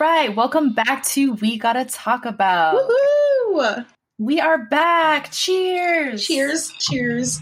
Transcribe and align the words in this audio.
right, 0.00 0.34
welcome 0.34 0.72
back 0.72 1.04
to 1.04 1.34
We 1.34 1.58
Gotta 1.58 1.84
Talk 1.84 2.24
About. 2.24 2.74
Woohoo! 2.74 3.86
We 4.18 4.40
are 4.40 4.58
back. 4.66 5.30
Cheers. 5.30 6.26
Cheers. 6.26 6.72
Cheers. 6.78 7.40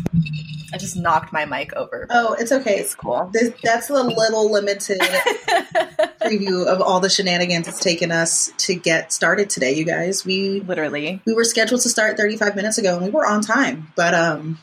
I 0.73 0.77
just 0.77 0.97
knocked 0.97 1.33
my 1.33 1.45
mic 1.45 1.73
over. 1.75 2.07
Oh, 2.11 2.35
it's 2.35 2.51
okay. 2.51 2.79
It's 2.79 2.95
cool. 2.95 3.31
This, 3.33 3.53
that's 3.63 3.89
the 3.89 4.03
little 4.03 4.51
limited 4.51 5.01
preview 6.21 6.67
of 6.67 6.81
all 6.81 7.01
the 7.01 7.09
shenanigans 7.09 7.69
it's 7.69 7.79
taken 7.79 8.11
us 8.11 8.53
to 8.59 8.75
get 8.75 9.13
started 9.13 9.51
today, 9.51 9.73
you 9.73 9.85
guys. 9.85 10.25
We 10.25 10.61
Literally. 10.61 11.23
we 11.27 11.33
were 11.33 11.45
scheduled 11.45 11.81
to 11.83 11.89
start 11.89 12.17
35 12.17 12.57
minutes 12.57 12.79
ago 12.79 12.97
and 12.97 13.05
we 13.05 13.11
were 13.11 13.27
on 13.27 13.41
time, 13.41 13.93
but 13.95 14.15
um 14.15 14.59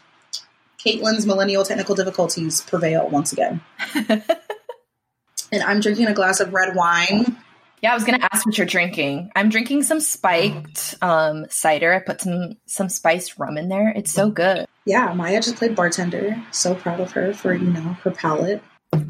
Caitlin's 0.83 1.25
millennial 1.25 1.63
technical 1.63 1.95
difficulties 1.95 2.61
prevail 2.61 3.07
once 3.09 3.31
again. 3.31 3.61
and 3.95 5.63
I'm 5.63 5.79
drinking 5.79 6.07
a 6.07 6.13
glass 6.13 6.39
of 6.39 6.53
red 6.53 6.75
wine. 6.75 7.37
Yeah, 7.81 7.91
I 7.91 7.95
was 7.95 8.03
gonna 8.03 8.27
ask 8.31 8.45
what 8.45 8.57
you're 8.57 8.67
drinking. 8.67 9.31
I'm 9.35 9.49
drinking 9.49 9.83
some 9.83 9.99
spiked 9.99 10.95
um, 11.01 11.47
cider. 11.49 11.93
I 11.93 11.99
put 11.99 12.21
some 12.21 12.57
some 12.67 12.89
spiced 12.89 13.39
rum 13.39 13.57
in 13.57 13.69
there. 13.69 13.91
It's 13.95 14.11
so 14.11 14.29
good. 14.29 14.67
Yeah, 14.85 15.13
Maya 15.13 15.41
just 15.41 15.55
played 15.55 15.75
bartender. 15.75 16.41
So 16.51 16.75
proud 16.75 16.99
of 16.99 17.11
her 17.11 17.33
for, 17.33 17.53
you 17.53 17.69
know, 17.69 17.97
her 18.03 18.11
palate. 18.11 18.61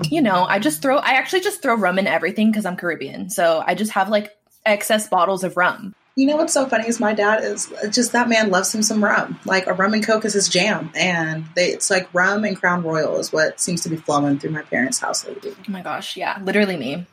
You 0.09 0.21
know, 0.21 0.45
I 0.45 0.59
just 0.59 0.81
throw. 0.81 0.97
I 0.97 1.11
actually 1.13 1.41
just 1.41 1.61
throw 1.61 1.75
rum 1.75 1.99
in 1.99 2.07
everything 2.07 2.51
because 2.51 2.65
I'm 2.65 2.77
Caribbean. 2.77 3.29
So 3.29 3.63
I 3.65 3.75
just 3.75 3.91
have 3.91 4.09
like 4.09 4.35
excess 4.65 5.09
bottles 5.09 5.43
of 5.43 5.57
rum. 5.57 5.93
You 6.15 6.27
know 6.27 6.35
what's 6.35 6.53
so 6.53 6.65
funny 6.65 6.87
is 6.87 6.99
my 6.99 7.13
dad 7.13 7.43
is 7.43 7.73
just 7.89 8.11
that 8.11 8.27
man 8.27 8.51
loves 8.51 8.75
him 8.75 8.83
some 8.83 9.03
rum. 9.03 9.39
Like 9.45 9.67
a 9.67 9.73
rum 9.73 9.93
and 9.93 10.05
coke 10.05 10.25
is 10.25 10.33
his 10.33 10.49
jam, 10.49 10.91
and 10.93 11.45
they, 11.55 11.67
it's 11.67 11.89
like 11.89 12.13
rum 12.13 12.43
and 12.43 12.57
Crown 12.57 12.83
Royal 12.83 13.17
is 13.17 13.31
what 13.31 13.61
seems 13.61 13.81
to 13.83 13.89
be 13.89 13.95
flowing 13.95 14.37
through 14.37 14.51
my 14.51 14.61
parents' 14.61 14.99
house 14.99 15.25
lately. 15.25 15.55
Oh 15.57 15.71
my 15.71 15.81
gosh, 15.81 16.17
yeah, 16.17 16.37
literally 16.43 16.75
me. 16.75 17.07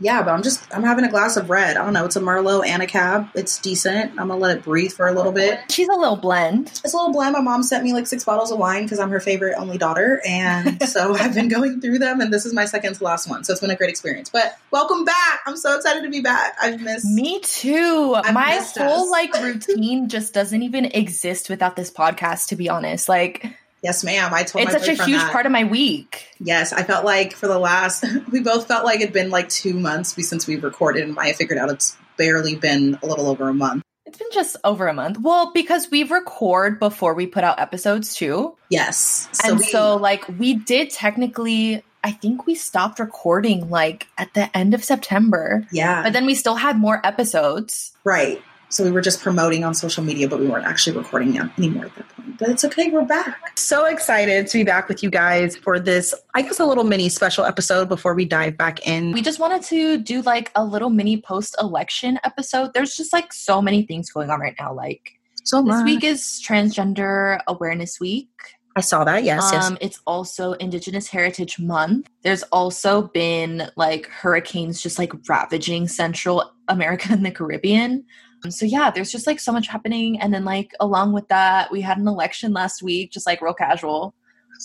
Yeah, 0.00 0.22
but 0.22 0.32
I'm 0.32 0.42
just 0.42 0.64
I'm 0.74 0.82
having 0.84 1.04
a 1.04 1.10
glass 1.10 1.36
of 1.36 1.50
red. 1.50 1.76
I 1.76 1.84
don't 1.84 1.92
know. 1.92 2.04
It's 2.04 2.16
a 2.16 2.20
Merlot 2.20 2.66
and 2.66 2.82
a 2.82 2.86
Cab. 2.86 3.28
It's 3.34 3.58
decent. 3.58 4.12
I'm 4.12 4.28
gonna 4.28 4.36
let 4.36 4.56
it 4.56 4.64
breathe 4.64 4.92
for 4.92 5.08
a 5.08 5.12
little 5.12 5.32
bit. 5.32 5.60
She's 5.70 5.88
a 5.88 5.96
little 5.96 6.16
blend. 6.16 6.68
It's 6.84 6.94
a 6.94 6.96
little 6.96 7.12
blend. 7.12 7.32
My 7.32 7.40
mom 7.40 7.62
sent 7.62 7.84
me 7.84 7.92
like 7.92 8.06
six 8.06 8.24
bottles 8.24 8.52
of 8.52 8.58
wine 8.58 8.84
because 8.84 8.98
I'm 9.00 9.10
her 9.10 9.20
favorite 9.20 9.56
only 9.58 9.78
daughter, 9.78 10.20
and 10.26 10.80
so 10.88 11.14
I've 11.16 11.34
been 11.34 11.48
going 11.48 11.80
through 11.80 11.98
them, 11.98 12.20
and 12.20 12.32
this 12.32 12.46
is 12.46 12.54
my 12.54 12.64
second 12.64 12.94
to 12.94 13.04
last 13.04 13.28
one. 13.28 13.44
So 13.44 13.52
it's 13.52 13.60
been 13.60 13.70
a 13.70 13.76
great 13.76 13.90
experience. 13.90 14.28
But 14.30 14.56
welcome 14.70 15.04
back. 15.04 15.40
I'm 15.46 15.56
so 15.56 15.76
excited 15.76 16.02
to 16.04 16.10
be 16.10 16.20
back. 16.20 16.56
I've 16.60 16.80
missed. 16.80 17.06
Me 17.06 17.40
too. 17.40 18.14
I've 18.16 18.34
My 18.34 18.64
whole 18.76 19.04
us. 19.04 19.10
like 19.10 19.34
routine 19.42 20.08
just 20.08 20.32
doesn't 20.32 20.62
even 20.62 20.86
exist 20.86 21.50
without 21.50 21.76
this 21.76 21.90
podcast. 21.90 22.48
To 22.48 22.56
be 22.56 22.68
honest, 22.68 23.08
like 23.08 23.46
Yes, 23.82 24.02
ma'am. 24.04 24.32
I 24.34 24.42
told 24.42 24.64
it's 24.64 24.72
such 24.72 24.88
a 24.98 25.04
huge 25.04 25.20
that. 25.20 25.32
part 25.32 25.46
of 25.46 25.52
my 25.52 25.64
week. 25.64 26.28
Yes, 26.40 26.72
I 26.72 26.82
felt 26.82 27.04
like 27.04 27.32
for 27.32 27.46
the 27.46 27.58
last, 27.58 28.04
we 28.32 28.40
both 28.40 28.66
felt 28.66 28.84
like 28.84 29.00
it'd 29.00 29.12
been 29.12 29.30
like 29.30 29.48
two 29.48 29.74
months 29.74 30.14
since 30.28 30.46
we 30.46 30.56
recorded, 30.56 31.06
and 31.08 31.18
I 31.18 31.32
figured 31.32 31.58
out 31.58 31.70
it's 31.70 31.96
barely 32.16 32.56
been 32.56 32.98
a 33.02 33.06
little 33.06 33.26
over 33.28 33.48
a 33.48 33.54
month. 33.54 33.82
It's 34.04 34.18
been 34.18 34.28
just 34.32 34.56
over 34.64 34.88
a 34.88 34.94
month. 34.94 35.18
Well, 35.20 35.52
because 35.52 35.90
we 35.90 36.02
record 36.02 36.78
before 36.78 37.14
we 37.14 37.26
put 37.26 37.44
out 37.44 37.60
episodes 37.60 38.14
too. 38.14 38.56
Yes, 38.70 39.28
and 39.44 39.58
we- 39.58 39.64
so 39.64 39.96
like 39.96 40.26
we 40.38 40.54
did 40.54 40.90
technically 40.90 41.82
I 42.02 42.12
think 42.12 42.46
we 42.46 42.54
stopped 42.54 43.00
recording 43.00 43.70
like 43.70 44.06
at 44.16 44.32
the 44.34 44.56
end 44.56 44.72
of 44.72 44.84
September. 44.84 45.66
yeah, 45.72 46.02
But 46.02 46.12
then 46.12 46.26
we 46.26 46.34
still 46.34 46.54
had 46.54 46.78
more 46.78 47.04
episodes. 47.04 47.92
right. 48.04 48.40
So 48.70 48.84
we 48.84 48.90
were 48.90 49.00
just 49.00 49.22
promoting 49.22 49.64
on 49.64 49.74
social 49.74 50.04
media, 50.04 50.28
but 50.28 50.40
we 50.40 50.46
weren't 50.46 50.66
actually 50.66 50.96
recording 50.96 51.38
anymore 51.38 51.86
at 51.86 51.94
that 51.96 52.08
point. 52.10 52.38
But 52.38 52.50
it's 52.50 52.64
okay, 52.64 52.90
we're 52.90 53.04
back. 53.04 53.58
So 53.58 53.86
excited 53.86 54.46
to 54.46 54.58
be 54.58 54.64
back 54.64 54.88
with 54.88 55.02
you 55.02 55.10
guys 55.10 55.56
for 55.56 55.80
this, 55.80 56.14
I 56.34 56.42
guess, 56.42 56.60
a 56.60 56.66
little 56.66 56.84
mini 56.84 57.08
special 57.08 57.44
episode 57.44 57.88
before 57.88 58.14
we 58.14 58.26
dive 58.26 58.58
back 58.58 58.86
in. 58.86 59.12
We 59.12 59.22
just 59.22 59.40
wanted 59.40 59.62
to 59.64 59.98
do 59.98 60.20
like 60.22 60.52
a 60.54 60.64
little 60.64 60.90
mini 60.90 61.20
post 61.20 61.56
election 61.60 62.18
episode. 62.24 62.74
There's 62.74 62.94
just 62.94 63.12
like 63.12 63.32
so 63.32 63.62
many 63.62 63.82
things 63.82 64.10
going 64.10 64.30
on 64.30 64.38
right 64.38 64.54
now. 64.60 64.74
Like 64.74 65.18
so 65.44 65.62
this 65.62 65.76
much. 65.76 65.84
week 65.84 66.04
is 66.04 66.42
Transgender 66.46 67.40
Awareness 67.48 67.98
Week. 67.98 68.28
I 68.76 68.80
saw 68.80 69.02
that. 69.04 69.24
Yes, 69.24 69.48
yes. 69.50 69.64
Um, 69.64 69.78
it's 69.80 70.00
also 70.06 70.52
Indigenous 70.52 71.08
Heritage 71.08 71.58
Month. 71.58 72.08
There's 72.22 72.44
also 72.44 73.08
been 73.08 73.70
like 73.74 74.06
hurricanes 74.06 74.80
just 74.80 75.00
like 75.00 75.12
ravaging 75.28 75.88
Central 75.88 76.52
America 76.68 77.08
and 77.10 77.26
the 77.26 77.32
Caribbean. 77.32 78.04
Um, 78.44 78.50
so 78.50 78.64
yeah, 78.66 78.90
there's 78.90 79.10
just 79.10 79.26
like 79.26 79.40
so 79.40 79.52
much 79.52 79.66
happening. 79.68 80.20
And 80.20 80.32
then 80.32 80.44
like 80.44 80.72
along 80.80 81.12
with 81.12 81.28
that, 81.28 81.70
we 81.72 81.80
had 81.80 81.98
an 81.98 82.06
election 82.08 82.52
last 82.52 82.82
week, 82.82 83.10
just 83.12 83.26
like 83.26 83.40
real 83.42 83.54
casual. 83.54 84.14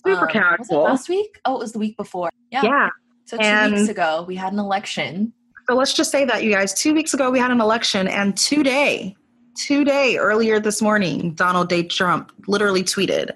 Super 0.05 0.21
Um, 0.25 0.27
casual. 0.29 0.83
last 0.83 1.09
week? 1.09 1.39
Oh, 1.45 1.55
it 1.55 1.59
was 1.59 1.71
the 1.73 1.79
week 1.79 1.97
before. 1.97 2.29
Yeah. 2.51 2.61
Yeah. 2.63 2.89
So 3.25 3.37
two 3.37 3.43
and- 3.43 3.73
weeks 3.73 3.89
ago, 3.89 4.25
we 4.27 4.35
had 4.35 4.53
an 4.53 4.59
election. 4.59 5.33
So 5.69 5.75
let's 5.75 5.93
just 5.93 6.11
say 6.11 6.25
that, 6.25 6.43
you 6.43 6.51
guys. 6.51 6.73
Two 6.73 6.93
weeks 6.93 7.13
ago, 7.13 7.31
we 7.31 7.39
had 7.39 7.49
an 7.49 7.61
election, 7.61 8.05
and 8.09 8.35
today, 8.35 9.15
today, 9.55 10.17
earlier 10.17 10.59
this 10.59 10.81
morning, 10.81 11.33
Donald 11.35 11.69
J. 11.69 11.83
Trump 11.83 12.33
literally 12.47 12.83
tweeted, 12.83 13.31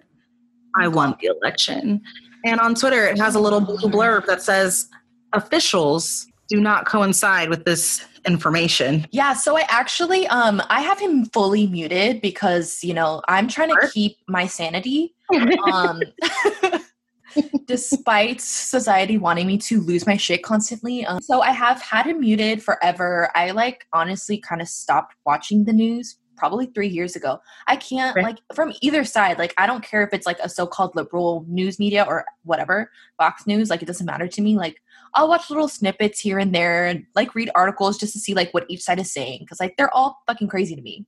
I 0.76 0.90
won 0.90 1.16
the 1.22 1.28
election. 1.28 2.02
And 2.44 2.60
on 2.60 2.76
Twitter, 2.76 3.06
it 3.08 3.18
has 3.18 3.36
a 3.36 3.40
little 3.40 3.62
blue 3.62 3.78
blurb 3.90 4.26
that 4.26 4.42
says, 4.42 4.90
officials 5.32 6.28
do 6.48 6.60
not 6.60 6.86
coincide 6.86 7.50
with 7.50 7.66
this 7.66 8.06
information. 8.26 9.08
Yeah, 9.12 9.34
so 9.34 9.58
I 9.58 9.66
actually 9.70 10.28
um 10.28 10.62
I 10.70 10.82
have 10.82 11.00
him 11.00 11.26
fully 11.26 11.68
muted 11.68 12.22
because, 12.22 12.84
you 12.84 12.94
know, 12.94 13.22
I'm 13.28 13.48
trying 13.48 13.70
to 13.70 13.90
keep 13.94 14.18
my 14.28 14.48
sanity. 14.48 15.14
Um 15.66 16.02
despite 17.66 18.42
society 18.42 19.18
wanting 19.18 19.46
me 19.46 19.58
to 19.58 19.82
lose 19.82 20.08
my 20.08 20.18
shit 20.18 20.42
constantly. 20.44 21.06
Um, 21.06 21.20
so 21.22 21.42
I 21.42 21.52
have 21.52 21.82
had 21.82 22.06
him 22.06 22.22
muted 22.22 22.64
forever. 22.64 23.30
I 23.36 23.52
like 23.52 23.86
honestly 23.94 24.38
kind 24.38 24.62
of 24.62 24.68
stopped 24.68 25.16
watching 25.26 25.66
the 25.66 25.74
news 25.74 26.18
probably 26.38 26.68
3 26.68 26.88
years 26.88 27.16
ago. 27.16 27.40
I 27.68 27.76
can't 27.76 28.16
Right. 28.16 28.24
like 28.24 28.38
from 28.54 28.74
either 28.82 29.04
side. 29.04 29.38
Like 29.40 29.54
I 29.58 29.66
don't 29.68 29.84
care 29.84 30.04
if 30.04 30.14
it's 30.14 30.26
like 30.26 30.40
a 30.40 30.48
so-called 30.48 30.96
liberal 30.96 31.44
news 31.48 31.80
media 31.80 32.06
or 32.08 32.24
whatever, 32.44 32.92
Fox 33.18 33.46
News, 33.48 33.70
like 33.70 33.82
it 33.82 33.86
doesn't 33.88 34.06
matter 34.06 34.28
to 34.28 34.42
me. 34.42 34.56
Like 34.56 34.82
I'll 35.16 35.28
watch 35.28 35.50
little 35.50 35.68
snippets 35.68 36.20
here 36.20 36.38
and 36.40 36.54
there 36.54 36.86
and 36.86 37.06
like 37.16 37.34
read 37.36 37.50
articles 37.56 37.98
just 37.98 38.14
to 38.14 38.20
see 38.20 38.34
like 38.34 38.54
what 38.54 38.66
each 38.70 38.82
side 38.84 39.00
is 39.00 39.12
saying 39.12 39.40
because 39.42 39.60
like 39.60 39.76
they're 39.78 39.94
all 39.94 40.22
fucking 40.28 40.48
crazy 40.48 40.76
to 40.76 40.82
me. 40.82 41.06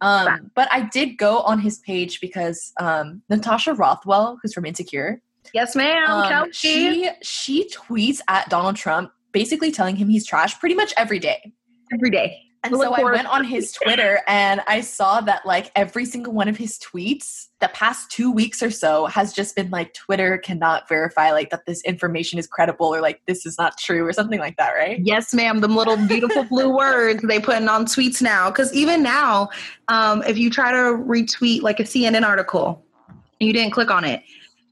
Um, 0.00 0.50
but 0.54 0.68
I 0.70 0.82
did 0.82 1.16
go 1.16 1.38
on 1.40 1.58
his 1.60 1.78
page 1.78 2.20
because 2.20 2.72
um, 2.78 3.22
Natasha 3.30 3.72
Rothwell, 3.74 4.38
who's 4.42 4.52
from 4.52 4.66
Insecure, 4.66 5.22
Yes, 5.54 5.74
ma'am. 5.76 6.10
um, 6.10 6.52
she 6.52 7.08
she 7.22 7.68
tweets 7.70 8.20
at 8.28 8.48
Donald 8.50 8.76
Trump, 8.76 9.12
basically 9.32 9.70
telling 9.70 9.96
him 9.96 10.08
he's 10.08 10.26
trash 10.26 10.58
pretty 10.58 10.74
much 10.74 10.92
every 10.96 11.18
day. 11.18 11.52
every 11.92 12.10
day. 12.10 12.43
And 12.64 12.74
so 12.74 12.94
I 12.94 13.02
went 13.02 13.26
on 13.28 13.44
his 13.44 13.72
Twitter 13.72 14.20
and 14.26 14.62
I 14.66 14.80
saw 14.80 15.20
that 15.20 15.44
like 15.44 15.70
every 15.76 16.06
single 16.06 16.32
one 16.32 16.48
of 16.48 16.56
his 16.56 16.78
tweets 16.78 17.48
the 17.60 17.68
past 17.68 18.10
two 18.10 18.32
weeks 18.32 18.62
or 18.62 18.70
so 18.70 19.06
has 19.06 19.32
just 19.32 19.54
been 19.54 19.70
like 19.70 19.94
Twitter 19.94 20.38
cannot 20.38 20.88
verify 20.88 21.30
like 21.30 21.50
that 21.50 21.66
this 21.66 21.82
information 21.82 22.38
is 22.38 22.46
credible 22.46 22.94
or 22.94 23.00
like 23.00 23.20
this 23.26 23.46
is 23.46 23.56
not 23.58 23.78
true 23.78 24.06
or 24.06 24.12
something 24.12 24.38
like 24.38 24.56
that, 24.56 24.72
right? 24.72 25.00
Yes, 25.02 25.32
ma'am. 25.32 25.60
Them 25.60 25.76
little 25.76 25.96
beautiful 26.06 26.44
blue 26.44 26.68
words 26.76 27.22
they 27.22 27.38
putting 27.38 27.68
on 27.68 27.86
tweets 27.86 28.20
now. 28.20 28.50
Because 28.50 28.72
even 28.74 29.02
now, 29.02 29.50
um, 29.88 30.22
if 30.24 30.36
you 30.36 30.50
try 30.50 30.72
to 30.72 30.98
retweet 31.04 31.62
like 31.62 31.80
a 31.80 31.84
CNN 31.84 32.22
article 32.22 32.84
and 33.08 33.46
you 33.46 33.52
didn't 33.52 33.72
click 33.72 33.90
on 33.90 34.04
it, 34.04 34.22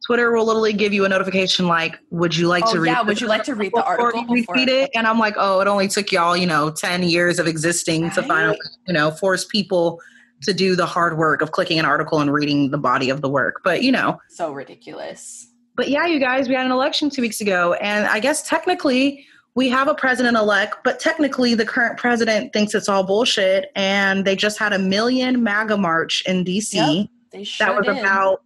Twitter 0.06 0.32
will 0.32 0.44
literally 0.44 0.72
give 0.72 0.92
you 0.92 1.04
a 1.04 1.08
notification 1.08 1.68
like, 1.68 1.98
"Would 2.10 2.36
you 2.36 2.48
like 2.48 2.64
Oh 2.66 2.72
to 2.72 2.80
read?" 2.80 2.90
yeah, 2.90 3.02
would 3.02 3.20
you 3.20 3.28
like 3.28 3.44
to 3.44 3.54
read 3.54 3.72
the 3.74 3.84
article 3.84 4.24
retweet 4.24 4.68
it? 4.68 4.90
And 4.94 5.06
I'm 5.06 5.18
like, 5.18 5.34
"Oh, 5.36 5.60
it 5.60 5.68
only 5.68 5.86
took 5.88 6.10
y'all, 6.10 6.36
you 6.36 6.46
know, 6.46 6.70
ten 6.70 7.02
years 7.02 7.38
of 7.38 7.46
existing 7.46 8.10
to 8.12 8.22
finally, 8.22 8.58
you 8.86 8.94
know, 8.94 9.10
force 9.10 9.44
people." 9.44 10.00
To 10.46 10.52
do 10.52 10.74
the 10.74 10.86
hard 10.86 11.18
work 11.18 11.40
of 11.40 11.52
clicking 11.52 11.78
an 11.78 11.84
article 11.84 12.18
and 12.18 12.32
reading 12.32 12.72
the 12.72 12.78
body 12.78 13.10
of 13.10 13.20
the 13.20 13.28
work. 13.28 13.60
But, 13.62 13.84
you 13.84 13.92
know, 13.92 14.18
So 14.28 14.50
ridiculous. 14.52 15.46
but 15.76 15.88
yeah, 15.88 16.04
you 16.06 16.18
guys, 16.18 16.48
we 16.48 16.56
had 16.56 16.66
an 16.66 16.72
election 16.72 17.10
two 17.10 17.22
weeks 17.22 17.40
ago, 17.40 17.74
and 17.74 18.08
I 18.08 18.18
guess 18.18 18.42
technically 18.48 19.24
we 19.54 19.68
have 19.68 19.86
a 19.86 19.94
president 19.94 20.36
elect, 20.36 20.78
but 20.82 20.98
technically 20.98 21.54
the 21.54 21.64
current 21.64 21.96
president 21.96 22.52
thinks 22.52 22.74
it's 22.74 22.88
all 22.88 23.04
bullshit. 23.04 23.66
And 23.76 24.24
they 24.24 24.34
just 24.34 24.58
had 24.58 24.72
a 24.72 24.80
million 24.80 25.44
MAGA 25.44 25.76
march 25.76 26.24
in 26.26 26.44
DC. 26.44 26.72
Yep, 26.74 27.06
They 27.30 27.44
sure 27.44 27.66
that 27.68 27.78
was 27.78 27.86
about, 27.86 28.42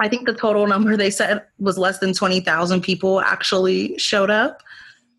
I 0.00 0.08
think 0.08 0.26
the 0.26 0.34
total 0.34 0.66
number 0.66 0.96
they 0.96 1.10
said 1.10 1.44
was 1.58 1.76
less 1.76 1.98
than 1.98 2.12
20,000 2.12 2.80
people 2.82 3.20
actually 3.20 3.98
showed 3.98 4.30
up 4.30 4.62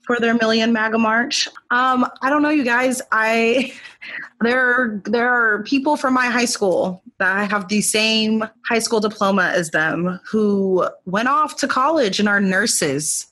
for 0.10 0.20
their 0.20 0.34
million 0.34 0.74
MAGA 0.74 0.98
march. 0.98 1.48
Um, 1.70 2.10
I 2.24 2.32
don't 2.32 2.42
know, 2.42 2.50
you 2.50 2.64
guys. 2.64 3.02
I 3.12 3.74
there 4.42 5.02
there 5.06 5.30
are 5.30 5.64
people 5.64 5.98
from 5.98 6.14
my 6.16 6.26
high 6.26 6.46
school 6.46 7.04
that 7.20 7.52
have 7.52 7.68
the 7.68 7.82
same 7.82 8.44
high 8.68 8.80
school 8.80 9.00
diploma 9.00 9.52
as 9.54 9.70
them 9.70 10.20
who 10.26 10.88
went 11.06 11.28
off 11.28 11.58
to 11.58 11.68
college 11.68 12.20
and 12.20 12.28
are 12.28 12.40
nurses 12.40 13.28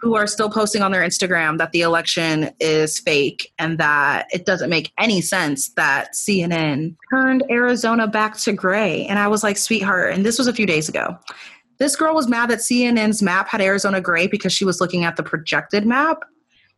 who 0.00 0.14
are 0.14 0.26
still 0.26 0.48
posting 0.48 0.82
on 0.82 0.92
their 0.92 1.02
Instagram 1.02 1.58
that 1.58 1.72
the 1.72 1.80
election 1.80 2.50
is 2.60 2.98
fake 2.98 3.52
and 3.58 3.78
that 3.78 4.26
it 4.32 4.46
doesn't 4.46 4.70
make 4.70 4.92
any 4.98 5.20
sense 5.20 5.70
that 5.70 6.14
CNN 6.14 6.94
turned 7.10 7.42
Arizona 7.50 8.06
back 8.06 8.36
to 8.38 8.52
gray. 8.52 9.06
And 9.06 9.18
I 9.18 9.28
was 9.28 9.42
like, 9.42 9.56
sweetheart, 9.56 10.14
and 10.14 10.24
this 10.24 10.38
was 10.38 10.46
a 10.46 10.52
few 10.52 10.66
days 10.66 10.88
ago. 10.88 11.18
This 11.78 11.96
girl 11.96 12.14
was 12.14 12.28
mad 12.28 12.50
that 12.50 12.58
CNN's 12.58 13.22
map 13.22 13.48
had 13.48 13.60
Arizona 13.60 14.00
gray 14.00 14.26
because 14.26 14.52
she 14.52 14.64
was 14.64 14.80
looking 14.80 15.04
at 15.04 15.16
the 15.16 15.22
projected 15.22 15.86
map. 15.86 16.22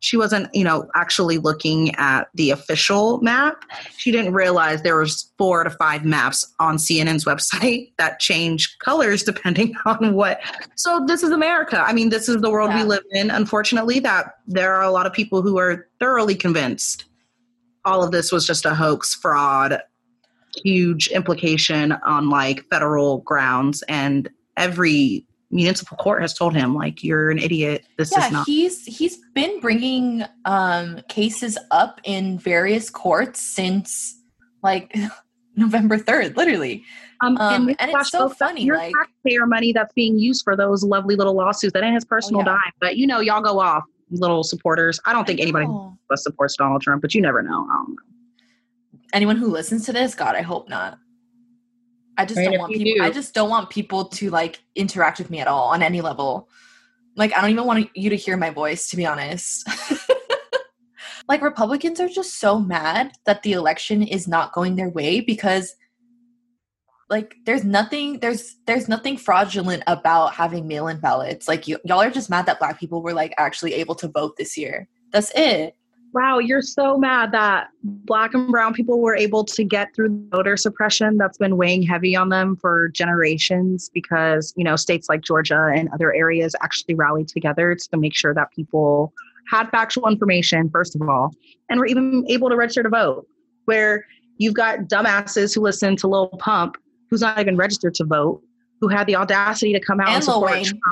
She 0.00 0.16
wasn't, 0.16 0.52
you 0.54 0.64
know, 0.64 0.88
actually 0.94 1.38
looking 1.38 1.94
at 1.96 2.28
the 2.34 2.50
official 2.50 3.20
map. 3.20 3.64
She 3.96 4.10
didn't 4.10 4.32
realize 4.32 4.82
there 4.82 4.98
was 4.98 5.32
four 5.38 5.62
to 5.64 5.70
five 5.70 6.04
maps 6.04 6.52
on 6.58 6.76
CNN's 6.76 7.24
website 7.24 7.92
that 7.98 8.18
change 8.18 8.78
colors 8.78 9.22
depending 9.22 9.74
on 9.86 10.14
what. 10.14 10.40
So 10.74 11.04
this 11.06 11.22
is 11.22 11.30
America. 11.30 11.80
I 11.86 11.92
mean, 11.92 12.08
this 12.08 12.28
is 12.28 12.40
the 12.40 12.50
world 12.50 12.70
yeah. 12.70 12.82
we 12.82 12.88
live 12.88 13.04
in. 13.12 13.30
Unfortunately, 13.30 14.00
that 14.00 14.34
there 14.46 14.74
are 14.74 14.82
a 14.82 14.90
lot 14.90 15.06
of 15.06 15.12
people 15.12 15.42
who 15.42 15.58
are 15.58 15.86
thoroughly 16.00 16.34
convinced 16.34 17.04
all 17.84 18.02
of 18.02 18.10
this 18.10 18.30
was 18.30 18.46
just 18.46 18.66
a 18.66 18.74
hoax, 18.74 19.14
fraud, 19.14 19.80
huge 20.62 21.08
implication 21.08 21.92
on 22.04 22.28
like 22.28 22.64
federal 22.68 23.18
grounds 23.18 23.82
and 23.88 24.28
every 24.56 25.26
municipal 25.50 25.96
court 25.96 26.22
has 26.22 26.32
told 26.32 26.54
him 26.54 26.74
like 26.74 27.02
you're 27.02 27.30
an 27.30 27.38
idiot. 27.38 27.84
This 27.98 28.12
yeah, 28.12 28.26
is 28.26 28.32
not 28.32 28.46
he's 28.46 28.84
he's 28.84 29.18
been 29.34 29.60
bringing 29.60 30.24
um 30.44 31.00
cases 31.08 31.58
up 31.70 32.00
in 32.04 32.38
various 32.38 32.88
courts 32.90 33.40
since 33.40 34.16
like 34.62 34.94
november 35.56 35.98
3rd 35.98 36.36
literally. 36.36 36.84
Um, 37.22 37.36
um 37.38 37.68
and, 37.68 37.80
and 37.80 37.90
it's 37.92 38.10
so 38.10 38.28
funny 38.28 38.64
your 38.64 38.76
like 38.76 38.94
taxpayer 38.94 39.46
money 39.46 39.72
that's 39.72 39.92
being 39.94 40.18
used 40.18 40.42
for 40.44 40.56
those 40.56 40.84
lovely 40.84 41.16
little 41.16 41.34
lawsuits 41.34 41.72
that 41.72 41.82
ain't 41.82 41.94
his 41.94 42.04
personal 42.04 42.42
oh, 42.42 42.44
yeah. 42.44 42.56
dime 42.56 42.72
but 42.80 42.96
you 42.96 43.06
know 43.06 43.20
y'all 43.20 43.42
go 43.42 43.60
off 43.60 43.84
little 44.12 44.42
supporters. 44.42 44.98
I 45.04 45.12
don't 45.12 45.24
think 45.24 45.40
anybody 45.40 45.68
supports 46.14 46.56
donald 46.56 46.82
trump 46.82 47.02
but 47.02 47.14
you 47.14 47.20
never 47.20 47.42
know, 47.42 47.64
know. 47.64 47.86
Anyone 49.12 49.36
who 49.36 49.48
listens 49.48 49.84
to 49.86 49.92
this 49.92 50.14
god 50.14 50.36
i 50.36 50.42
hope 50.42 50.68
not 50.68 50.98
I 52.20 52.24
just 52.24 52.40
don't 52.40 52.58
want 52.58 52.72
people. 52.72 52.94
Do. 52.94 53.02
I 53.02 53.10
just 53.10 53.34
don't 53.34 53.50
want 53.50 53.70
people 53.70 54.04
to 54.06 54.30
like 54.30 54.60
interact 54.74 55.18
with 55.18 55.30
me 55.30 55.40
at 55.40 55.48
all 55.48 55.68
on 55.68 55.82
any 55.82 56.00
level. 56.00 56.48
Like 57.16 57.36
I 57.36 57.40
don't 57.40 57.50
even 57.50 57.64
want 57.64 57.90
you 57.94 58.10
to 58.10 58.16
hear 58.16 58.36
my 58.36 58.50
voice, 58.50 58.88
to 58.90 58.96
be 58.96 59.06
honest. 59.06 59.68
like 61.28 61.42
Republicans 61.42 62.00
are 62.00 62.08
just 62.08 62.38
so 62.38 62.58
mad 62.58 63.12
that 63.24 63.42
the 63.42 63.52
election 63.52 64.02
is 64.02 64.28
not 64.28 64.52
going 64.52 64.76
their 64.76 64.90
way 64.90 65.20
because 65.20 65.74
like 67.10 67.34
there's 67.44 67.64
nothing 67.64 68.20
there's 68.20 68.56
there's 68.66 68.88
nothing 68.88 69.16
fraudulent 69.16 69.82
about 69.86 70.32
having 70.32 70.66
mail-in 70.68 71.00
ballots 71.00 71.48
like 71.48 71.66
y'all 71.66 72.00
are 72.00 72.10
just 72.10 72.30
mad 72.30 72.46
that 72.46 72.60
black 72.60 72.78
people 72.78 73.02
were 73.02 73.12
like 73.12 73.34
actually 73.36 73.74
able 73.74 73.96
to 73.96 74.08
vote 74.08 74.36
this 74.36 74.56
year 74.56 74.88
that's 75.12 75.32
it 75.34 75.76
wow, 76.12 76.38
you're 76.38 76.62
so 76.62 76.96
mad 76.96 77.32
that 77.32 77.68
black 77.82 78.34
and 78.34 78.50
brown 78.50 78.74
people 78.74 79.00
were 79.00 79.14
able 79.14 79.44
to 79.44 79.64
get 79.64 79.94
through 79.94 80.26
voter 80.30 80.56
suppression 80.56 81.16
that's 81.16 81.38
been 81.38 81.56
weighing 81.56 81.82
heavy 81.82 82.16
on 82.16 82.28
them 82.28 82.56
for 82.56 82.88
generations 82.88 83.90
because, 83.92 84.52
you 84.56 84.64
know, 84.64 84.76
states 84.76 85.08
like 85.08 85.20
Georgia 85.20 85.70
and 85.74 85.88
other 85.92 86.12
areas 86.14 86.54
actually 86.62 86.94
rallied 86.94 87.28
together 87.28 87.74
to 87.74 87.96
make 87.96 88.14
sure 88.14 88.34
that 88.34 88.50
people 88.52 89.12
had 89.50 89.68
factual 89.70 90.08
information, 90.08 90.68
first 90.70 90.94
of 90.96 91.08
all, 91.08 91.32
and 91.68 91.78
were 91.78 91.86
even 91.86 92.24
able 92.28 92.48
to 92.48 92.56
register 92.56 92.82
to 92.82 92.88
vote. 92.88 93.26
Where 93.66 94.04
you've 94.38 94.54
got 94.54 94.80
dumbasses 94.80 95.54
who 95.54 95.60
listen 95.60 95.96
to 95.96 96.08
Lil 96.08 96.28
Pump, 96.38 96.76
who's 97.08 97.20
not 97.20 97.38
even 97.38 97.56
registered 97.56 97.94
to 97.94 98.04
vote, 98.04 98.42
who 98.80 98.88
had 98.88 99.06
the 99.06 99.16
audacity 99.16 99.72
to 99.72 99.80
come 99.80 100.00
out 100.00 100.08
and, 100.08 100.16
and 100.16 100.24
support 100.24 100.64
Trump 100.64 100.82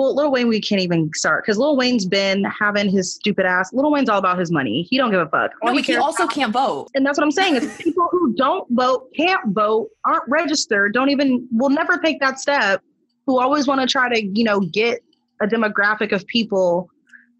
well, 0.00 0.14
Lil 0.14 0.30
Wayne, 0.30 0.48
we 0.48 0.62
can't 0.62 0.80
even 0.80 1.10
start 1.12 1.44
because 1.44 1.58
Lil 1.58 1.76
Wayne's 1.76 2.06
been 2.06 2.44
having 2.44 2.88
his 2.88 3.12
stupid 3.12 3.44
ass. 3.44 3.70
Lil 3.74 3.90
Wayne's 3.92 4.08
all 4.08 4.18
about 4.18 4.38
his 4.38 4.50
money. 4.50 4.86
He 4.88 4.96
don't 4.96 5.10
give 5.10 5.20
a 5.20 5.26
fuck. 5.26 5.50
All 5.60 5.74
no, 5.74 5.76
he, 5.76 5.82
he 5.82 5.96
also 5.96 6.22
about, 6.22 6.34
can't 6.34 6.52
vote. 6.54 6.88
And 6.94 7.04
that's 7.04 7.18
what 7.18 7.24
I'm 7.24 7.30
saying 7.30 7.56
is 7.56 7.76
people 7.80 8.08
who 8.10 8.32
don't 8.32 8.66
vote, 8.70 9.10
can't 9.14 9.48
vote, 9.48 9.90
aren't 10.06 10.26
registered, 10.26 10.94
don't 10.94 11.10
even, 11.10 11.46
will 11.52 11.68
never 11.68 11.98
take 11.98 12.18
that 12.20 12.40
step. 12.40 12.82
Who 13.26 13.38
always 13.38 13.66
want 13.66 13.82
to 13.82 13.86
try 13.86 14.08
to, 14.08 14.24
you 14.24 14.42
know, 14.42 14.60
get 14.60 15.00
a 15.42 15.46
demographic 15.46 16.12
of 16.12 16.26
people. 16.26 16.88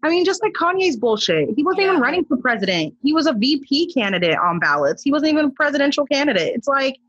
I 0.03 0.09
mean, 0.09 0.23
just 0.23 0.43
like 0.43 0.53
Kanye's 0.53 0.97
bullshit. 0.97 1.49
He 1.55 1.63
wasn't 1.63 1.81
yeah. 1.81 1.89
even 1.89 2.01
running 2.01 2.25
for 2.25 2.37
president. 2.37 2.93
He 3.01 3.11
was 3.11 3.25
a 3.25 3.33
VP 3.33 3.91
candidate 3.91 4.37
on 4.37 4.59
ballots. 4.59 5.01
He 5.01 5.11
wasn't 5.11 5.31
even 5.31 5.45
a 5.45 5.49
presidential 5.49 6.05
candidate. 6.05 6.53
It's 6.55 6.67
like 6.67 6.99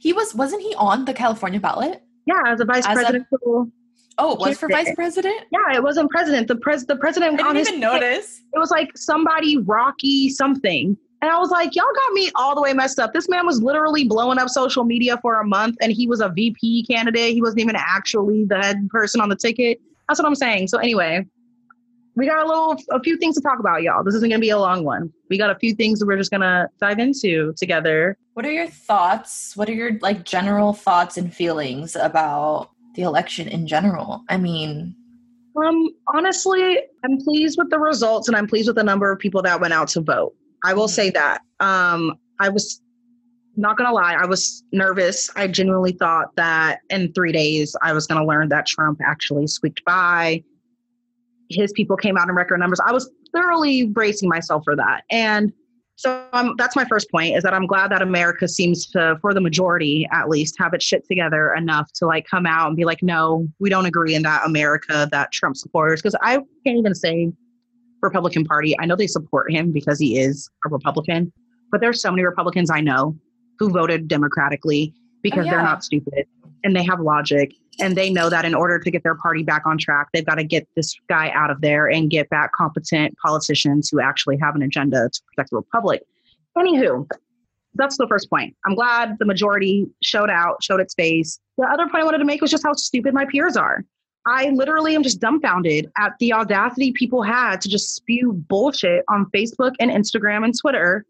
he 0.00 0.12
was. 0.12 0.34
Wasn't 0.34 0.60
he 0.60 0.74
on 0.74 1.04
the 1.04 1.14
California 1.14 1.60
ballot? 1.60 2.02
Yeah, 2.26 2.42
as 2.46 2.60
a 2.60 2.64
vice 2.64 2.84
as 2.86 2.94
presidential. 2.94 3.62
A- 3.62 3.78
Oh, 4.18 4.32
it 4.32 4.40
was 4.40 4.58
for 4.58 4.68
vice 4.68 4.92
president? 4.94 5.46
Yeah, 5.52 5.76
it 5.76 5.82
wasn't 5.82 6.10
president. 6.10 6.48
The 6.48 6.56
pres 6.56 6.84
the 6.86 6.96
president 6.96 7.34
I 7.34 7.36
didn't 7.36 7.48
on 7.48 7.56
even 7.56 7.72
his 7.72 7.80
notice. 7.80 8.42
It 8.52 8.58
was 8.58 8.70
like 8.70 8.96
somebody 8.96 9.56
Rocky 9.58 10.28
something. 10.28 10.96
And 11.20 11.30
I 11.30 11.38
was 11.38 11.50
like, 11.50 11.74
y'all 11.74 11.84
got 11.94 12.12
me 12.12 12.30
all 12.36 12.54
the 12.54 12.60
way 12.60 12.72
messed 12.72 12.98
up. 13.00 13.12
This 13.12 13.28
man 13.28 13.44
was 13.46 13.60
literally 13.60 14.04
blowing 14.04 14.38
up 14.38 14.48
social 14.48 14.84
media 14.84 15.18
for 15.20 15.40
a 15.40 15.44
month 15.44 15.76
and 15.80 15.92
he 15.92 16.06
was 16.06 16.20
a 16.20 16.28
VP 16.28 16.86
candidate. 16.86 17.32
He 17.32 17.42
wasn't 17.42 17.60
even 17.60 17.76
actually 17.76 18.44
the 18.44 18.58
head 18.58 18.88
person 18.90 19.20
on 19.20 19.28
the 19.28 19.36
ticket. 19.36 19.80
That's 20.08 20.20
what 20.20 20.26
I'm 20.26 20.36
saying. 20.36 20.68
So 20.68 20.78
anyway, 20.78 21.26
we 22.14 22.26
got 22.26 22.44
a 22.44 22.46
little 22.46 22.76
a 22.90 23.00
few 23.00 23.16
things 23.16 23.36
to 23.36 23.40
talk 23.40 23.60
about, 23.60 23.82
y'all. 23.82 24.02
This 24.02 24.14
isn't 24.16 24.28
gonna 24.28 24.40
be 24.40 24.50
a 24.50 24.58
long 24.58 24.84
one. 24.84 25.12
We 25.28 25.38
got 25.38 25.50
a 25.50 25.58
few 25.58 25.74
things 25.74 26.00
that 26.00 26.06
we're 26.06 26.16
just 26.16 26.30
gonna 26.30 26.68
dive 26.80 26.98
into 26.98 27.52
together. 27.56 28.16
What 28.34 28.44
are 28.46 28.52
your 28.52 28.66
thoughts? 28.66 29.56
What 29.56 29.68
are 29.68 29.74
your 29.74 29.98
like 30.00 30.24
general 30.24 30.72
thoughts 30.72 31.16
and 31.16 31.32
feelings 31.32 31.94
about 31.94 32.70
the 32.98 33.04
election 33.04 33.46
in 33.46 33.64
general? 33.66 34.24
I 34.28 34.36
mean, 34.36 34.94
um, 35.56 35.88
honestly, 36.12 36.80
I'm 37.04 37.18
pleased 37.18 37.56
with 37.56 37.70
the 37.70 37.78
results 37.78 38.26
and 38.26 38.36
I'm 38.36 38.48
pleased 38.48 38.68
with 38.68 38.76
the 38.76 38.82
number 38.82 39.10
of 39.12 39.20
people 39.20 39.40
that 39.42 39.60
went 39.60 39.72
out 39.72 39.86
to 39.88 40.00
vote. 40.00 40.34
I 40.64 40.74
will 40.74 40.86
mm-hmm. 40.86 40.94
say 40.94 41.10
that. 41.10 41.42
Um, 41.60 42.18
I 42.40 42.48
was 42.48 42.82
not 43.56 43.76
gonna 43.76 43.92
lie, 43.92 44.14
I 44.14 44.26
was 44.26 44.64
nervous. 44.72 45.30
I 45.36 45.46
genuinely 45.46 45.92
thought 45.92 46.34
that 46.36 46.80
in 46.90 47.12
three 47.12 47.32
days 47.32 47.74
I 47.82 47.92
was 47.92 48.06
gonna 48.06 48.26
learn 48.26 48.48
that 48.48 48.66
Trump 48.66 49.00
actually 49.04 49.46
squeaked 49.46 49.84
by. 49.84 50.42
His 51.50 51.72
people 51.72 51.96
came 51.96 52.16
out 52.16 52.28
in 52.28 52.34
record 52.34 52.58
numbers. 52.58 52.80
I 52.84 52.92
was 52.92 53.10
thoroughly 53.32 53.86
bracing 53.86 54.28
myself 54.28 54.64
for 54.64 54.74
that. 54.74 55.04
And 55.10 55.52
so 55.98 56.24
um, 56.32 56.54
that's 56.56 56.76
my 56.76 56.84
first 56.84 57.10
point 57.10 57.36
is 57.36 57.42
that 57.42 57.52
I'm 57.52 57.66
glad 57.66 57.90
that 57.90 58.02
America 58.02 58.46
seems 58.46 58.86
to, 58.90 59.18
for 59.20 59.34
the 59.34 59.40
majority 59.40 60.06
at 60.12 60.28
least, 60.28 60.54
have 60.56 60.72
it 60.72 60.80
shit 60.80 61.04
together 61.08 61.52
enough 61.54 61.90
to 61.94 62.06
like 62.06 62.24
come 62.24 62.46
out 62.46 62.68
and 62.68 62.76
be 62.76 62.84
like, 62.84 63.02
no, 63.02 63.48
we 63.58 63.68
don't 63.68 63.84
agree 63.84 64.14
in 64.14 64.22
that 64.22 64.46
America 64.46 65.08
that 65.10 65.32
Trump 65.32 65.56
supporters. 65.56 66.00
Because 66.00 66.14
I 66.22 66.36
can't 66.64 66.78
even 66.78 66.94
say 66.94 67.32
Republican 68.00 68.44
Party. 68.44 68.76
I 68.78 68.86
know 68.86 68.94
they 68.94 69.08
support 69.08 69.50
him 69.50 69.72
because 69.72 69.98
he 69.98 70.20
is 70.20 70.48
a 70.64 70.68
Republican, 70.68 71.32
but 71.72 71.80
there's 71.80 72.00
so 72.00 72.12
many 72.12 72.22
Republicans 72.22 72.70
I 72.70 72.80
know 72.80 73.16
who 73.58 73.68
voted 73.68 74.06
democratically 74.06 74.94
because 75.24 75.40
oh, 75.40 75.44
yeah. 75.46 75.50
they're 75.50 75.62
not 75.64 75.82
stupid 75.82 76.26
and 76.62 76.76
they 76.76 76.84
have 76.84 77.00
logic 77.00 77.52
and 77.80 77.96
they 77.96 78.10
know 78.10 78.28
that 78.28 78.44
in 78.44 78.54
order 78.54 78.78
to 78.78 78.90
get 78.90 79.02
their 79.02 79.14
party 79.14 79.42
back 79.42 79.62
on 79.66 79.78
track, 79.78 80.08
they've 80.12 80.26
got 80.26 80.36
to 80.36 80.44
get 80.44 80.66
this 80.74 80.94
guy 81.08 81.30
out 81.30 81.50
of 81.50 81.60
there 81.60 81.88
and 81.88 82.10
get 82.10 82.28
back 82.30 82.52
competent 82.52 83.16
politicians 83.24 83.88
who 83.88 84.00
actually 84.00 84.36
have 84.36 84.54
an 84.54 84.62
agenda 84.62 85.08
to 85.12 85.20
protect 85.28 85.50
the 85.50 85.56
republic. 85.56 86.02
Anywho, 86.56 87.08
that's 87.74 87.96
the 87.96 88.06
first 88.08 88.28
point. 88.28 88.56
I'm 88.66 88.74
glad 88.74 89.16
the 89.18 89.24
majority 89.24 89.86
showed 90.02 90.30
out, 90.30 90.62
showed 90.62 90.80
its 90.80 90.94
face. 90.94 91.38
The 91.56 91.64
other 91.64 91.84
point 91.84 92.02
I 92.02 92.04
wanted 92.04 92.18
to 92.18 92.24
make 92.24 92.40
was 92.40 92.50
just 92.50 92.64
how 92.64 92.72
stupid 92.74 93.14
my 93.14 93.24
peers 93.26 93.56
are. 93.56 93.84
I 94.26 94.50
literally 94.50 94.94
am 94.94 95.02
just 95.02 95.20
dumbfounded 95.20 95.90
at 95.96 96.12
the 96.18 96.32
audacity 96.32 96.92
people 96.92 97.22
had 97.22 97.60
to 97.62 97.68
just 97.68 97.94
spew 97.94 98.32
bullshit 98.32 99.04
on 99.08 99.26
Facebook 99.34 99.72
and 99.80 99.90
Instagram 99.90 100.44
and 100.44 100.54
Twitter 100.58 101.06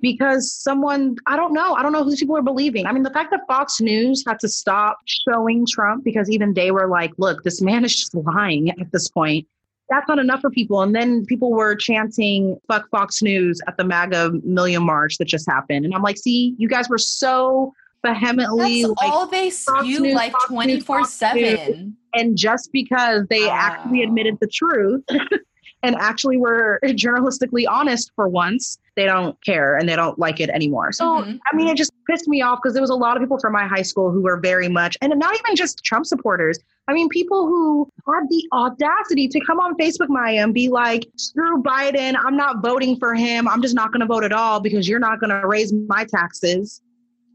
because 0.00 0.52
someone 0.52 1.16
I 1.26 1.36
don't 1.36 1.52
know 1.52 1.74
I 1.74 1.82
don't 1.82 1.92
know 1.92 2.04
who 2.04 2.14
people 2.16 2.36
are 2.36 2.42
believing. 2.42 2.86
I 2.86 2.92
mean, 2.92 3.02
the 3.02 3.10
fact 3.10 3.30
that 3.30 3.40
Fox 3.46 3.80
News 3.80 4.24
had 4.26 4.38
to 4.40 4.48
stop 4.48 4.98
showing 5.06 5.66
Trump 5.66 6.04
because 6.04 6.30
even 6.30 6.54
they 6.54 6.70
were 6.70 6.88
like, 6.88 7.12
"Look, 7.18 7.42
this 7.42 7.60
man 7.60 7.84
is 7.84 7.94
just 7.94 8.14
lying 8.14 8.70
at 8.70 8.92
this 8.92 9.08
point." 9.08 9.46
That's 9.90 10.08
not 10.08 10.18
enough 10.18 10.40
for 10.40 10.50
people. 10.50 10.80
And 10.80 10.94
then 10.94 11.24
people 11.26 11.52
were 11.52 11.74
chanting 11.74 12.58
"fuck 12.68 12.88
Fox 12.90 13.22
News" 13.22 13.60
at 13.66 13.76
the 13.76 13.84
MAGA 13.84 14.32
Million 14.44 14.84
March 14.84 15.18
that 15.18 15.26
just 15.26 15.48
happened, 15.48 15.84
and 15.84 15.94
I'm 15.94 16.02
like, 16.02 16.18
"See, 16.18 16.54
you 16.58 16.68
guys 16.68 16.88
were 16.88 16.98
so 16.98 17.72
vehemently 18.04 18.82
That's 18.82 18.94
like, 19.00 19.12
all 19.12 19.26
they 19.26 19.50
spew 19.50 20.12
like 20.14 20.34
24 20.46 21.06
7 21.06 21.96
and 22.12 22.36
just 22.36 22.70
because 22.70 23.26
they 23.30 23.48
actually 23.48 24.02
admitted 24.02 24.36
the 24.40 24.46
truth 24.46 25.02
and 25.84 25.94
actually 25.96 26.36
were 26.36 26.80
journalistically 26.84 27.64
honest 27.68 28.10
for 28.16 28.28
once, 28.28 28.78
they 28.96 29.04
don't 29.04 29.36
care 29.44 29.76
and 29.76 29.88
they 29.88 29.96
don't 29.96 30.18
like 30.18 30.40
it 30.40 30.50
anymore. 30.50 30.92
So, 30.92 31.04
mm-hmm. 31.04 31.36
I 31.50 31.56
mean, 31.56 31.68
it 31.68 31.76
just 31.76 31.92
pissed 32.10 32.26
me 32.26 32.42
off 32.42 32.60
because 32.62 32.74
there 32.74 32.82
was 32.82 32.90
a 32.90 32.94
lot 32.96 33.16
of 33.16 33.22
people 33.22 33.38
from 33.38 33.52
my 33.52 33.66
high 33.66 33.82
school 33.82 34.10
who 34.10 34.22
were 34.22 34.38
very 34.38 34.68
much, 34.68 34.96
and 35.00 35.12
not 35.16 35.34
even 35.38 35.56
just 35.56 35.84
Trump 35.84 36.06
supporters. 36.06 36.58
I 36.88 36.92
mean, 36.92 37.08
people 37.08 37.46
who 37.46 37.90
had 38.06 38.28
the 38.28 38.46
audacity 38.52 39.28
to 39.28 39.40
come 39.46 39.60
on 39.60 39.76
Facebook, 39.76 40.08
Maya, 40.08 40.42
and 40.42 40.52
be 40.52 40.68
like, 40.68 41.06
screw 41.16 41.62
Biden. 41.62 42.14
I'm 42.24 42.36
not 42.36 42.62
voting 42.62 42.98
for 42.98 43.14
him. 43.14 43.48
I'm 43.48 43.62
just 43.62 43.74
not 43.74 43.92
going 43.92 44.00
to 44.00 44.06
vote 44.06 44.24
at 44.24 44.32
all 44.32 44.60
because 44.60 44.88
you're 44.88 44.98
not 44.98 45.20
going 45.20 45.30
to 45.30 45.46
raise 45.46 45.72
my 45.72 46.04
taxes. 46.04 46.82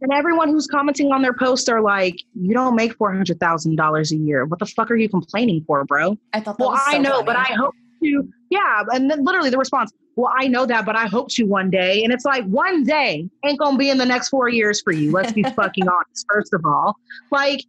And 0.01 0.13
everyone 0.13 0.49
who's 0.49 0.67
commenting 0.67 1.11
on 1.11 1.21
their 1.21 1.33
posts 1.33 1.67
are 1.67 1.81
like, 1.81 2.15
you 2.33 2.53
don't 2.53 2.75
make 2.75 2.97
$400,000 2.97 4.11
a 4.11 4.15
year. 4.15 4.45
What 4.45 4.59
the 4.59 4.65
fuck 4.65 4.89
are 4.91 4.95
you 4.95 5.09
complaining 5.09 5.63
for, 5.67 5.83
bro? 5.83 6.17
I 6.33 6.39
thought 6.39 6.57
well, 6.57 6.75
so 6.75 6.81
I 6.85 6.97
know, 6.97 7.15
funny. 7.15 7.25
but 7.25 7.35
I 7.35 7.53
hope 7.53 7.75
to, 8.03 8.29
yeah. 8.49 8.83
And 8.91 9.09
then 9.09 9.23
literally 9.23 9.49
the 9.49 9.57
response, 9.57 9.91
well, 10.15 10.31
I 10.35 10.47
know 10.47 10.65
that, 10.65 10.85
but 10.85 10.95
I 10.95 11.05
hope 11.05 11.29
to 11.31 11.43
one 11.43 11.69
day. 11.69 12.03
And 12.03 12.11
it's 12.11 12.25
like, 12.25 12.43
one 12.45 12.83
day 12.83 13.29
ain't 13.45 13.59
gonna 13.59 13.77
be 13.77 13.89
in 13.89 13.97
the 13.97 14.05
next 14.05 14.29
four 14.29 14.49
years 14.49 14.81
for 14.81 14.91
you. 14.91 15.11
Let's 15.11 15.31
be 15.31 15.43
fucking 15.55 15.87
honest, 15.87 16.25
first 16.29 16.53
of 16.53 16.65
all. 16.65 16.95
Like, 17.31 17.63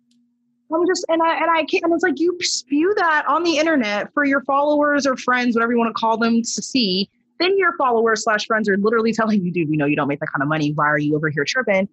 I'm 0.73 0.87
just 0.87 1.05
and 1.09 1.23
I 1.23 1.37
and 1.37 1.51
I 1.51 1.65
can't 1.65 1.85
and 1.85 1.93
it's 1.93 2.05
like 2.05 2.21
you 2.21 2.37
spew 2.41 2.95
that 2.97 3.25
on 3.27 3.43
the 3.43 3.59
internet 3.59 4.13
for 4.15 4.25
your 4.25 4.43
followers 4.45 5.07
or 5.07 5.17
friends, 5.17 5.57
whatever 5.57 5.73
you 5.73 5.79
want 5.79 5.95
to 5.95 6.01
call 6.01 6.17
them, 6.17 6.43
to 6.43 6.63
see. 6.63 7.09
Then 7.41 7.57
your 7.59 7.77
followers 7.77 8.25
slash 8.25 8.47
friends 8.47 8.69
are 8.69 8.77
literally 8.77 9.13
telling 9.15 9.45
you, 9.45 9.51
dude, 9.51 9.69
we 9.69 9.77
know 9.77 9.87
you 9.87 9.97
don't 9.97 10.09
make 10.09 10.21
that 10.21 10.31
kind 10.33 10.43
of 10.43 10.49
money. 10.49 10.73
Why 10.73 10.87
are 10.87 10.99
you 10.99 11.17
over 11.17 11.29
here 11.29 11.45
tripping? 11.45 11.89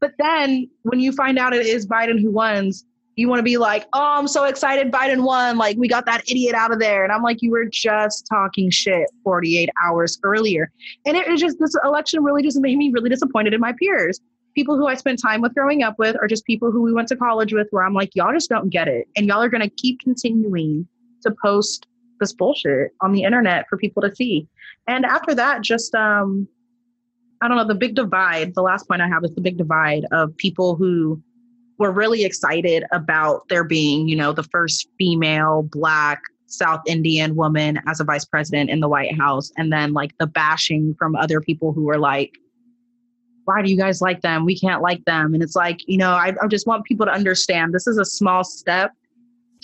But 0.00 0.14
then 0.18 0.68
when 0.82 0.98
you 0.98 1.12
find 1.12 1.38
out 1.38 1.54
it 1.54 1.64
is 1.64 1.86
Biden 1.86 2.20
who 2.20 2.30
wins, 2.30 2.84
you 3.16 3.28
want 3.28 3.38
to 3.40 3.44
be 3.44 3.58
like, 3.58 3.86
oh, 3.92 4.14
I'm 4.18 4.28
so 4.28 4.44
excited 4.44 4.90
Biden 4.90 5.22
won. 5.22 5.58
Like, 5.58 5.76
we 5.76 5.88
got 5.88 6.06
that 6.06 6.22
idiot 6.30 6.54
out 6.54 6.72
of 6.72 6.78
there. 6.78 7.04
And 7.04 7.12
I'm 7.12 7.22
like, 7.22 7.42
you 7.42 7.50
were 7.50 7.66
just 7.66 8.26
talking 8.26 8.70
shit 8.70 9.08
48 9.24 9.68
hours 9.84 10.18
earlier. 10.22 10.70
And 11.04 11.16
it, 11.16 11.26
it 11.26 11.38
just, 11.38 11.58
this 11.58 11.74
election 11.84 12.22
really 12.22 12.42
just 12.42 12.58
made 12.60 12.78
me 12.78 12.90
really 12.90 13.10
disappointed 13.10 13.52
in 13.52 13.60
my 13.60 13.72
peers. 13.78 14.20
People 14.54 14.76
who 14.76 14.86
I 14.86 14.94
spent 14.94 15.20
time 15.20 15.40
with 15.40 15.54
growing 15.54 15.82
up 15.82 15.98
with, 15.98 16.16
or 16.20 16.26
just 16.26 16.44
people 16.44 16.70
who 16.70 16.82
we 16.82 16.92
went 16.92 17.08
to 17.08 17.16
college 17.16 17.52
with, 17.52 17.68
where 17.70 17.84
I'm 17.84 17.94
like, 17.94 18.10
y'all 18.14 18.32
just 18.32 18.48
don't 18.48 18.70
get 18.70 18.88
it. 18.88 19.06
And 19.16 19.26
y'all 19.26 19.42
are 19.42 19.48
going 19.48 19.62
to 19.62 19.70
keep 19.70 20.00
continuing 20.00 20.86
to 21.22 21.34
post 21.42 21.86
this 22.20 22.32
bullshit 22.32 22.92
on 23.00 23.12
the 23.12 23.24
internet 23.24 23.66
for 23.68 23.76
people 23.76 24.02
to 24.02 24.14
see. 24.14 24.46
And 24.86 25.04
after 25.04 25.34
that, 25.34 25.62
just, 25.62 25.94
um, 25.94 26.48
I 27.42 27.48
don't 27.48 27.56
know, 27.56 27.66
the 27.66 27.74
big 27.74 27.94
divide, 27.94 28.54
the 28.54 28.62
last 28.62 28.86
point 28.86 29.02
I 29.02 29.08
have 29.08 29.24
is 29.24 29.34
the 29.34 29.40
big 29.40 29.58
divide 29.58 30.04
of 30.12 30.36
people 30.36 30.76
who 30.76 31.22
were 31.82 31.90
really 31.90 32.24
excited 32.24 32.84
about 32.92 33.48
there 33.48 33.64
being, 33.64 34.06
you 34.06 34.14
know, 34.14 34.32
the 34.32 34.44
first 34.44 34.88
female 34.98 35.64
black 35.64 36.22
South 36.46 36.80
Indian 36.86 37.34
woman 37.34 37.80
as 37.88 37.98
a 37.98 38.04
vice 38.04 38.24
president 38.24 38.70
in 38.70 38.78
the 38.78 38.88
White 38.88 39.18
House. 39.18 39.50
And 39.56 39.72
then 39.72 39.92
like 39.92 40.16
the 40.18 40.28
bashing 40.28 40.94
from 40.96 41.16
other 41.16 41.40
people 41.40 41.72
who 41.72 41.82
were 41.82 41.98
like, 41.98 42.38
why 43.46 43.62
do 43.62 43.68
you 43.68 43.76
guys 43.76 44.00
like 44.00 44.20
them? 44.20 44.44
We 44.44 44.56
can't 44.56 44.80
like 44.80 45.04
them. 45.06 45.34
And 45.34 45.42
it's 45.42 45.56
like, 45.56 45.80
you 45.88 45.96
know, 45.96 46.12
I, 46.12 46.32
I 46.40 46.46
just 46.46 46.68
want 46.68 46.84
people 46.84 47.04
to 47.04 47.12
understand 47.12 47.74
this 47.74 47.88
is 47.88 47.98
a 47.98 48.04
small 48.04 48.44
step 48.44 48.92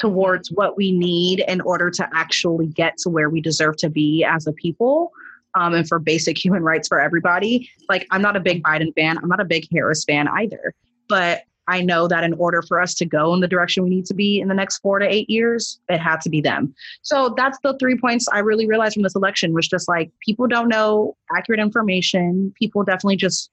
towards 0.01 0.51
what 0.51 0.77
we 0.77 0.91
need 0.91 1.45
in 1.47 1.61
order 1.61 1.89
to 1.89 2.09
actually 2.13 2.67
get 2.67 2.97
to 2.99 3.11
where 3.11 3.31
we 3.31 3.41
deserve 3.41 3.77
to 3.77 3.89
be 3.89 4.25
as 4.25 4.49
a 4.49 4.53
people. 4.53 5.13
Um, 5.55 5.73
and 5.75 5.89
for 5.89 6.01
basic 6.01 6.37
human 6.37 6.63
rights 6.65 6.89
for 6.89 7.01
everybody. 7.01 7.71
Like, 7.89 8.07
I'm 8.11 8.23
not 8.23 8.37
a 8.37 8.41
big 8.41 8.63
Biden 8.65 8.93
fan. 8.97 9.19
I'm 9.19 9.29
not 9.29 9.41
a 9.41 9.45
big 9.45 9.69
Harris 9.73 10.05
fan 10.05 10.27
either. 10.29 10.75
But 11.09 11.45
I 11.69 11.83
know 11.83 12.09
that 12.09 12.25
in 12.25 12.33
order 12.35 12.63
for 12.63 12.81
us 12.81 12.95
to 12.95 13.05
go 13.05 13.35
in 13.35 13.41
the 13.41 13.47
direction 13.47 13.85
we 13.85 13.91
need 13.91 14.07
to 14.07 14.15
be 14.15 14.41
in 14.41 14.49
the 14.49 14.55
next 14.55 14.79
four 14.79 14.99
to 14.99 15.07
eight 15.07 15.29
years, 15.29 15.79
it 15.89 15.99
had 15.99 16.21
to 16.23 16.31
be 16.31 16.41
them. 16.41 16.75
So 17.03 17.35
that's 17.37 17.59
the 17.63 17.77
three 17.79 17.97
points 17.97 18.27
I 18.33 18.39
really 18.39 18.67
realized 18.67 18.95
from 18.95 19.03
this 19.03 19.15
election 19.15 19.53
was 19.53 19.69
just 19.69 19.87
like 19.87 20.11
people 20.25 20.47
don't 20.47 20.69
know 20.69 21.15
accurate 21.37 21.61
information. 21.61 22.55
People 22.59 22.85
definitely 22.85 23.17
just, 23.17 23.51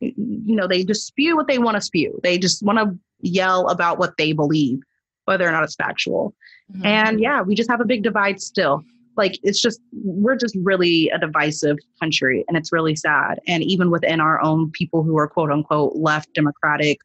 you 0.00 0.14
know, 0.56 0.68
they 0.68 0.84
just 0.84 1.08
spew 1.08 1.36
what 1.36 1.48
they 1.48 1.58
want 1.58 1.74
to 1.74 1.80
spew. 1.80 2.18
They 2.22 2.38
just 2.38 2.62
want 2.62 2.78
to 2.78 2.96
yell 3.20 3.68
about 3.68 3.98
what 3.98 4.16
they 4.16 4.32
believe, 4.32 4.78
whether 5.24 5.46
or 5.46 5.50
not 5.50 5.64
it's 5.64 5.74
factual. 5.74 6.34
Mm-hmm. 6.72 6.86
And 6.86 7.20
yeah, 7.20 7.42
we 7.42 7.56
just 7.56 7.68
have 7.68 7.80
a 7.80 7.84
big 7.84 8.04
divide 8.04 8.40
still. 8.40 8.84
Like 9.16 9.38
it's 9.42 9.60
just, 9.60 9.80
we're 9.92 10.36
just 10.36 10.56
really 10.62 11.08
a 11.08 11.18
divisive 11.18 11.78
country 11.98 12.44
and 12.46 12.56
it's 12.56 12.72
really 12.72 12.94
sad. 12.94 13.40
And 13.48 13.64
even 13.64 13.90
within 13.90 14.20
our 14.20 14.40
own 14.40 14.70
people 14.70 15.02
who 15.02 15.18
are 15.18 15.26
quote 15.26 15.50
unquote 15.50 15.96
left 15.96 16.32
democratic 16.34 17.00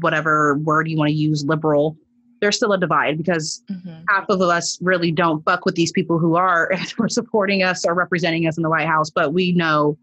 whatever 0.00 0.56
word 0.58 0.88
you 0.88 0.96
want 0.96 1.08
to 1.08 1.14
use, 1.14 1.44
liberal, 1.44 1.96
there's 2.40 2.56
still 2.56 2.72
a 2.72 2.78
divide 2.78 3.16
because 3.18 3.62
mm-hmm. 3.70 4.02
half 4.08 4.28
of 4.28 4.40
us 4.40 4.78
really 4.82 5.10
don't 5.10 5.44
buck 5.44 5.64
with 5.64 5.74
these 5.74 5.92
people 5.92 6.18
who 6.18 6.36
are 6.36 6.70
were 6.98 7.08
supporting 7.08 7.62
us 7.62 7.84
or 7.84 7.94
representing 7.94 8.46
us 8.46 8.56
in 8.56 8.62
the 8.62 8.70
White 8.70 8.86
House, 8.86 9.10
but 9.10 9.32
we 9.32 9.52
know 9.52 9.96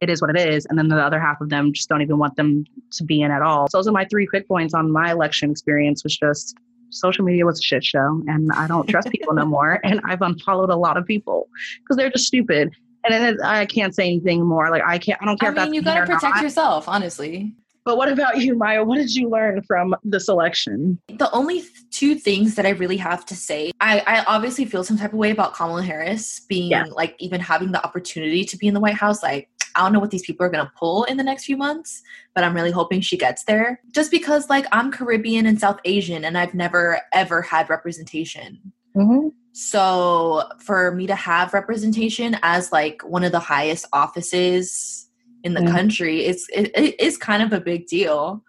it 0.00 0.10
is 0.10 0.20
what 0.20 0.30
it 0.34 0.36
is. 0.36 0.66
And 0.66 0.78
then 0.78 0.88
the 0.88 0.96
other 0.96 1.20
half 1.20 1.40
of 1.40 1.48
them 1.48 1.72
just 1.72 1.88
don't 1.88 2.02
even 2.02 2.18
want 2.18 2.36
them 2.36 2.64
to 2.92 3.04
be 3.04 3.22
in 3.22 3.30
at 3.30 3.42
all. 3.42 3.68
So 3.68 3.78
those 3.78 3.88
are 3.88 3.92
my 3.92 4.04
three 4.04 4.26
quick 4.26 4.46
points 4.46 4.74
on 4.74 4.90
my 4.90 5.10
election 5.10 5.50
experience 5.50 6.04
was 6.04 6.16
just 6.16 6.56
social 6.90 7.24
media 7.24 7.44
was 7.44 7.58
a 7.58 7.62
shit 7.62 7.84
show 7.84 8.22
and 8.26 8.50
I 8.52 8.66
don't 8.66 8.86
trust 8.86 9.10
people 9.10 9.34
no 9.34 9.44
more. 9.44 9.80
And 9.84 10.00
I've 10.04 10.22
unfollowed 10.22 10.70
a 10.70 10.76
lot 10.76 10.96
of 10.96 11.06
people 11.06 11.48
because 11.80 11.96
they're 11.96 12.10
just 12.10 12.26
stupid. 12.26 12.74
And 13.04 13.14
then 13.14 13.42
I 13.42 13.66
can't 13.66 13.94
say 13.94 14.04
anything 14.04 14.44
more. 14.44 14.70
Like 14.70 14.82
I 14.84 14.98
can't, 14.98 15.20
I 15.22 15.26
don't 15.26 15.38
care. 15.38 15.56
I 15.56 15.64
mean, 15.64 15.74
you 15.74 15.82
got 15.82 16.06
to 16.06 16.12
protect 16.12 16.42
yourself, 16.42 16.88
honestly. 16.88 17.54
But 17.86 17.98
what 17.98 18.08
about 18.08 18.40
you, 18.40 18.56
Maya? 18.56 18.82
What 18.82 18.96
did 18.96 19.14
you 19.14 19.30
learn 19.30 19.62
from 19.62 19.94
this 20.02 20.28
election? 20.28 20.98
The 21.06 21.30
only 21.30 21.62
two 21.92 22.16
things 22.16 22.56
that 22.56 22.66
I 22.66 22.70
really 22.70 22.96
have 22.96 23.24
to 23.26 23.36
say, 23.36 23.70
I, 23.80 24.02
I 24.08 24.24
obviously 24.24 24.64
feel 24.64 24.82
some 24.82 24.98
type 24.98 25.12
of 25.12 25.18
way 25.20 25.30
about 25.30 25.54
Kamala 25.54 25.84
Harris 25.84 26.40
being 26.48 26.72
yeah. 26.72 26.86
like 26.90 27.14
even 27.20 27.40
having 27.40 27.70
the 27.70 27.82
opportunity 27.86 28.44
to 28.44 28.56
be 28.58 28.66
in 28.66 28.74
the 28.74 28.80
White 28.80 28.96
House. 28.96 29.22
Like, 29.22 29.48
I 29.76 29.82
don't 29.82 29.92
know 29.92 30.00
what 30.00 30.10
these 30.10 30.26
people 30.26 30.44
are 30.44 30.48
going 30.50 30.66
to 30.66 30.72
pull 30.76 31.04
in 31.04 31.16
the 31.16 31.22
next 31.22 31.44
few 31.44 31.56
months, 31.56 32.02
but 32.34 32.42
I'm 32.42 32.54
really 32.54 32.72
hoping 32.72 33.02
she 33.02 33.16
gets 33.16 33.44
there. 33.44 33.80
Just 33.92 34.10
because, 34.10 34.50
like, 34.50 34.66
I'm 34.72 34.90
Caribbean 34.90 35.46
and 35.46 35.60
South 35.60 35.78
Asian 35.84 36.24
and 36.24 36.36
I've 36.36 36.54
never 36.54 37.00
ever 37.12 37.40
had 37.40 37.70
representation. 37.70 38.72
Mm-hmm. 38.96 39.28
So, 39.52 40.42
for 40.58 40.92
me 40.92 41.06
to 41.06 41.14
have 41.14 41.54
representation 41.54 42.36
as 42.42 42.72
like 42.72 43.02
one 43.04 43.22
of 43.22 43.30
the 43.30 43.38
highest 43.38 43.86
offices 43.92 45.05
in 45.44 45.54
the 45.54 45.60
mm. 45.60 45.70
country 45.70 46.24
it's 46.24 46.48
it, 46.50 46.70
it 46.76 47.00
is 47.00 47.16
kind 47.16 47.42
of 47.42 47.52
a 47.52 47.60
big 47.60 47.86
deal 47.86 48.42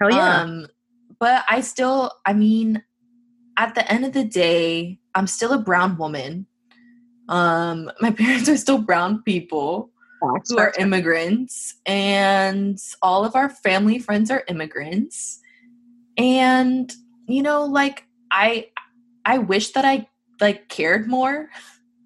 Hell 0.00 0.10
yeah. 0.10 0.40
Um, 0.42 0.66
but 1.18 1.44
I 1.48 1.60
still, 1.60 2.10
I 2.26 2.32
mean, 2.32 2.82
at 3.56 3.74
the 3.74 3.90
end 3.90 4.04
of 4.04 4.12
the 4.12 4.24
day, 4.24 4.98
I'm 5.14 5.26
still 5.26 5.52
a 5.52 5.58
brown 5.58 5.96
woman. 5.96 6.46
Um, 7.28 7.90
my 8.00 8.10
parents 8.10 8.48
are 8.48 8.56
still 8.56 8.78
brown 8.78 9.22
people 9.22 9.90
who 10.48 10.58
are 10.58 10.72
immigrants, 10.78 11.74
and 11.84 12.78
all 13.02 13.26
of 13.26 13.36
our 13.36 13.50
family 13.50 13.98
friends 13.98 14.30
are 14.30 14.42
immigrants. 14.48 15.40
And 16.16 16.90
you 17.26 17.42
know, 17.42 17.64
like 17.64 18.06
I, 18.30 18.68
I 19.26 19.38
wish 19.38 19.72
that 19.72 19.84
I 19.84 20.08
like 20.40 20.68
cared 20.68 21.08
more. 21.08 21.50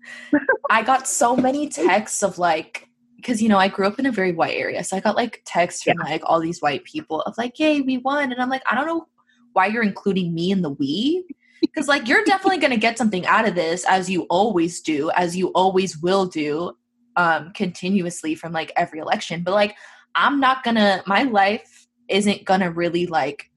I 0.71 0.83
got 0.83 1.07
so 1.07 1.37
many 1.37 1.69
texts 1.69 2.25
of 2.25 2.39
like 2.39 2.88
because 3.19 3.43
you 3.43 3.49
know 3.49 3.59
I 3.59 3.69
grew 3.69 3.87
up 3.87 3.99
in 3.99 4.07
a 4.07 4.13
very 4.13 4.33
white 4.33 4.57
area, 4.57 4.83
so 4.85 4.97
I 4.97 5.01
got 5.01 5.17
like 5.17 5.43
texts 5.45 5.83
from 5.83 5.97
yeah. 5.99 6.11
like 6.11 6.23
all 6.25 6.41
these 6.41 6.63
white 6.63 6.85
people 6.85 7.21
of 7.23 7.37
like, 7.37 7.59
"Yay, 7.59 7.81
we 7.81 7.99
won!" 7.99 8.33
And 8.33 8.41
I'm 8.41 8.49
like, 8.49 8.63
I 8.71 8.75
don't 8.75 8.87
know 8.87 9.07
why 9.53 9.67
you're 9.67 9.83
including 9.83 10.33
me 10.35 10.53
in 10.53 10.63
the 10.63 10.71
we, 10.71 11.27
because 11.61 11.89
like 11.89 12.07
you're 12.07 12.25
definitely 12.25 12.59
gonna 12.59 12.77
get 12.77 12.97
something 12.97 13.27
out 13.27 13.47
of 13.47 13.57
this, 13.57 13.85
as 13.87 14.09
you 14.09 14.23
always 14.31 14.81
do, 14.81 15.11
as 15.11 15.37
you 15.37 15.49
always 15.49 15.99
will 15.99 16.27
do, 16.27 16.73
um, 17.17 17.53
continuously 17.55 18.35
from 18.37 18.53
like 18.53 18.73
every 18.77 19.01
election. 19.01 19.43
But 19.43 19.55
like, 19.55 19.75
I'm 20.15 20.39
not 20.39 20.63
gonna. 20.63 21.03
My 21.07 21.25
life 21.25 21.89
isn't 22.09 22.45
gonna 22.45 22.71
really 22.71 23.07
like 23.07 23.51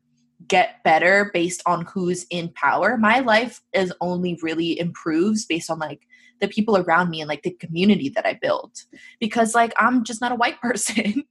get 0.48 0.84
better 0.84 1.30
based 1.36 1.62
on 1.68 1.86
who's 1.86 2.26
in 2.32 2.50
power. 2.56 2.98
My 2.98 3.20
life 3.20 3.62
is 3.74 3.94
only 4.02 4.40
really 4.42 4.80
improves 4.80 5.46
based 5.46 5.70
on 5.70 5.78
like 5.78 6.02
the 6.42 6.48
people 6.48 6.76
around 6.76 7.10
me 7.10 7.22
and 7.22 7.30
like 7.30 7.44
the 7.44 7.52
community 7.52 8.10
that 8.10 8.26
I 8.26 8.34
built 8.34 8.86
because 9.20 9.56
like 9.56 9.74
I'm 9.78 10.04
just 10.04 10.22
not 10.22 10.32
a 10.32 10.36
white 10.36 10.60
person. 10.62 11.24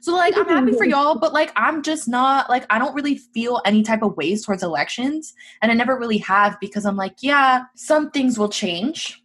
so 0.00 0.14
like 0.14 0.36
I'm 0.36 0.46
happy 0.46 0.72
for 0.72 0.84
mm-hmm. 0.84 0.90
y'all, 0.90 1.18
but 1.18 1.32
like 1.32 1.52
I'm 1.56 1.82
just 1.82 2.08
not 2.08 2.48
like 2.48 2.64
I 2.70 2.78
don't 2.78 2.94
really 2.94 3.18
feel 3.18 3.60
any 3.64 3.82
type 3.82 4.02
of 4.02 4.16
ways 4.16 4.44
towards 4.44 4.62
elections 4.62 5.34
and 5.60 5.70
I 5.70 5.74
never 5.74 5.98
really 5.98 6.18
have 6.18 6.58
because 6.60 6.86
I'm 6.86 6.96
like, 6.96 7.16
yeah, 7.20 7.64
some 7.74 8.10
things 8.10 8.38
will 8.38 8.48
change. 8.48 9.18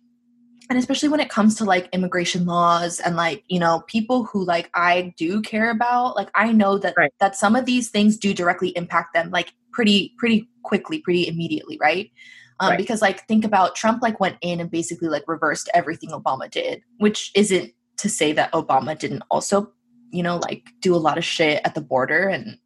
And 0.69 0.77
especially 0.77 1.07
when 1.07 1.21
it 1.21 1.29
comes 1.29 1.55
to 1.55 1.63
like 1.63 1.87
immigration 1.93 2.45
laws 2.45 2.99
and 2.99 3.15
like, 3.15 3.43
you 3.47 3.57
know, 3.57 3.83
people 3.87 4.25
who 4.25 4.43
like 4.43 4.69
I 4.73 5.13
do 5.15 5.41
care 5.41 5.69
about, 5.71 6.17
like 6.17 6.29
I 6.35 6.51
know 6.51 6.77
that 6.79 6.95
right. 6.97 7.13
that 7.19 7.37
some 7.37 7.55
of 7.55 7.65
these 7.65 7.89
things 7.89 8.17
do 8.17 8.33
directly 8.33 8.75
impact 8.75 9.13
them 9.13 9.29
like 9.31 9.53
pretty 9.71 10.13
pretty 10.17 10.49
quickly, 10.63 10.99
pretty 10.99 11.27
immediately, 11.27 11.77
right? 11.79 12.11
Um, 12.59 12.71
right. 12.71 12.77
because 12.77 13.01
like 13.01 13.27
think 13.27 13.45
about 13.45 13.75
trump 13.75 14.01
like 14.01 14.19
went 14.19 14.37
in 14.41 14.59
and 14.59 14.71
basically 14.71 15.07
like 15.07 15.23
reversed 15.27 15.69
everything 15.73 16.09
obama 16.11 16.49
did 16.49 16.81
which 16.97 17.31
isn't 17.35 17.71
to 17.97 18.09
say 18.09 18.31
that 18.31 18.51
obama 18.51 18.97
didn't 18.97 19.23
also 19.29 19.71
you 20.11 20.23
know 20.23 20.37
like 20.37 20.69
do 20.81 20.95
a 20.95 20.97
lot 20.97 21.17
of 21.17 21.23
shit 21.23 21.61
at 21.65 21.75
the 21.75 21.81
border 21.81 22.27
and 22.27 22.57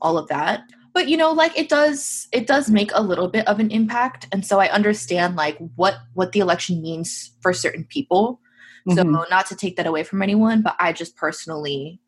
all 0.00 0.18
of 0.18 0.28
that 0.28 0.62
but 0.92 1.08
you 1.08 1.16
know 1.16 1.32
like 1.32 1.56
it 1.58 1.68
does 1.68 2.28
it 2.32 2.46
does 2.46 2.70
make 2.70 2.90
a 2.94 3.02
little 3.02 3.28
bit 3.28 3.46
of 3.46 3.60
an 3.60 3.70
impact 3.70 4.26
and 4.32 4.46
so 4.46 4.60
i 4.60 4.68
understand 4.68 5.36
like 5.36 5.58
what 5.76 5.96
what 6.14 6.32
the 6.32 6.40
election 6.40 6.80
means 6.80 7.32
for 7.40 7.52
certain 7.52 7.84
people 7.84 8.40
mm-hmm. 8.88 8.96
so 8.96 9.26
not 9.30 9.46
to 9.46 9.56
take 9.56 9.76
that 9.76 9.86
away 9.86 10.02
from 10.02 10.22
anyone 10.22 10.62
but 10.62 10.76
i 10.78 10.92
just 10.92 11.16
personally 11.16 12.00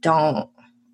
don't 0.00 0.48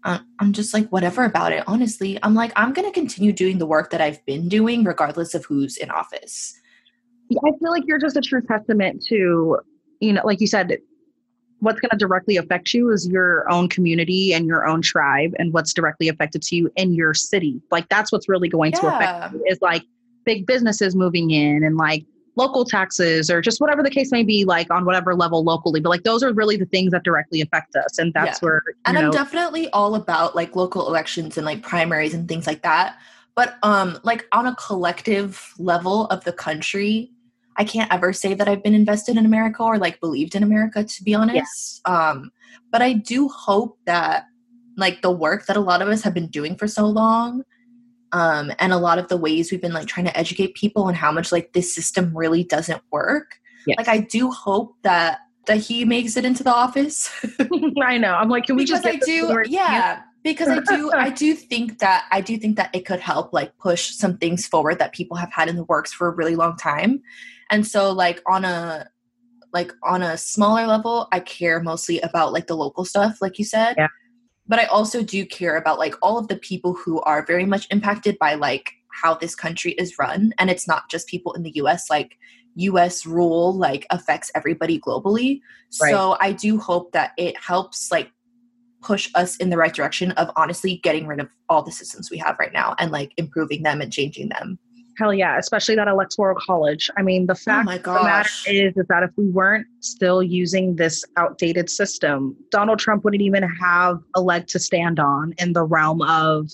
I'm 0.07 0.53
just 0.53 0.73
like, 0.73 0.89
whatever 0.91 1.25
about 1.25 1.53
it. 1.53 1.65
Honestly, 1.67 2.17
I'm 2.23 2.35
like, 2.35 2.53
I'm 2.55 2.73
going 2.73 2.87
to 2.87 2.93
continue 2.93 3.33
doing 3.33 3.59
the 3.59 3.67
work 3.67 3.91
that 3.91 4.01
I've 4.01 4.25
been 4.25 4.49
doing, 4.49 4.85
regardless 4.85 5.35
of 5.35 5.45
who's 5.45 5.77
in 5.77 5.91
office. 5.91 6.55
I 7.33 7.51
feel 7.59 7.71
like 7.71 7.83
you're 7.87 7.99
just 7.99 8.17
a 8.17 8.21
true 8.21 8.41
testament 8.41 9.05
to, 9.09 9.59
you 10.01 10.13
know, 10.13 10.23
like 10.25 10.41
you 10.41 10.47
said, 10.47 10.79
what's 11.59 11.81
going 11.81 11.91
to 11.91 11.97
directly 11.97 12.37
affect 12.37 12.73
you 12.73 12.91
is 12.93 13.09
your 13.09 13.51
own 13.51 13.69
community 13.69 14.33
and 14.33 14.47
your 14.47 14.65
own 14.65 14.81
tribe 14.81 15.33
and 15.41 15.53
what's 15.53 15.73
directly 15.73 16.09
affected 16.09 16.43
to 16.43 16.55
you 16.55 16.71
in 16.77 16.95
your 16.95 17.13
city. 17.13 17.61
Like, 17.73 17.89
that's 17.89 18.13
what's 18.13 18.29
really 18.29 18.49
going 18.49 18.73
yeah. 18.73 18.81
to 18.81 18.95
affect 18.95 19.33
you 19.35 19.45
is 19.49 19.59
like 19.61 19.83
big 20.25 20.47
businesses 20.47 20.95
moving 20.95 21.33
in 21.33 21.65
and 21.65 21.77
like 21.77 22.05
local 22.37 22.65
taxes 22.65 23.31
or 23.31 23.41
just 23.41 23.61
whatever 23.61 23.83
the 23.83 23.91
case 23.91 24.13
may 24.13 24.23
be 24.23 24.45
like 24.45 24.71
on 24.71 24.85
whatever 24.85 25.15
level 25.15 25.43
locally 25.43 25.81
but 25.81 25.89
like 25.89 26.05
those 26.05 26.23
are 26.23 26.33
really 26.33 26.57
the 26.57 26.67
things 26.67 26.93
that 26.93 27.03
directly 27.03 27.41
affect 27.41 27.75
us 27.75 27.99
and 27.99 28.13
that's 28.15 28.41
yeah. 28.41 28.47
where 28.47 28.63
and 28.85 28.95
know, 28.95 29.07
i'm 29.07 29.11
definitely 29.11 29.69
all 29.71 29.95
about 29.95 30.37
like 30.37 30.55
local 30.55 30.87
elections 30.87 31.37
and 31.37 31.47
like 31.47 31.63
primaries 31.63 32.15
and 32.15 32.29
things 32.29 32.47
like 32.47 32.63
that 32.63 32.99
but 33.35 33.57
um 33.63 33.99
like 34.05 34.27
on 34.33 34.47
a 34.47 34.55
collective 34.57 35.55
level 35.59 36.07
of 36.07 36.23
the 36.25 36.33
country 36.33 37.11
i 37.57 37.65
can't 37.65 37.93
ever 37.93 38.13
say 38.13 38.35
that 38.35 38.49
i've 38.49 38.63
been 38.63 38.75
invested 38.75 39.17
in 39.17 39.25
america 39.25 39.63
or 39.63 39.79
like 39.79 39.99
believed 40.01 40.35
in 40.35 40.43
america 40.43 40.85
to 40.85 41.03
be 41.03 41.15
honest 41.15 41.81
yeah. 41.87 42.11
um 42.11 42.31
but 42.71 42.83
i 42.83 42.93
do 42.93 43.29
hope 43.29 43.79
that 43.87 44.27
like 44.77 45.01
the 45.01 45.11
work 45.11 45.47
that 45.47 45.57
a 45.57 45.61
lot 45.61 45.81
of 45.81 45.89
us 45.89 46.03
have 46.03 46.13
been 46.13 46.29
doing 46.29 46.55
for 46.55 46.69
so 46.69 46.87
long 46.87 47.43
um 48.17 48.51
and 48.59 48.73
a 48.73 48.79
lot 48.79 48.99
of 48.99 49.09
the 49.09 49.17
ways 49.17 49.53
we've 49.53 49.61
been 49.61 49.75
like 49.75 49.87
trying 49.87 50.07
to 50.07 50.17
educate 50.17 50.55
people 50.55 50.85
on 50.85 50.95
how 50.95 51.13
much 51.13 51.31
like 51.31 51.53
this 51.53 51.75
system 51.75 52.17
really 52.17 52.43
doesn't 52.43 52.83
work. 52.91 53.39
Yes. 53.67 53.77
like 53.79 53.89
i 53.89 53.99
do 53.99 54.31
hope 54.31 54.75
that 54.83 55.19
that 55.47 55.59
he 55.59 55.85
makes 55.85 56.17
it 56.17 56.25
into 56.25 56.43
the 56.43 56.53
office. 56.53 57.09
I 57.83 57.99
know. 57.99 58.15
I'm 58.15 58.29
like 58.29 58.45
can 58.45 58.57
we 58.57 58.65
because 58.65 58.83
just 58.83 58.87
i 58.87 58.97
do 59.05 59.43
yeah. 59.49 60.03
because 60.25 60.49
i 60.49 60.61
do 60.61 60.91
i 60.93 61.11
do 61.25 61.35
think 61.35 61.79
that 61.81 62.07
i 62.11 62.21
do 62.21 62.37
think 62.39 62.57
that 62.57 62.71
it 62.73 62.87
could 62.87 63.01
help 63.01 63.33
like 63.33 63.57
push 63.59 63.91
some 63.91 64.17
things 64.17 64.47
forward 64.47 64.79
that 64.79 64.93
people 64.93 65.17
have 65.17 65.33
had 65.33 65.49
in 65.49 65.57
the 65.57 65.65
works 65.65 65.93
for 65.93 66.09
a 66.09 66.11
really 66.11 66.37
long 66.37 66.57
time. 66.57 67.03
And 67.51 67.67
so 67.67 67.93
like 67.93 68.23
on 68.27 68.45
a 68.45 68.89
like 69.53 69.73
on 69.83 70.03
a 70.03 70.17
smaller 70.17 70.67
level 70.67 71.09
i 71.13 71.21
care 71.21 71.61
mostly 71.61 72.01
about 72.01 72.33
like 72.33 72.47
the 72.47 72.57
local 72.57 72.85
stuff 72.85 73.21
like 73.21 73.39
you 73.39 73.45
said. 73.45 73.75
Yeah. 73.77 73.89
But 74.49 74.59
i 74.59 74.65
also 74.67 75.03
do 75.03 75.25
care 75.25 75.57
about 75.57 75.79
like 75.79 75.95
all 76.03 76.19
of 76.19 76.29
the 76.29 76.37
people 76.37 76.75
who 76.75 77.01
are 77.03 77.25
very 77.25 77.47
much 77.47 77.67
impacted 77.71 78.19
by 78.19 78.35
like 78.35 78.73
how 79.03 79.15
this 79.15 79.35
country 79.35 79.73
is 79.73 79.99
run 79.99 80.33
and 80.39 80.51
it's 80.51 80.67
not 80.67 80.89
just 80.91 81.07
people 81.07 81.33
in 81.35 81.43
the 81.43 81.53
us 81.53 81.91
like 81.91 82.19
us 82.57 83.05
rule 83.05 83.55
like 83.55 83.87
affects 83.91 84.31
everybody 84.35 84.81
globally 84.81 85.41
right. 85.81 85.91
so 85.91 86.17
i 86.21 86.33
do 86.33 86.59
hope 86.59 86.93
that 86.93 87.13
it 87.19 87.37
helps 87.39 87.91
like 87.91 88.11
push 88.87 89.11
us 89.17 89.37
in 89.39 89.51
the 89.51 89.57
right 89.57 89.75
direction 89.75 90.13
of 90.13 90.31
honestly 90.37 90.77
getting 90.85 91.09
rid 91.09 91.19
of 91.19 91.29
all 91.49 91.63
the 91.63 91.73
systems 91.73 92.09
we 92.09 92.19
have 92.19 92.37
right 92.39 92.53
now 92.53 92.75
and 92.79 92.93
like 92.93 93.13
improving 93.17 93.65
them 93.65 93.81
and 93.81 93.93
changing 93.93 94.29
them. 94.29 94.59
Hell 94.99 95.13
yeah, 95.13 95.39
especially 95.39 95.75
that 95.77 95.89
electoral 95.89 96.37
college. 96.41 96.91
I 96.97 97.03
mean, 97.03 97.27
the 97.27 97.33
oh 97.33 97.37
fact 97.37 97.69
oh 97.87 97.95
the 97.95 98.03
matter 98.03 98.31
is, 98.47 98.77
is 98.77 98.87
that 98.89 99.03
if 99.03 99.11
we 99.17 99.29
weren't 99.29 99.67
still 99.81 100.23
using 100.23 100.77
this 100.77 101.05
outdated 101.17 101.69
system, 101.69 102.35
Donald 102.51 102.79
Trump 102.79 103.05
wouldn't 103.05 103.23
even 103.23 103.43
have 103.43 103.99
a 104.15 104.21
leg 104.21 104.47
to 104.49 104.59
stand 104.59 104.99
on 104.99 105.35
in 105.39 105.53
the 105.53 105.65
realm 105.65 106.01
of, 106.03 106.51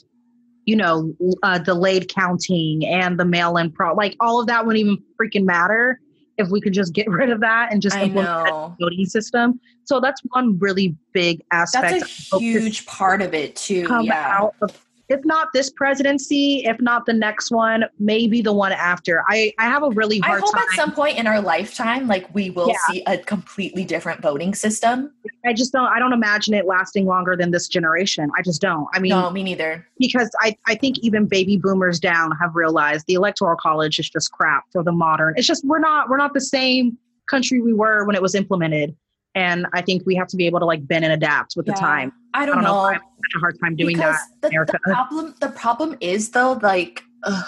you 0.64 0.74
know, 0.74 1.14
uh, 1.44 1.58
delayed 1.58 2.08
counting 2.08 2.84
and 2.84 3.18
the 3.18 3.24
mail-in 3.24 3.70
pro. 3.70 3.94
Like 3.94 4.16
all 4.18 4.40
of 4.40 4.48
that 4.48 4.66
wouldn't 4.66 4.80
even 4.80 4.98
freaking 5.20 5.44
matter 5.44 6.00
if 6.36 6.48
we 6.48 6.60
could 6.60 6.72
just 6.72 6.92
get 6.92 7.08
rid 7.10 7.30
of 7.30 7.40
that 7.40 7.72
and 7.72 7.80
just 7.80 7.96
implement 7.96 8.46
the 8.46 8.76
voting 8.80 9.06
system. 9.06 9.60
So 9.84 10.00
that's 10.00 10.20
one 10.30 10.58
really 10.58 10.96
big 11.12 11.42
aspect. 11.52 12.00
That's 12.00 12.32
a 12.32 12.38
huge 12.38 12.86
part 12.86 13.22
of 13.22 13.34
it 13.34 13.54
too. 13.54 13.86
Come 13.86 14.06
yeah. 14.06 14.36
out 14.36 14.54
of 14.62 14.84
if 15.12 15.24
not 15.24 15.48
this 15.52 15.70
presidency, 15.70 16.64
if 16.64 16.80
not 16.80 17.04
the 17.06 17.12
next 17.12 17.50
one, 17.50 17.84
maybe 17.98 18.40
the 18.40 18.52
one 18.52 18.72
after. 18.72 19.22
I, 19.28 19.52
I 19.58 19.64
have 19.64 19.82
a 19.82 19.90
really 19.90 20.18
hard 20.18 20.38
I 20.38 20.44
hope 20.44 20.54
time. 20.54 20.64
at 20.70 20.76
some 20.76 20.92
point 20.92 21.18
in 21.18 21.26
our 21.26 21.40
lifetime, 21.40 22.08
like 22.08 22.34
we 22.34 22.50
will 22.50 22.68
yeah. 22.68 22.76
see 22.90 23.02
a 23.06 23.18
completely 23.18 23.84
different 23.84 24.22
voting 24.22 24.54
system. 24.54 25.12
I 25.44 25.52
just 25.52 25.72
don't 25.72 25.86
I 25.88 25.98
don't 25.98 26.12
imagine 26.12 26.54
it 26.54 26.66
lasting 26.66 27.06
longer 27.06 27.36
than 27.36 27.50
this 27.50 27.68
generation. 27.68 28.30
I 28.36 28.42
just 28.42 28.60
don't. 28.60 28.86
I 28.94 29.00
mean 29.00 29.10
No, 29.10 29.30
me 29.30 29.42
neither. 29.42 29.86
Because 29.98 30.30
I, 30.40 30.56
I 30.66 30.74
think 30.74 30.98
even 31.00 31.26
baby 31.26 31.56
boomers 31.56 32.00
down 32.00 32.32
have 32.40 32.54
realized 32.54 33.06
the 33.06 33.14
electoral 33.14 33.56
college 33.56 33.98
is 33.98 34.08
just 34.08 34.32
crap 34.32 34.64
for 34.72 34.82
the 34.82 34.92
modern. 34.92 35.34
It's 35.36 35.46
just 35.46 35.64
we're 35.64 35.78
not 35.78 36.08
we're 36.08 36.16
not 36.16 36.32
the 36.32 36.40
same 36.40 36.96
country 37.28 37.60
we 37.60 37.72
were 37.72 38.04
when 38.04 38.16
it 38.16 38.22
was 38.22 38.34
implemented 38.34 38.96
and 39.34 39.66
I 39.72 39.82
think 39.82 40.04
we 40.06 40.14
have 40.16 40.28
to 40.28 40.36
be 40.36 40.46
able 40.46 40.60
to 40.60 40.66
like 40.66 40.86
bend 40.86 41.04
and 41.04 41.12
adapt 41.12 41.56
with 41.56 41.66
yeah. 41.66 41.74
the 41.74 41.80
time. 41.80 42.12
I 42.34 42.46
don't, 42.46 42.58
I 42.58 42.62
don't 42.62 42.64
know. 42.64 42.74
know. 42.74 42.80
I 42.80 42.92
have 42.94 43.02
such 43.02 43.36
a 43.36 43.38
hard 43.38 43.58
time 43.60 43.76
doing 43.76 43.96
because 43.96 44.16
that. 44.42 44.50
The, 44.50 44.72
the, 44.72 44.78
problem, 44.80 45.34
the 45.40 45.48
problem 45.48 45.96
is 46.00 46.30
though, 46.30 46.58
like, 46.62 47.02
ugh, 47.24 47.44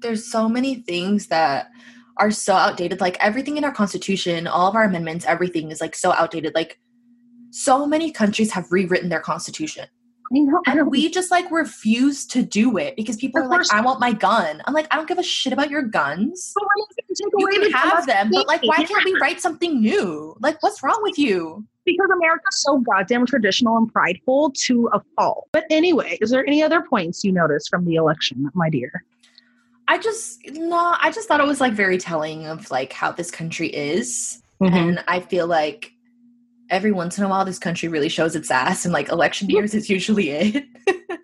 there's 0.00 0.30
so 0.30 0.48
many 0.48 0.76
things 0.76 1.28
that 1.28 1.70
are 2.18 2.30
so 2.30 2.54
outdated. 2.54 3.00
Like 3.00 3.16
everything 3.20 3.56
in 3.56 3.64
our 3.64 3.72
constitution, 3.72 4.46
all 4.46 4.68
of 4.68 4.74
our 4.74 4.84
amendments, 4.84 5.24
everything 5.26 5.70
is 5.70 5.80
like 5.80 5.94
so 5.94 6.12
outdated. 6.12 6.54
Like, 6.54 6.78
so 7.50 7.86
many 7.86 8.10
countries 8.10 8.50
have 8.50 8.70
rewritten 8.72 9.10
their 9.10 9.20
constitution. 9.20 9.86
Know, 10.30 10.60
and 10.66 10.90
we 10.90 11.10
just 11.10 11.30
like 11.30 11.50
refuse 11.50 12.26
to 12.28 12.42
do 12.42 12.76
it 12.78 12.96
because 12.96 13.16
people 13.16 13.42
of 13.42 13.46
are 13.46 13.58
like, 13.58 13.72
I 13.72 13.80
want 13.82 14.00
my 14.00 14.12
gun. 14.12 14.62
I'm 14.64 14.74
like, 14.74 14.86
I 14.90 14.96
don't 14.96 15.06
give 15.06 15.18
a 15.18 15.22
shit 15.22 15.52
about 15.52 15.70
your 15.70 15.82
guns. 15.82 16.54
you 17.38 17.46
can 17.46 17.70
have 17.72 18.06
them, 18.06 18.30
but 18.32 18.48
like, 18.48 18.62
why 18.62 18.84
can't 18.84 19.04
we 19.04 19.14
write 19.20 19.40
something 19.40 19.80
new? 19.80 20.34
Like, 20.40 20.62
what's 20.62 20.82
wrong 20.82 20.98
with 21.02 21.18
you? 21.18 21.64
Because 21.84 22.08
America's 22.10 22.62
so 22.62 22.78
goddamn 22.78 23.26
traditional 23.26 23.76
and 23.76 23.92
prideful 23.92 24.52
to 24.64 24.88
a 24.92 25.00
fault. 25.14 25.48
But 25.52 25.66
anyway, 25.70 26.18
is 26.20 26.30
there 26.30 26.46
any 26.46 26.62
other 26.62 26.80
points 26.80 27.22
you 27.22 27.30
noticed 27.30 27.68
from 27.68 27.84
the 27.84 27.96
election, 27.96 28.50
my 28.54 28.70
dear? 28.70 29.04
I 29.86 29.98
just 29.98 30.40
no, 30.52 30.96
I 31.00 31.10
just 31.10 31.28
thought 31.28 31.40
it 31.40 31.46
was 31.46 31.60
like 31.60 31.74
very 31.74 31.98
telling 31.98 32.46
of 32.46 32.70
like 32.70 32.92
how 32.92 33.12
this 33.12 33.30
country 33.30 33.68
is. 33.68 34.42
Mm-hmm. 34.62 34.74
And 34.74 35.04
I 35.06 35.20
feel 35.20 35.46
like 35.46 35.92
every 36.70 36.92
once 36.92 37.18
in 37.18 37.24
a 37.24 37.28
while 37.28 37.44
this 37.44 37.58
country 37.58 37.88
really 37.88 38.08
shows 38.08 38.34
its 38.34 38.50
ass 38.50 38.84
and 38.84 38.92
like 38.92 39.08
election 39.10 39.48
years 39.50 39.74
is 39.74 39.90
usually 39.90 40.30
it. 40.30 40.64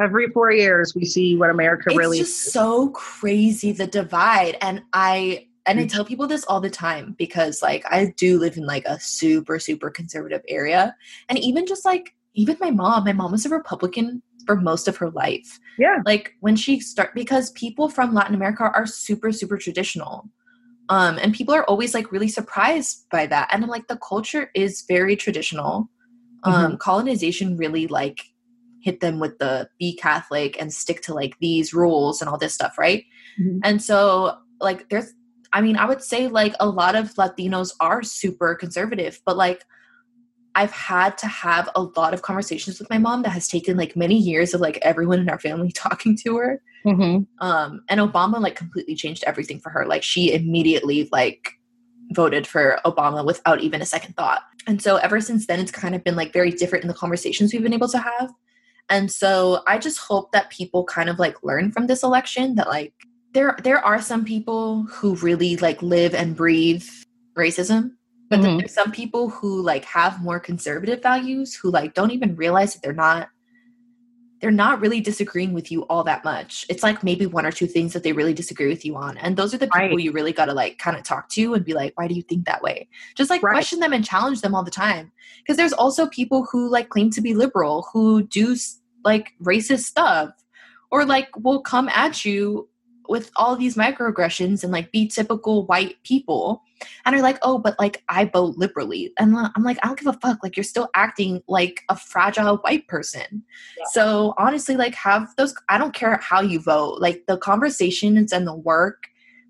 Every 0.00 0.28
four 0.28 0.52
years 0.52 0.94
we 0.94 1.04
see 1.04 1.36
what 1.36 1.50
america 1.50 1.86
it's 1.88 1.98
really 1.98 2.18
just 2.18 2.46
is. 2.46 2.52
so 2.52 2.90
crazy 2.90 3.72
the 3.72 3.88
divide 3.88 4.56
and 4.60 4.80
i 4.92 5.44
and 5.66 5.80
i 5.80 5.84
mm. 5.84 5.90
tell 5.90 6.04
people 6.04 6.28
this 6.28 6.44
all 6.44 6.60
the 6.60 6.70
time 6.70 7.16
because 7.18 7.62
like 7.62 7.84
i 7.90 8.14
do 8.16 8.38
live 8.38 8.56
in 8.56 8.64
like 8.64 8.84
a 8.84 9.00
super 9.00 9.58
super 9.58 9.90
conservative 9.90 10.42
area 10.46 10.94
and 11.28 11.36
even 11.40 11.66
just 11.66 11.84
like 11.84 12.14
even 12.34 12.56
my 12.60 12.70
mom 12.70 13.02
my 13.02 13.12
mom 13.12 13.32
was 13.32 13.44
a 13.44 13.48
republican 13.48 14.22
for 14.48 14.56
most 14.56 14.88
of 14.88 14.96
her 14.96 15.10
life. 15.10 15.60
Yeah. 15.78 15.98
Like 16.06 16.34
when 16.40 16.56
she 16.56 16.80
start 16.80 17.14
because 17.14 17.50
people 17.50 17.90
from 17.90 18.14
latin 18.14 18.34
america 18.34 18.64
are 18.74 18.86
super 18.86 19.30
super 19.30 19.58
traditional 19.58 20.28
um, 20.88 21.18
and 21.18 21.34
people 21.34 21.54
are 21.54 21.64
always 21.64 21.94
like 21.94 22.10
really 22.12 22.28
surprised 22.28 23.06
by 23.10 23.26
that. 23.26 23.48
And 23.52 23.62
I'm 23.62 23.70
like 23.70 23.88
the 23.88 23.98
culture 23.98 24.50
is 24.54 24.84
very 24.88 25.16
traditional. 25.16 25.90
Um, 26.44 26.54
mm-hmm. 26.54 26.76
colonization 26.76 27.56
really 27.56 27.88
like 27.88 28.20
hit 28.80 29.00
them 29.00 29.18
with 29.18 29.38
the 29.38 29.68
be 29.78 29.96
Catholic 29.96 30.60
and 30.60 30.72
stick 30.72 31.02
to 31.02 31.14
like 31.14 31.34
these 31.40 31.74
rules 31.74 32.20
and 32.20 32.30
all 32.30 32.38
this 32.38 32.54
stuff, 32.54 32.78
right? 32.78 33.04
Mm-hmm. 33.40 33.58
And 33.64 33.82
so 33.82 34.38
like 34.60 34.88
there's 34.88 35.12
I 35.52 35.62
mean, 35.62 35.76
I 35.76 35.86
would 35.86 36.02
say 36.02 36.28
like 36.28 36.54
a 36.60 36.68
lot 36.68 36.94
of 36.94 37.14
Latinos 37.14 37.72
are 37.80 38.02
super 38.02 38.54
conservative, 38.54 39.20
but 39.24 39.36
like 39.36 39.64
I've 40.58 40.72
had 40.72 41.16
to 41.18 41.28
have 41.28 41.68
a 41.76 41.82
lot 41.82 42.12
of 42.12 42.22
conversations 42.22 42.80
with 42.80 42.90
my 42.90 42.98
mom 42.98 43.22
that 43.22 43.30
has 43.30 43.46
taken 43.46 43.76
like 43.76 43.94
many 43.94 44.18
years 44.18 44.54
of 44.54 44.60
like 44.60 44.76
everyone 44.82 45.20
in 45.20 45.28
our 45.30 45.38
family 45.38 45.70
talking 45.74 46.16
to 46.24 46.36
her. 46.36 46.60
Mm-hmm. 46.84 47.46
Um, 47.46 47.84
and 47.88 48.00
Obama 48.00 48.40
like 48.40 48.56
completely 48.56 48.96
changed 48.96 49.22
everything 49.24 49.60
for 49.60 49.70
her. 49.70 49.86
Like 49.86 50.02
she 50.02 50.34
immediately 50.34 51.08
like 51.12 51.52
voted 52.10 52.44
for 52.44 52.80
Obama 52.84 53.24
without 53.24 53.60
even 53.60 53.80
a 53.80 53.86
second 53.86 54.16
thought. 54.16 54.42
And 54.66 54.82
so 54.82 54.96
ever 54.96 55.20
since 55.20 55.46
then, 55.46 55.60
it's 55.60 55.70
kind 55.70 55.94
of 55.94 56.02
been 56.02 56.16
like 56.16 56.32
very 56.32 56.50
different 56.50 56.82
in 56.82 56.88
the 56.88 56.94
conversations 56.94 57.52
we've 57.52 57.62
been 57.62 57.72
able 57.72 57.88
to 57.90 57.98
have. 57.98 58.32
And 58.90 59.12
so 59.12 59.62
I 59.68 59.78
just 59.78 59.98
hope 59.98 60.32
that 60.32 60.50
people 60.50 60.82
kind 60.82 61.08
of 61.08 61.20
like 61.20 61.36
learn 61.44 61.70
from 61.70 61.86
this 61.86 62.02
election 62.02 62.56
that 62.56 62.66
like 62.66 62.94
there 63.32 63.56
there 63.62 63.78
are 63.78 64.02
some 64.02 64.24
people 64.24 64.82
who 64.90 65.14
really 65.16 65.56
like 65.58 65.80
live 65.82 66.16
and 66.16 66.34
breathe 66.34 66.84
racism 67.36 67.92
but 68.28 68.40
mm-hmm. 68.40 68.58
there's 68.58 68.74
some 68.74 68.92
people 68.92 69.30
who 69.30 69.62
like 69.62 69.84
have 69.84 70.22
more 70.22 70.40
conservative 70.40 71.02
values 71.02 71.54
who 71.54 71.70
like 71.70 71.94
don't 71.94 72.10
even 72.10 72.36
realize 72.36 72.74
that 72.74 72.82
they're 72.82 72.92
not 72.92 73.28
they're 74.40 74.50
not 74.50 74.80
really 74.80 75.00
disagreeing 75.00 75.52
with 75.52 75.72
you 75.72 75.82
all 75.86 76.04
that 76.04 76.24
much. 76.24 76.64
It's 76.68 76.82
like 76.82 77.02
maybe 77.02 77.26
one 77.26 77.44
or 77.44 77.50
two 77.50 77.66
things 77.66 77.92
that 77.92 78.04
they 78.04 78.12
really 78.12 78.34
disagree 78.34 78.68
with 78.68 78.84
you 78.84 78.96
on. 78.96 79.16
And 79.18 79.36
those 79.36 79.52
are 79.52 79.58
the 79.58 79.66
people 79.66 79.96
right. 79.96 79.98
you 79.98 80.12
really 80.12 80.32
got 80.32 80.44
to 80.44 80.54
like 80.54 80.78
kind 80.78 80.96
of 80.96 81.02
talk 81.02 81.28
to 81.30 81.54
and 81.54 81.64
be 81.64 81.74
like, 81.74 81.92
why 81.96 82.06
do 82.06 82.14
you 82.14 82.22
think 82.22 82.46
that 82.46 82.62
way? 82.62 82.88
Just 83.16 83.30
like 83.30 83.42
right. 83.42 83.52
question 83.52 83.80
them 83.80 83.92
and 83.92 84.04
challenge 84.04 84.40
them 84.40 84.54
all 84.54 84.62
the 84.62 84.70
time. 84.70 85.10
Because 85.38 85.56
there's 85.56 85.72
also 85.72 86.06
people 86.06 86.46
who 86.50 86.70
like 86.70 86.88
claim 86.88 87.10
to 87.10 87.20
be 87.20 87.34
liberal 87.34 87.88
who 87.92 88.22
do 88.22 88.56
like 89.04 89.32
racist 89.42 89.84
stuff 89.84 90.30
or 90.90 91.04
like 91.04 91.28
will 91.38 91.60
come 91.60 91.88
at 91.88 92.24
you 92.24 92.68
with 93.08 93.30
all 93.36 93.56
these 93.56 93.76
microaggressions 93.76 94.62
and 94.62 94.72
like 94.72 94.92
be 94.92 95.08
typical 95.08 95.66
white 95.66 95.96
people 96.04 96.62
and 97.04 97.16
are 97.16 97.22
like 97.22 97.38
oh 97.42 97.58
but 97.58 97.78
like 97.78 98.02
i 98.08 98.24
vote 98.24 98.56
liberally. 98.56 99.12
And 99.18 99.36
i'm 99.36 99.64
like 99.64 99.78
i 99.82 99.86
don't 99.86 99.98
give 99.98 100.08
a 100.08 100.18
fuck. 100.18 100.38
Like 100.42 100.56
you're 100.56 100.64
still 100.64 100.88
acting 100.94 101.42
like 101.48 101.82
a 101.88 101.96
fragile 101.96 102.58
white 102.58 102.86
person. 102.88 103.42
Yeah. 103.78 103.84
so 103.92 104.34
honestly 104.38 104.76
like 104.76 104.94
have 104.94 105.28
those 105.36 105.54
i 105.68 105.78
don't 105.78 105.94
care 105.94 106.18
how 106.22 106.40
you 106.40 106.60
vote. 106.60 107.00
Like 107.00 107.24
the 107.26 107.38
conversations 107.38 108.32
and 108.32 108.46
the 108.46 108.54
work 108.54 109.08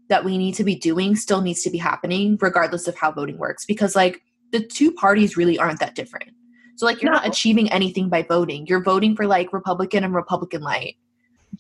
that 0.09 0.25
we 0.25 0.38
need 0.38 0.55
to 0.55 0.64
be 0.64 0.75
doing 0.75 1.16
still 1.16 1.42
needs 1.42 1.62
to 1.62 1.71
be 1.71 1.79
happening 1.79 2.38
regardless 2.40 2.88
of 2.88 2.97
how 2.97 3.12
voting 3.12 3.38
works 3.38 3.64
because 3.66 3.94
like 3.94 4.23
the 4.53 4.64
two 4.64 4.92
parties 4.92 5.37
really 5.37 5.59
aren't 5.59 5.81
that 5.81 5.94
different. 5.94 6.31
So 6.77 6.87
like 6.87 7.03
you're 7.03 7.11
no. 7.11 7.18
not 7.18 7.27
achieving 7.27 7.71
anything 7.73 8.09
by 8.09 8.23
voting. 8.23 8.66
You're 8.66 8.83
voting 8.83 9.16
for 9.16 9.27
like 9.27 9.53
republican 9.53 10.05
and 10.05 10.14
republican 10.14 10.62
light 10.62 10.97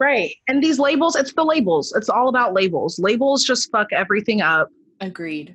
Right. 0.00 0.34
And 0.46 0.62
these 0.62 0.78
labels, 0.78 1.16
it's 1.16 1.32
the 1.32 1.44
labels. 1.44 1.92
It's 1.96 2.08
all 2.08 2.28
about 2.28 2.54
labels. 2.54 2.98
Labels 2.98 3.44
just 3.44 3.70
fuck 3.72 3.88
everything 3.92 4.40
up. 4.40 4.68
Agreed. 5.00 5.54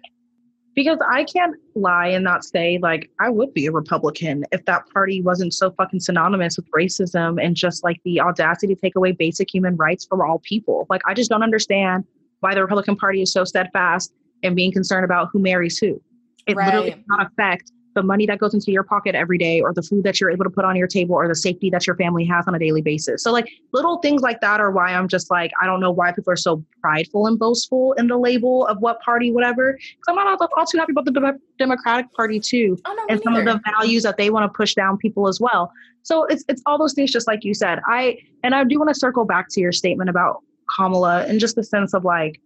because 0.75 0.97
I 1.08 1.23
can't 1.25 1.56
lie 1.75 2.08
and 2.08 2.23
not 2.23 2.43
say 2.43 2.79
like 2.82 3.10
I 3.19 3.29
would 3.29 3.53
be 3.53 3.65
a 3.67 3.71
Republican 3.71 4.43
if 4.51 4.65
that 4.65 4.89
party 4.91 5.21
wasn't 5.21 5.53
so 5.53 5.71
fucking 5.71 5.99
synonymous 5.99 6.58
with 6.58 6.69
racism 6.71 7.43
and 7.43 7.56
just 7.56 7.84
like 7.84 7.99
the 8.06 8.19
audacity 8.21 8.73
to 8.73 8.82
take 8.82 8.95
away 8.95 9.12
basic 9.12 9.53
human 9.53 9.75
rights 9.75 10.06
from 10.06 10.21
all 10.21 10.39
people. 10.39 10.88
Like 10.89 11.01
I 11.06 11.13
just 11.13 11.29
don't 11.29 11.43
understand 11.43 12.06
why 12.39 12.56
the 12.56 12.62
Republican 12.62 12.95
Party 12.95 13.21
is 13.21 13.32
so 13.32 13.43
steadfast 13.43 14.13
in 14.41 14.56
being 14.56 14.71
concerned 14.71 15.06
about 15.06 15.29
who 15.32 15.39
marries 15.39 15.77
who. 15.77 16.01
It 16.47 16.56
right. 16.56 16.65
literally 16.65 16.91
does 16.91 17.03
not 17.08 17.27
affect 17.27 17.71
the 17.95 18.03
money 18.03 18.25
that 18.25 18.39
goes 18.39 18.53
into 18.53 18.71
your 18.71 18.84
pocket 18.84 19.15
every 19.15 19.38
day 19.38 19.62
or 19.62 19.73
the 19.73 19.82
food 19.82 20.03
that 20.03 20.19
you're 20.19 20.32
able 20.32 20.43
to 20.43 20.49
put 20.49 20.65
on 20.65 20.75
your 20.75 20.88
table 20.88 21.15
or 21.15 21.27
the 21.27 21.36
safety 21.36 21.69
that 21.69 21.86
your 21.86 21.95
family 21.95 22.25
has 22.25 22.47
on 22.47 22.56
a 22.56 22.60
daily 22.60 22.82
basis. 22.82 23.23
So 23.23 23.32
like 23.32 23.49
little 23.71 23.97
things 23.97 24.21
like 24.21 24.41
that 24.41 24.60
are 24.60 24.71
why 24.71 24.93
I'm 24.93 25.08
just 25.08 25.29
like, 25.29 25.51
I 25.62 25.65
don't 25.65 25.79
know 25.79 25.91
why 25.91 26.12
people 26.12 26.32
are 26.32 26.38
so 26.38 26.63
prideful 26.82 27.27
and 27.27 27.38
boastful 27.38 27.93
in 27.93 28.08
the 28.08 28.17
label 28.17 28.65
of 28.67 28.79
what 28.79 29.01
party, 29.01 29.32
whatever. 29.32 29.73
Cause 29.73 30.06
I'm 30.08 30.15
not 30.15 30.41
all, 30.41 30.49
all 30.58 30.65
too 30.65 30.77
happy 30.77 30.91
about 30.91 31.06
the 31.06 31.39
Democratic 31.58 32.12
Party 32.13 32.39
too. 32.39 32.77
Oh, 32.86 32.93
no, 32.93 33.06
and 33.10 33.21
some 33.23 33.36
either. 33.36 33.49
of 33.49 33.58
the 33.58 33.71
values 33.71 34.03
that 34.03 34.17
they 34.17 34.29
want 34.29 34.51
to 34.51 34.56
push 34.56 34.73
down 34.73 34.97
people 34.97 35.27
as 35.27 35.39
well. 35.39 35.71
So 36.03 36.25
it's 36.25 36.43
it's 36.49 36.62
all 36.65 36.77
those 36.77 36.93
things 36.93 37.12
just 37.12 37.27
like 37.27 37.43
you 37.43 37.53
said. 37.53 37.79
I 37.88 38.17
and 38.43 38.53
I 38.53 38.63
do 38.65 38.77
want 38.77 38.89
to 38.89 38.95
circle 38.95 39.25
back 39.25 39.47
to 39.51 39.62
your 39.62 39.71
statement 39.71 40.10
about 40.10 40.43
Kamala 40.75 41.25
and 41.25 41.39
just 41.39 41.56
the 41.56 41.63
sense 41.63 41.93
of 41.93 42.03
like, 42.03 42.41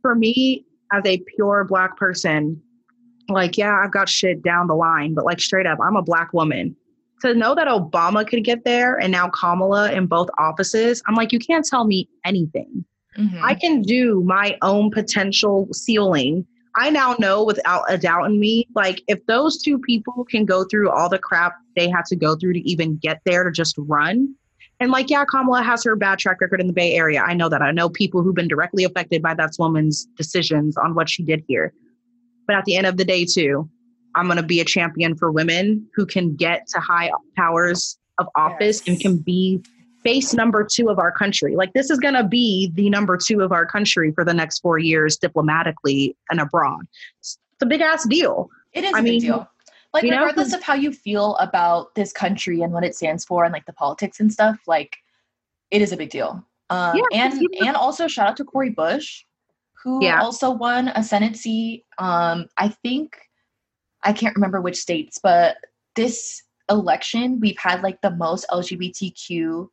for 0.00 0.14
me 0.14 0.64
as 0.92 1.04
a 1.04 1.18
pure 1.36 1.64
black 1.64 1.96
person, 1.96 2.62
like, 3.28 3.56
yeah, 3.56 3.80
I've 3.82 3.92
got 3.92 4.08
shit 4.08 4.42
down 4.42 4.66
the 4.66 4.74
line, 4.74 5.14
but 5.14 5.24
like 5.24 5.40
straight 5.40 5.66
up, 5.66 5.78
I'm 5.82 5.96
a 5.96 6.02
black 6.02 6.32
woman. 6.32 6.76
To 7.22 7.34
know 7.34 7.54
that 7.54 7.68
Obama 7.68 8.26
could 8.26 8.42
get 8.42 8.64
there 8.64 8.96
and 8.96 9.12
now 9.12 9.28
Kamala 9.28 9.92
in 9.92 10.06
both 10.06 10.28
offices, 10.38 11.02
I'm 11.06 11.14
like, 11.14 11.32
you 11.32 11.38
can't 11.38 11.64
tell 11.64 11.84
me 11.84 12.08
anything. 12.24 12.84
Mm-hmm. 13.16 13.44
I 13.44 13.54
can 13.54 13.82
do 13.82 14.22
my 14.24 14.56
own 14.62 14.90
potential 14.90 15.68
ceiling. 15.72 16.46
I 16.76 16.90
now 16.90 17.14
know 17.18 17.44
without 17.44 17.84
a 17.88 17.98
doubt 17.98 18.24
in 18.24 18.40
me, 18.40 18.66
like 18.74 19.02
if 19.06 19.24
those 19.26 19.62
two 19.62 19.78
people 19.78 20.24
can 20.24 20.46
go 20.46 20.64
through 20.64 20.90
all 20.90 21.08
the 21.08 21.18
crap 21.18 21.54
they 21.76 21.88
had 21.88 22.04
to 22.06 22.16
go 22.16 22.36
through 22.36 22.54
to 22.54 22.60
even 22.68 22.96
get 22.96 23.20
there 23.24 23.44
to 23.44 23.50
just 23.50 23.74
run. 23.78 24.34
And 24.80 24.90
like, 24.90 25.10
yeah, 25.10 25.24
Kamala 25.24 25.62
has 25.62 25.84
her 25.84 25.94
bad 25.94 26.18
track 26.18 26.40
record 26.40 26.60
in 26.60 26.66
the 26.66 26.72
Bay 26.72 26.94
Area. 26.94 27.22
I 27.22 27.34
know 27.34 27.48
that. 27.48 27.62
I 27.62 27.70
know 27.70 27.88
people 27.88 28.22
who've 28.22 28.34
been 28.34 28.48
directly 28.48 28.84
affected 28.84 29.22
by 29.22 29.34
that 29.34 29.52
woman's 29.58 30.06
decisions 30.16 30.76
on 30.76 30.94
what 30.94 31.08
she 31.08 31.22
did 31.22 31.44
here. 31.46 31.72
But 32.46 32.56
at 32.56 32.64
the 32.64 32.76
end 32.76 32.86
of 32.86 32.96
the 32.96 33.04
day, 33.04 33.24
too, 33.24 33.68
I'm 34.14 34.26
going 34.26 34.36
to 34.36 34.42
be 34.42 34.60
a 34.60 34.64
champion 34.64 35.16
for 35.16 35.30
women 35.30 35.86
who 35.94 36.06
can 36.06 36.34
get 36.34 36.66
to 36.68 36.80
high 36.80 37.10
powers 37.36 37.98
of 38.18 38.26
office 38.36 38.82
yes. 38.84 38.88
and 38.88 39.00
can 39.00 39.18
be 39.18 39.62
base 40.02 40.34
number 40.34 40.66
two 40.70 40.88
of 40.88 40.98
our 40.98 41.12
country. 41.12 41.56
Like 41.56 41.72
this 41.72 41.90
is 41.90 41.98
going 41.98 42.14
to 42.14 42.24
be 42.24 42.70
the 42.74 42.90
number 42.90 43.16
two 43.16 43.40
of 43.40 43.52
our 43.52 43.64
country 43.64 44.12
for 44.12 44.24
the 44.24 44.34
next 44.34 44.60
four 44.60 44.78
years, 44.78 45.16
diplomatically 45.16 46.16
and 46.30 46.40
abroad. 46.40 46.86
It's 47.20 47.38
a 47.60 47.66
big 47.66 47.80
ass 47.80 48.06
deal. 48.06 48.50
It 48.72 48.84
is 48.84 48.94
I 48.94 49.00
a 49.00 49.02
mean, 49.02 49.14
big 49.14 49.22
deal. 49.22 49.48
Like 49.92 50.04
regardless 50.04 50.52
know? 50.52 50.58
of 50.58 50.62
how 50.62 50.74
you 50.74 50.92
feel 50.92 51.36
about 51.36 51.94
this 51.94 52.12
country 52.12 52.62
and 52.62 52.72
what 52.72 52.84
it 52.84 52.94
stands 52.94 53.24
for 53.24 53.44
and 53.44 53.52
like 53.52 53.66
the 53.66 53.74
politics 53.74 54.20
and 54.20 54.32
stuff, 54.32 54.58
like 54.66 54.96
it 55.70 55.82
is 55.82 55.92
a 55.92 55.96
big 55.96 56.10
deal. 56.10 56.44
Um, 56.70 56.96
yeah, 56.96 57.04
and 57.12 57.48
and 57.60 57.76
also 57.76 58.08
shout 58.08 58.28
out 58.28 58.36
to 58.38 58.44
Cori 58.44 58.70
Bush 58.70 59.24
who 59.82 60.04
yeah. 60.04 60.20
also 60.20 60.50
won 60.50 60.88
a 60.88 61.02
Senate 61.02 61.36
seat. 61.36 61.84
Um, 61.98 62.46
I 62.56 62.68
think 62.68 63.16
I 64.02 64.12
can't 64.12 64.34
remember 64.34 64.60
which 64.60 64.76
states, 64.76 65.18
but 65.22 65.56
this 65.94 66.42
election 66.70 67.40
we've 67.40 67.58
had 67.58 67.82
like 67.82 68.00
the 68.00 68.10
most 68.10 68.46
LGBTQ 68.50 69.68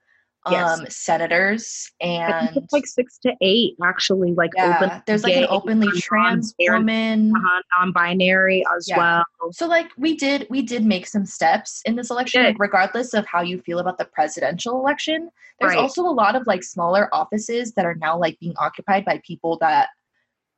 um 0.45 0.53
yes. 0.53 0.95
senators 0.95 1.91
and 1.99 2.57
like 2.71 2.87
six 2.87 3.17
to 3.17 3.33
eight 3.41 3.75
actually 3.83 4.33
like 4.33 4.51
yeah, 4.55 4.77
open 4.77 5.03
there's 5.05 5.23
like 5.23 5.35
an 5.35 5.45
openly 5.49 5.89
trans 5.99 6.55
woman 6.59 7.33
uh, 7.35 7.61
non-binary 7.77 8.63
as 8.75 8.87
yeah. 8.87 8.97
well 8.97 9.51
so 9.51 9.67
like 9.67 9.91
we 9.97 10.15
did 10.15 10.47
we 10.49 10.61
did 10.61 10.85
make 10.85 11.05
some 11.05 11.25
steps 11.25 11.81
in 11.85 11.95
this 11.95 12.09
election 12.09 12.41
like, 12.41 12.55
regardless 12.57 13.13
of 13.13 13.25
how 13.25 13.41
you 13.41 13.59
feel 13.59 13.79
about 13.79 13.97
the 13.97 14.05
presidential 14.05 14.79
election 14.79 15.29
there's 15.59 15.73
right. 15.73 15.79
also 15.79 16.03
a 16.03 16.07
lot 16.07 16.37
of 16.37 16.47
like 16.47 16.63
smaller 16.63 17.13
offices 17.13 17.73
that 17.73 17.85
are 17.85 17.95
now 17.95 18.17
like 18.17 18.39
being 18.39 18.55
occupied 18.59 19.03
by 19.03 19.21
people 19.25 19.57
that 19.59 19.89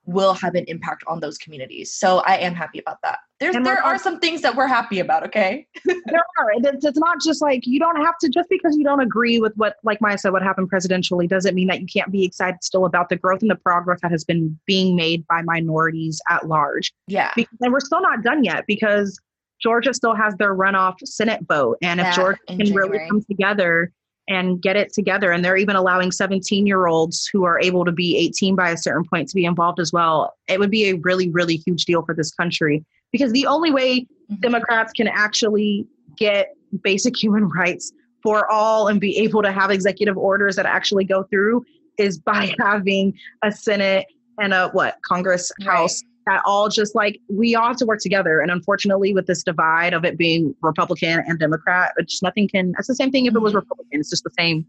will 0.06 0.34
have 0.34 0.56
an 0.56 0.66
impact 0.68 1.04
on 1.08 1.20
those 1.20 1.38
communities. 1.38 1.94
So 1.94 2.20
I 2.20 2.38
am 2.38 2.54
happy 2.56 2.80
about 2.80 2.98
that. 3.04 3.20
There's 3.40 3.56
and 3.56 3.66
there 3.66 3.84
are 3.84 3.98
some 3.98 4.20
things 4.20 4.42
that 4.42 4.56
we're 4.56 4.68
happy 4.68 5.00
about, 5.00 5.24
okay? 5.24 5.66
there 5.86 6.24
are. 6.40 6.52
It's, 6.56 6.86
it's 6.86 7.00
not 7.00 7.22
just 7.22 7.42
like 7.42 7.66
you 7.66 7.80
don't 7.80 8.04
have 8.04 8.18
to 8.20 8.30
just 8.30 8.50
because 8.50 8.76
you 8.78 8.84
don't 8.84 9.00
agree 9.00 9.40
with 9.40 9.54
what 9.56 9.78
like 9.84 10.00
Maya 10.02 10.18
said 10.18 10.32
what 10.32 10.44
happened 10.44 10.72
presidentially 10.72 11.28
doesn't 11.28 11.56
mean 11.56 11.68
that 11.68 11.82
you 11.82 11.88
can't 11.88 12.12
be 12.12 12.24
excited 12.24 12.64
still 12.64 12.86
about 12.86 13.10
the 13.10 13.16
growth 13.16 13.42
and 13.42 13.50
the 13.50 13.56
progress 13.56 14.00
that 14.02 14.12
has 14.12 14.24
been 14.24 14.60
being 14.68 14.96
made 14.96 15.26
by 15.28 15.42
minorities 15.42 16.22
at 16.30 16.48
large. 16.48 16.94
Yeah. 17.08 17.32
Because, 17.36 17.58
and 17.62 17.74
we're 17.74 17.80
still 17.80 18.02
not 18.02 18.24
done 18.24 18.44
yet 18.44 18.66
because 18.68 19.20
Georgia 19.62 19.94
still 19.94 20.16
has 20.16 20.36
their 20.36 20.56
runoff 20.56 20.96
Senate 21.04 21.42
vote 21.48 21.78
and 21.82 22.00
if 22.00 22.08
yeah, 22.08 22.16
Georgia 22.16 22.40
can 22.48 22.60
January. 22.60 22.90
really 22.90 23.10
come 23.10 23.24
together 23.24 23.92
and 24.32 24.62
get 24.62 24.78
it 24.78 24.94
together. 24.94 25.32
And 25.32 25.44
they're 25.44 25.58
even 25.58 25.76
allowing 25.76 26.12
17 26.12 26.66
year 26.66 26.88
olds 26.88 27.28
who 27.28 27.44
are 27.44 27.60
able 27.60 27.84
to 27.84 27.92
be 27.92 28.18
18 28.18 28.56
by 28.56 28.70
a 28.70 28.78
certain 28.78 29.04
point 29.04 29.28
to 29.28 29.36
be 29.36 29.44
involved 29.44 29.80
as 29.80 29.92
well. 29.92 30.34
It 30.48 30.58
would 30.58 30.72
be 30.72 30.90
a 30.90 30.94
really, 30.94 31.30
really 31.30 31.58
huge 31.58 31.84
deal 31.84 32.02
for 32.02 32.16
this 32.16 32.32
country 32.32 32.86
because 33.12 33.34
the 33.34 33.46
only 33.46 33.72
way 33.72 34.02
mm-hmm. 34.02 34.36
Democrats 34.36 34.94
can 34.94 35.10
actually 35.10 35.86
get 36.16 36.56
basic 36.82 37.18
human 37.22 37.50
rights 37.50 37.92
for 38.24 38.50
all 38.50 38.88
and 38.88 39.02
be 39.02 39.18
able 39.18 39.44
to 39.44 39.52
have 39.52 39.70
executive 39.70 40.18
orders 40.18 40.56
that 40.56 40.66
actually 40.66 41.04
go 41.04 41.24
through 41.24 41.66
is 41.98 42.18
by 42.18 42.56
having 42.60 43.14
a 43.44 43.52
Senate 43.52 44.06
and 44.40 44.54
a 44.54 44.70
what 44.70 44.98
Congress 45.06 45.52
House 45.66 46.02
at 46.30 46.42
all 46.46 46.70
just 46.70 46.96
like 46.96 47.20
we 47.30 47.56
all 47.56 47.68
have 47.68 47.78
to 47.78 47.86
work 47.86 48.00
together. 48.00 48.40
And 48.40 48.52
unfortunately 48.52 49.14
with 49.14 49.28
this 49.28 49.44
divide 49.44 49.94
of 49.94 50.06
it 50.06 50.18
being 50.18 50.56
republican 50.62 51.24
and 51.26 51.40
democrat 51.40 51.94
just 52.08 52.24
nothing 52.24 52.48
can 52.48 52.74
it's 52.78 52.88
the 52.88 52.96
same 52.96 53.12
thing 53.12 53.26
if 53.26 53.36
it 53.36 53.40
was 53.40 53.52
mm-hmm. 53.52 53.60
republican. 53.60 54.00
It's 54.00 54.10
just 54.10 54.24
the 54.24 54.32
same 54.38 54.66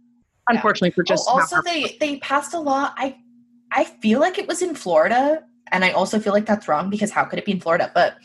unfortunately 0.48 0.90
for 0.90 1.02
just 1.02 1.26
oh, 1.28 1.40
also 1.40 1.62
they 1.62 1.96
they 2.00 2.16
passed 2.18 2.54
a 2.54 2.60
law. 2.60 2.92
I 2.96 3.16
i 3.70 3.84
feel 3.84 4.20
like 4.20 4.38
it 4.38 4.46
was 4.46 4.60
in 4.60 4.74
florida 4.74 5.42
and 5.70 5.84
i 5.84 5.90
also 5.92 6.18
feel 6.18 6.32
like 6.32 6.46
that's 6.46 6.68
wrong 6.68 6.90
because 6.90 7.10
how 7.10 7.24
could 7.24 7.38
it 7.38 7.44
be 7.44 7.52
in 7.52 7.60
florida? 7.60 7.90
But 7.94 8.16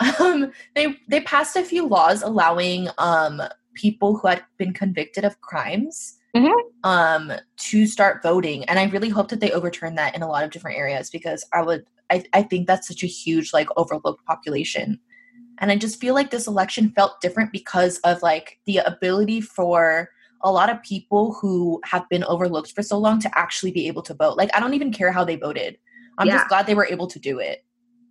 um 0.20 0.52
they 0.74 0.96
they 1.08 1.20
passed 1.20 1.56
a 1.56 1.64
few 1.64 1.86
laws 1.86 2.22
allowing 2.22 2.88
um 2.98 3.42
people 3.74 4.16
who 4.16 4.28
had 4.28 4.42
been 4.58 4.72
convicted 4.72 5.24
of 5.24 5.40
crimes 5.40 6.18
Mm-hmm. 6.34 6.88
um 6.88 7.30
to 7.58 7.86
start 7.86 8.22
voting. 8.22 8.64
And 8.64 8.78
i 8.78 8.84
really 8.84 9.10
hope 9.10 9.28
that 9.28 9.40
they 9.40 9.50
overturn 9.52 9.96
that 9.96 10.14
in 10.14 10.22
a 10.22 10.28
lot 10.28 10.44
of 10.44 10.50
different 10.50 10.78
areas 10.78 11.10
because 11.10 11.44
i 11.52 11.60
would 11.60 11.84
I, 12.12 12.24
I 12.34 12.42
think 12.42 12.66
that's 12.66 12.86
such 12.86 13.02
a 13.02 13.06
huge 13.06 13.52
like 13.52 13.68
overlooked 13.76 14.24
population. 14.26 15.00
And 15.58 15.70
i 15.70 15.76
just 15.76 16.00
feel 16.00 16.14
like 16.14 16.30
this 16.30 16.46
election 16.46 16.92
felt 16.94 17.20
different 17.20 17.52
because 17.52 17.98
of 17.98 18.22
like 18.22 18.58
the 18.66 18.78
ability 18.78 19.40
for 19.40 20.08
a 20.42 20.50
lot 20.50 20.70
of 20.70 20.82
people 20.82 21.34
who 21.40 21.80
have 21.84 22.08
been 22.08 22.24
overlooked 22.24 22.72
for 22.72 22.82
so 22.82 22.98
long 22.98 23.20
to 23.20 23.38
actually 23.38 23.70
be 23.70 23.86
able 23.86 24.02
to 24.02 24.14
vote. 24.14 24.36
Like 24.36 24.50
i 24.54 24.60
don't 24.60 24.74
even 24.74 24.92
care 24.92 25.12
how 25.12 25.24
they 25.24 25.36
voted. 25.36 25.78
I'm 26.18 26.26
yeah. 26.26 26.38
just 26.38 26.48
glad 26.48 26.66
they 26.66 26.74
were 26.74 26.86
able 26.86 27.06
to 27.06 27.18
do 27.18 27.38
it. 27.38 27.64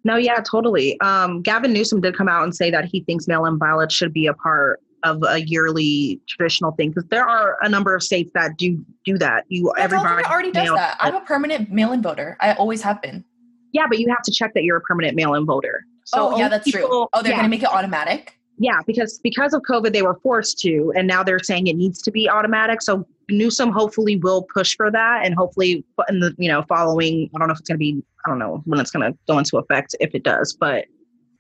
No 0.04 0.16
yeah 0.16 0.40
totally. 0.40 1.00
Um, 1.02 1.42
gavin 1.42 1.74
newsom 1.74 2.02
did 2.02 2.18
come 2.18 2.30
out 2.30 2.44
and 2.44 2.56
say 2.56 2.72
that 2.72 2.86
he 2.86 3.04
thinks 3.04 3.28
mail-in 3.28 3.58
ballots 3.58 3.94
should 3.94 4.14
be 4.14 4.28
a 4.28 4.34
part 4.34 4.80
of 5.04 5.24
a 5.28 5.42
yearly 5.42 6.22
traditional 6.30 6.72
thing 6.74 6.90
because 6.90 7.08
there 7.10 7.28
are 7.28 7.58
a 7.62 7.70
number 7.70 7.96
of 7.96 8.04
states 8.04 8.32
that 8.36 8.58
do 8.58 8.84
do 9.04 9.18
that. 9.18 9.46
You 9.50 9.74
everybody 9.78 10.24
already 10.26 10.52
does 10.52 10.70
that. 10.70 10.98
I'm 11.00 11.16
a 11.16 11.22
permanent 11.22 11.72
mail-in 11.72 12.02
voter. 12.02 12.38
I 12.40 12.54
always 12.54 12.82
have 12.84 13.02
been 13.02 13.26
yeah, 13.72 13.86
but 13.88 14.00
you 14.00 14.10
have 14.10 14.22
to 14.24 14.32
check 14.32 14.54
that 14.54 14.64
you're 14.64 14.78
a 14.78 14.82
permanent 14.82 15.16
mail-in 15.16 15.46
voter. 15.46 15.86
So 16.06 16.34
oh, 16.34 16.38
yeah, 16.38 16.50
that's 16.50 16.66
people, 16.66 16.82
true. 16.82 17.08
Oh, 17.14 17.22
they're 17.22 17.32
yeah. 17.32 17.38
going 17.38 17.46
to 17.46 17.50
make 17.50 17.64
it 17.64 17.70
automatic. 17.70 18.38
Yeah, 18.58 18.80
because 18.86 19.20
because 19.24 19.54
of 19.54 19.62
COVID, 19.62 19.94
they 19.94 20.02
were 20.02 20.20
forced 20.22 20.60
to, 20.60 20.94
and 20.96 21.08
now 21.08 21.24
they're 21.24 21.40
saying 21.40 21.68
it 21.68 21.76
needs 21.76 22.02
to 22.04 22.12
be 22.12 22.30
automatic. 22.30 22.82
So 22.82 23.08
Newsom 23.30 23.72
hopefully 23.72 24.18
will 24.18 24.44
push 24.54 24.76
for 24.76 24.92
that, 24.92 25.26
and 25.26 25.34
hopefully 25.34 25.84
in 26.10 26.20
the 26.20 26.36
you 26.38 26.50
know 26.50 26.62
following, 26.64 27.30
I 27.34 27.40
don't 27.40 27.48
know 27.48 27.54
if 27.54 27.60
it's 27.60 27.70
going 27.70 27.80
to 27.80 27.80
be, 27.80 28.04
I 28.26 28.30
don't 28.30 28.40
know 28.40 28.62
when 28.66 28.80
it's 28.80 28.92
going 28.92 29.12
to 29.12 29.18
go 29.28 29.40
into 29.40 29.58
effect 29.58 29.96
if 30.00 30.14
it 30.14 30.24
does, 30.24 30.54
but 30.54 30.86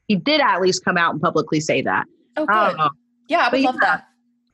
he 0.07 0.15
did 0.15 0.41
at 0.41 0.61
least 0.61 0.83
come 0.83 0.97
out 0.97 1.13
and 1.13 1.21
publicly 1.21 1.59
say 1.59 1.81
that. 1.83 2.05
Oh, 2.37 2.45
good. 2.45 2.79
Um, 2.79 2.89
yeah, 3.27 3.47
I 3.47 3.49
would 3.49 3.61
love 3.61 3.75
yeah, 3.81 3.87
that 3.87 4.07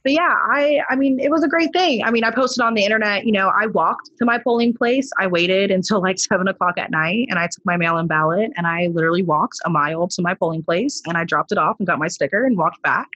but 0.07 0.13
yeah, 0.13 0.35
I 0.41 0.79
I 0.89 0.95
mean 0.95 1.19
it 1.19 1.29
was 1.29 1.43
a 1.43 1.49
great 1.49 1.73
thing. 1.73 2.01
I 2.01 2.11
mean, 2.11 2.23
I 2.23 2.31
posted 2.31 2.63
on 2.63 2.75
the 2.75 2.85
internet, 2.85 3.25
you 3.25 3.33
know, 3.33 3.51
I 3.53 3.65
walked 3.65 4.09
to 4.19 4.23
my 4.23 4.37
polling 4.37 4.73
place. 4.73 5.11
I 5.19 5.27
waited 5.27 5.69
until 5.69 6.01
like 6.01 6.17
seven 6.29 6.47
o'clock 6.47 6.77
at 6.77 6.91
night 6.91 7.27
and 7.29 7.37
I 7.37 7.47
took 7.47 7.65
my 7.65 7.75
mail-in 7.75 8.07
ballot 8.07 8.53
and 8.55 8.65
I 8.65 8.87
literally 8.87 9.21
walked 9.21 9.57
a 9.65 9.69
mile 9.69 10.07
to 10.07 10.21
my 10.21 10.33
polling 10.33 10.63
place 10.63 11.01
and 11.05 11.17
I 11.17 11.25
dropped 11.25 11.51
it 11.51 11.57
off 11.57 11.75
and 11.79 11.85
got 11.85 11.99
my 11.99 12.07
sticker 12.07 12.45
and 12.45 12.57
walked 12.57 12.81
back. 12.83 13.09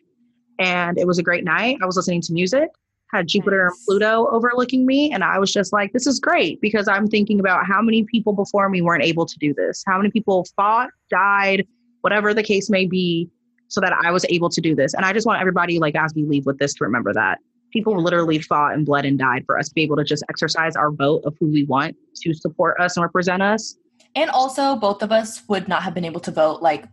And 0.60 0.98
it 0.98 1.08
was 1.08 1.18
a 1.18 1.24
great 1.24 1.46
night. 1.46 1.78
I 1.82 1.86
was 1.86 1.96
listening 1.96 2.20
to 2.24 2.34
music, 2.34 2.68
had 3.14 3.26
Jupiter 3.26 3.68
and 3.68 3.76
Pluto 3.86 4.28
overlooking 4.30 4.86
me, 4.86 5.14
and 5.14 5.24
I 5.24 5.40
was 5.40 5.54
just 5.54 5.72
like, 5.72 5.94
this 5.94 6.06
is 6.06 6.20
great 6.20 6.60
because 6.60 6.90
I'm 6.90 7.08
thinking 7.08 7.40
about 7.40 7.66
how 7.66 7.82
many 7.82 8.04
people 8.04 8.34
before 8.34 8.68
me 8.68 8.82
weren't 8.82 9.06
able 9.06 9.26
to 9.26 9.40
do 9.40 9.54
this, 9.54 9.82
how 9.88 9.96
many 9.98 10.12
people 10.12 10.46
fought, 10.58 10.90
died, 11.10 11.66
whatever 12.02 12.34
the 12.34 12.44
case 12.44 12.70
may 12.70 12.86
be 12.86 13.30
so 13.72 13.80
that 13.80 13.94
I 14.04 14.12
was 14.12 14.26
able 14.28 14.50
to 14.50 14.60
do 14.60 14.76
this. 14.76 14.94
And 14.94 15.06
I 15.06 15.14
just 15.14 15.26
want 15.26 15.40
everybody, 15.40 15.80
like, 15.80 15.96
as 15.96 16.14
we 16.14 16.24
leave 16.24 16.46
with 16.46 16.60
this, 16.60 16.74
to 16.76 16.84
remember 16.84 17.14
that 17.14 17.40
people 17.72 17.98
literally 18.04 18.38
fought 18.40 18.74
and 18.74 18.86
bled 18.86 19.06
and 19.06 19.18
died 19.18 19.44
for 19.46 19.58
us 19.58 19.70
to 19.70 19.74
be 19.74 19.82
able 19.82 19.96
to 19.96 20.04
just 20.04 20.24
exercise 20.30 20.76
our 20.76 20.92
vote 20.92 21.24
of 21.26 21.38
who 21.40 21.48
we 21.48 21.64
want 21.64 21.96
to 22.22 22.34
support 22.34 22.78
us 22.82 22.98
and 22.98 23.04
represent 23.04 23.42
us. 23.42 23.78
And 24.14 24.30
also, 24.30 24.76
both 24.76 25.02
of 25.02 25.14
us 25.14 25.42
would 25.48 25.70
not 25.70 25.84
have 25.84 25.94
been 25.94 26.04
able 26.04 26.20
to 26.20 26.32
vote 26.32 26.62
like 26.62 26.84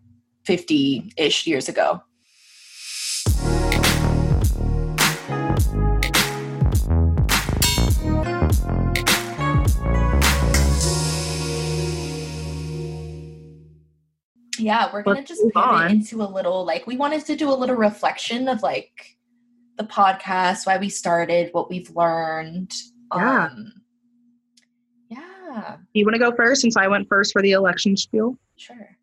50 0.44 1.12
ish 1.16 1.48
years 1.48 1.68
ago. 1.68 2.00
Yeah, 14.58 14.90
we're 14.92 15.02
gonna 15.02 15.18
Let's 15.18 15.28
just 15.28 15.42
pivot 15.42 15.56
on. 15.56 15.90
into 15.90 16.22
a 16.22 16.24
little 16.28 16.64
like 16.64 16.86
we 16.86 16.96
wanted 16.96 17.24
to 17.26 17.36
do 17.36 17.50
a 17.50 17.54
little 17.54 17.76
reflection 17.76 18.48
of 18.48 18.62
like 18.62 19.16
the 19.76 19.84
podcast, 19.84 20.66
why 20.66 20.76
we 20.78 20.88
started, 20.88 21.50
what 21.52 21.70
we've 21.70 21.90
learned. 21.94 22.72
Yeah. 23.14 23.44
Um 23.46 23.72
yeah, 25.10 25.76
You 25.94 26.04
want 26.04 26.14
to 26.14 26.18
go 26.20 26.34
first 26.36 26.60
since 26.60 26.76
I 26.76 26.88
went 26.88 27.08
first 27.08 27.32
for 27.32 27.40
the 27.42 27.52
election 27.52 27.96
spiel? 27.96 28.38
sure. 28.56 28.96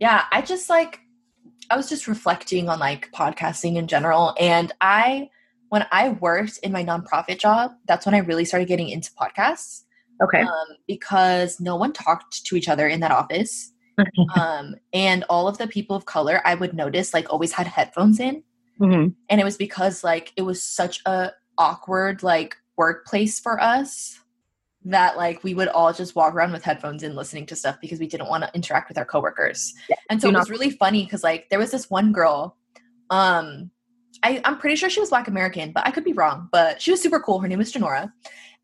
Yeah, 0.00 0.24
I 0.32 0.42
just 0.42 0.68
like 0.68 1.00
I 1.70 1.76
was 1.76 1.88
just 1.88 2.06
reflecting 2.06 2.68
on 2.68 2.78
like 2.78 3.10
podcasting 3.12 3.76
in 3.76 3.86
general 3.86 4.34
and 4.38 4.72
I 4.80 5.30
when 5.68 5.86
I 5.90 6.10
worked 6.10 6.58
in 6.62 6.70
my 6.70 6.84
nonprofit 6.84 7.38
job, 7.40 7.72
that's 7.86 8.06
when 8.06 8.14
I 8.14 8.18
really 8.18 8.44
started 8.44 8.68
getting 8.68 8.88
into 8.88 9.10
podcasts. 9.12 9.82
Okay. 10.22 10.40
um, 10.42 10.66
because 10.86 11.60
no 11.60 11.76
one 11.76 11.92
talked 11.92 12.44
to 12.46 12.56
each 12.56 12.68
other 12.68 12.86
in 12.88 13.00
that 13.00 13.10
office. 13.10 13.72
um, 14.38 14.74
and 14.92 15.24
all 15.28 15.48
of 15.48 15.58
the 15.58 15.66
people 15.66 15.96
of 15.96 16.04
color 16.04 16.40
I 16.44 16.54
would 16.54 16.74
notice 16.74 17.14
like 17.14 17.32
always 17.32 17.52
had 17.52 17.66
headphones 17.66 18.20
in. 18.20 18.42
hmm 18.78 19.08
And 19.28 19.40
it 19.40 19.44
was 19.44 19.56
because 19.56 20.04
like 20.04 20.32
it 20.36 20.42
was 20.42 20.62
such 20.62 21.00
a 21.06 21.32
awkward 21.58 22.22
like 22.22 22.56
workplace 22.76 23.40
for 23.40 23.60
us 23.60 24.20
that 24.84 25.16
like 25.16 25.42
we 25.42 25.54
would 25.54 25.68
all 25.68 25.92
just 25.92 26.14
walk 26.14 26.34
around 26.34 26.52
with 26.52 26.62
headphones 26.62 27.02
in 27.02 27.16
listening 27.16 27.46
to 27.46 27.56
stuff 27.56 27.76
because 27.80 27.98
we 27.98 28.06
didn't 28.06 28.28
want 28.28 28.44
to 28.44 28.50
interact 28.54 28.88
with 28.88 28.98
our 28.98 29.04
coworkers. 29.04 29.74
Yeah, 29.88 29.96
and 30.10 30.20
so 30.20 30.28
do 30.28 30.36
it 30.36 30.38
was 30.38 30.48
not- 30.48 30.52
really 30.52 30.70
funny 30.70 31.04
because 31.04 31.24
like 31.24 31.48
there 31.50 31.58
was 31.58 31.70
this 31.72 31.90
one 31.90 32.12
girl, 32.12 32.56
um, 33.10 33.70
I, 34.22 34.40
I'm 34.44 34.58
pretty 34.58 34.76
sure 34.76 34.88
she 34.88 35.00
was 35.00 35.10
black 35.10 35.28
American, 35.28 35.72
but 35.72 35.86
I 35.86 35.90
could 35.90 36.04
be 36.04 36.12
wrong. 36.12 36.48
But 36.52 36.80
she 36.80 36.90
was 36.90 37.02
super 37.02 37.18
cool. 37.20 37.38
Her 37.40 37.48
name 37.48 37.58
was 37.58 37.72
Janora. 37.72 38.12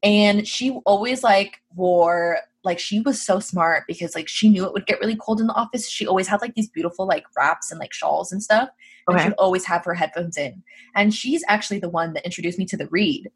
And 0.03 0.47
she 0.47 0.71
always 0.87 1.23
like 1.23 1.61
wore 1.75 2.39
like 2.65 2.79
she 2.79 3.01
was 3.01 3.21
so 3.21 3.41
smart 3.41 3.85
because 3.89 4.15
like 4.15 4.29
she 4.29 4.49
knew 4.49 4.65
it 4.65 4.73
would 4.73 4.87
get 4.87 5.01
really 5.01 5.17
cold 5.17 5.41
in 5.41 5.47
the 5.47 5.55
office. 5.55 5.89
She 5.89 6.07
always 6.07 6.27
had 6.29 6.41
like 6.41 6.55
these 6.55 6.69
beautiful 6.69 7.07
like 7.07 7.25
wraps 7.37 7.71
and 7.71 7.81
like 7.81 7.93
shawls 7.93 8.31
and 8.33 8.43
stuff. 8.43 8.69
Okay. 9.09 9.19
And 9.19 9.21
she'd 9.23 9.35
always 9.39 9.65
have 9.65 9.85
her 9.85 9.95
headphones 9.95 10.37
in. 10.37 10.63
And 10.95 11.13
she's 11.13 11.43
actually 11.49 11.81
the 11.81 11.89
one 11.89 12.13
that 12.13 12.25
introduced 12.25 12.59
me 12.59 12.65
to 12.67 12.77
the 12.77 12.87
read. 12.89 13.31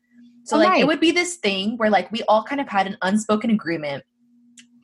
So 0.44 0.56
Oh, 0.56 0.60
like 0.60 0.68
nice. 0.70 0.82
it 0.82 0.86
would 0.86 1.00
be 1.00 1.10
this 1.10 1.36
thing 1.36 1.76
where 1.76 1.90
like 1.90 2.10
we 2.12 2.22
all 2.28 2.44
kind 2.44 2.60
of 2.60 2.68
had 2.68 2.86
an 2.86 2.96
unspoken 3.02 3.50
agreement 3.50 4.04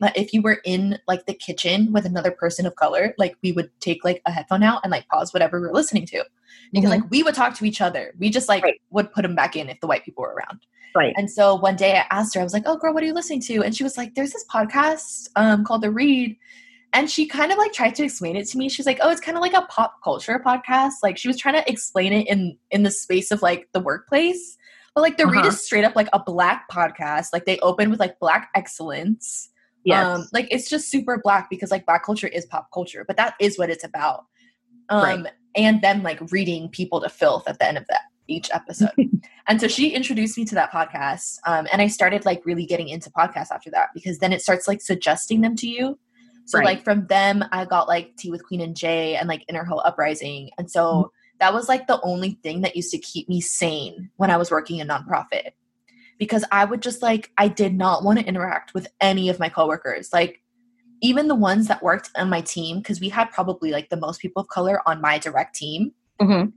that 0.01 0.17
if 0.17 0.33
you 0.33 0.41
were 0.41 0.59
in 0.65 0.99
like 1.07 1.25
the 1.25 1.33
kitchen 1.33 1.93
with 1.93 2.05
another 2.05 2.31
person 2.31 2.65
of 2.65 2.75
color, 2.75 3.13
like 3.17 3.37
we 3.41 3.53
would 3.53 3.69
take 3.79 4.03
like 4.03 4.21
a 4.25 4.31
headphone 4.31 4.61
out 4.63 4.81
and 4.83 4.91
like 4.91 5.07
pause 5.07 5.33
whatever 5.33 5.61
we 5.61 5.67
were 5.67 5.73
listening 5.73 6.05
to. 6.07 6.25
Because 6.73 6.89
Mhm. 6.89 7.01
like 7.01 7.09
we 7.11 7.23
would 7.23 7.35
talk 7.35 7.55
to 7.55 7.65
each 7.65 7.79
other. 7.79 8.13
We 8.19 8.29
just 8.29 8.49
like 8.49 8.63
Right. 8.63 8.81
would 8.89 9.13
put 9.13 9.21
them 9.21 9.35
back 9.35 9.55
in 9.55 9.69
if 9.69 9.79
the 9.79 9.87
white 9.87 10.03
people 10.03 10.23
were 10.23 10.33
around. 10.33 10.59
Right. 10.95 11.13
And 11.17 11.29
so 11.29 11.55
one 11.55 11.75
day 11.75 11.97
I 11.97 12.05
asked 12.11 12.35
her, 12.35 12.41
I 12.41 12.43
was 12.43 12.53
like, 12.53 12.63
"Oh, 12.65 12.77
girl, 12.77 12.93
what 12.93 13.03
are 13.03 13.05
you 13.05 13.13
listening 13.13 13.41
to?" 13.41 13.63
And 13.63 13.75
she 13.75 13.83
was 13.83 13.97
like, 13.97 14.15
"There's 14.15 14.31
this 14.31 14.45
podcast 14.51 15.29
um, 15.35 15.63
called 15.63 15.81
The 15.81 15.91
Read." 15.91 16.37
And 16.95 17.09
she 17.09 17.25
kind 17.25 17.51
of 17.51 17.57
like 17.57 17.73
tried 17.73 17.95
to 17.95 18.03
explain 18.03 18.35
it 18.35 18.47
to 18.49 18.57
me. 18.57 18.69
She's 18.69 18.85
like, 18.85 18.99
"Oh, 19.01 19.09
it's 19.09 19.19
kind 19.21 19.35
of 19.37 19.41
like 19.41 19.53
a 19.53 19.63
pop 19.63 19.95
culture 20.03 20.39
podcast." 20.45 20.93
Like 21.01 21.17
she 21.17 21.27
was 21.27 21.37
trying 21.39 21.55
to 21.55 21.67
explain 21.69 22.13
it 22.13 22.27
in 22.27 22.57
in 22.69 22.83
the 22.83 22.91
space 22.91 23.31
of 23.31 23.41
like 23.41 23.67
the 23.73 23.79
workplace. 23.79 24.57
But 24.93 25.01
like 25.01 25.17
The 25.17 25.25
Read 25.25 25.39
Uh-huh. 25.39 25.47
is 25.47 25.65
straight 25.65 25.83
up 25.85 25.95
like 25.95 26.09
a 26.13 26.19
black 26.23 26.69
podcast. 26.69 27.27
Like 27.33 27.45
they 27.45 27.57
open 27.59 27.89
with 27.89 27.99
like 27.99 28.19
black 28.19 28.49
excellence. 28.55 29.49
Yes. 29.85 30.05
Um, 30.05 30.27
like 30.31 30.47
it's 30.51 30.69
just 30.69 30.91
super 30.91 31.19
black 31.23 31.49
because 31.49 31.71
like 31.71 31.87
black 31.87 32.05
culture 32.05 32.27
is 32.27 32.45
pop 32.45 32.69
culture, 32.71 33.03
but 33.07 33.17
that 33.17 33.33
is 33.39 33.57
what 33.57 33.71
it's 33.71 33.83
about. 33.83 34.25
Um, 34.89 35.03
Right. 35.23 35.31
and 35.55 35.81
then 35.81 36.03
like 36.03 36.19
reading 36.31 36.69
people 36.69 37.01
to 37.01 37.09
filth 37.09 37.47
at 37.47 37.57
the 37.57 37.67
end 37.67 37.77
of 37.79 37.85
that 37.87 38.01
each 38.27 38.49
episode. 38.53 38.91
and 39.47 39.59
so 39.59 39.67
she 39.67 39.89
introduced 39.89 40.37
me 40.37 40.45
to 40.45 40.55
that 40.55 40.71
podcast. 40.71 41.37
Um, 41.45 41.67
and 41.71 41.81
I 41.81 41.87
started 41.87 42.25
like 42.25 42.45
really 42.45 42.65
getting 42.65 42.89
into 42.89 43.09
podcasts 43.09 43.51
after 43.51 43.69
that 43.71 43.89
because 43.93 44.19
then 44.19 44.31
it 44.33 44.41
starts 44.41 44.67
like 44.67 44.81
suggesting 44.81 45.41
them 45.41 45.55
to 45.57 45.67
you. 45.67 45.99
So 46.45 46.57
Right. 46.59 46.65
like 46.65 46.83
from 46.83 47.07
them, 47.07 47.43
I 47.51 47.65
got 47.65 47.87
like 47.87 48.15
Tea 48.17 48.29
with 48.31 48.45
Queen 48.45 48.61
and 48.61 48.75
Jay 48.75 49.15
and 49.15 49.27
like 49.29 49.45
Inner 49.47 49.63
Hill 49.65 49.81
Uprising. 49.85 50.49
And 50.57 50.69
so 50.69 50.83
Mm-hmm. 50.83 51.07
that 51.39 51.53
was 51.53 51.67
like 51.69 51.87
the 51.87 52.01
only 52.03 52.37
thing 52.43 52.61
that 52.61 52.75
used 52.75 52.91
to 52.91 52.97
keep 52.97 53.27
me 53.29 53.39
sane 53.41 54.09
when 54.17 54.29
I 54.31 54.37
was 54.37 54.51
working 54.51 54.79
in 54.79 54.87
nonprofit. 54.87 55.51
Because 56.19 56.45
I 56.51 56.63
would 56.65 56.81
just 56.81 57.01
like 57.01 57.31
I 57.37 57.47
did 57.47 57.73
not 57.75 58.03
want 58.03 58.19
to 58.19 58.25
interact 58.25 58.73
with 58.73 58.87
any 59.01 59.29
of 59.29 59.39
my 59.39 59.49
coworkers. 59.49 60.11
Like 60.13 60.41
even 61.01 61.27
the 61.27 61.35
ones 61.35 61.67
that 61.67 61.83
worked 61.83 62.09
on 62.15 62.29
my 62.29 62.39
team, 62.41 62.77
because 62.77 63.01
we 63.01 63.09
had 63.09 63.29
probably 63.31 63.71
like 63.71 63.89
the 63.89 63.97
most 63.97 64.21
people 64.21 64.41
of 64.41 64.47
color 64.47 64.79
on 64.87 65.01
my 65.01 65.17
direct 65.17 65.55
team. 65.55 65.91
Mhm. 66.21 66.53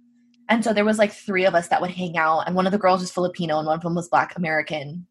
And 0.49 0.63
so 0.65 0.73
there 0.73 0.85
was 0.85 0.99
like 0.99 1.13
three 1.13 1.45
of 1.45 1.55
us 1.55 1.69
that 1.69 1.81
would 1.81 1.91
hang 1.91 2.17
out, 2.17 2.41
and 2.47 2.55
one 2.55 2.67
of 2.67 2.73
the 2.73 2.79
girls 2.79 3.01
was 3.01 3.11
Filipino, 3.13 3.59
and 3.59 3.67
one 3.67 3.77
of 3.77 3.83
them 3.83 3.95
was 3.95 4.09
Black 4.09 4.37
American. 4.37 5.07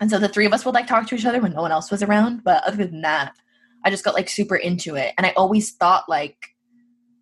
And 0.00 0.10
so 0.10 0.18
the 0.18 0.28
three 0.28 0.46
of 0.46 0.52
us 0.54 0.64
would 0.64 0.74
like 0.74 0.86
talk 0.86 1.06
to 1.08 1.14
each 1.14 1.26
other 1.26 1.40
when 1.40 1.52
no 1.52 1.60
one 1.60 1.72
else 1.72 1.90
was 1.90 2.02
around. 2.02 2.42
But 2.42 2.64
other 2.64 2.86
than 2.86 3.02
that, 3.02 3.34
I 3.84 3.90
just 3.90 4.04
got 4.04 4.14
like 4.14 4.30
super 4.30 4.56
into 4.56 4.96
it. 4.96 5.12
And 5.18 5.26
I 5.26 5.32
always 5.36 5.72
thought 5.72 6.08
like, 6.08 6.54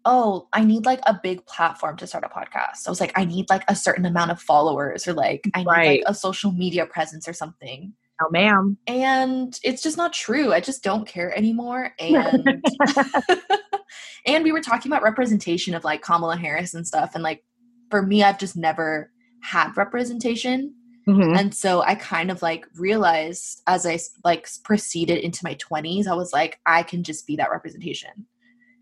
oh, 0.05 0.47
I 0.53 0.63
need 0.63 0.87
like 0.87 1.01
a 1.07 1.19
big 1.21 1.45
platform 1.47 1.97
to 1.97 2.07
start 2.07 2.23
a 2.25 2.29
podcast. 2.29 2.87
I 2.87 2.91
was 2.91 3.01
like, 3.01 3.13
I 3.19 3.25
need 3.25 3.51
like 3.51 3.65
a 3.67 3.75
certain 3.75 4.07
amount 4.07 4.31
of 4.31 4.41
followers, 4.41 5.09
or 5.09 5.13
like 5.13 5.49
I 5.55 5.59
need 5.59 5.67
Right. 5.67 5.89
like 6.01 6.03
a 6.07 6.15
social 6.15 6.53
media 6.53 6.87
presence 6.87 7.27
or 7.29 7.33
something. 7.33 7.95
Oh, 8.21 8.29
ma'am. 8.31 8.79
And 8.87 9.59
it's 9.65 9.83
just 9.83 9.97
not 9.97 10.13
true. 10.13 10.53
I 10.53 10.61
just 10.61 10.83
don't 10.85 11.07
care 11.07 11.37
anymore. 11.37 11.93
And 12.01 12.65
and 14.27 14.45
we 14.45 14.53
were 14.53 14.61
talking 14.61 14.91
about 14.91 15.03
representation 15.03 15.75
of 15.75 15.85
like 15.85 16.03
Kamala 16.03 16.37
Harris 16.37 16.75
and 16.75 16.87
stuff. 16.87 17.13
And 17.15 17.23
like 17.23 17.43
for 17.91 18.03
me, 18.03 18.23
I've 18.23 18.39
just 18.39 18.57
never 18.57 19.11
had 19.43 19.77
representation. 19.77 20.75
Mhm. 21.07 21.39
And 21.39 21.55
so 21.55 21.81
I 21.83 21.95
kind 21.95 22.31
of 22.31 22.43
like 22.43 22.67
realized 22.77 23.63
as 23.67 23.87
I 23.87 23.99
like 24.25 24.47
proceeded 24.63 25.19
into 25.19 25.41
my 25.43 25.55
20s, 25.55 26.07
I 26.07 26.15
was 26.15 26.33
like, 26.33 26.61
I 26.67 26.83
can 26.83 27.03
just 27.03 27.27
be 27.27 27.37
that 27.37 27.51
representation. 27.51 28.27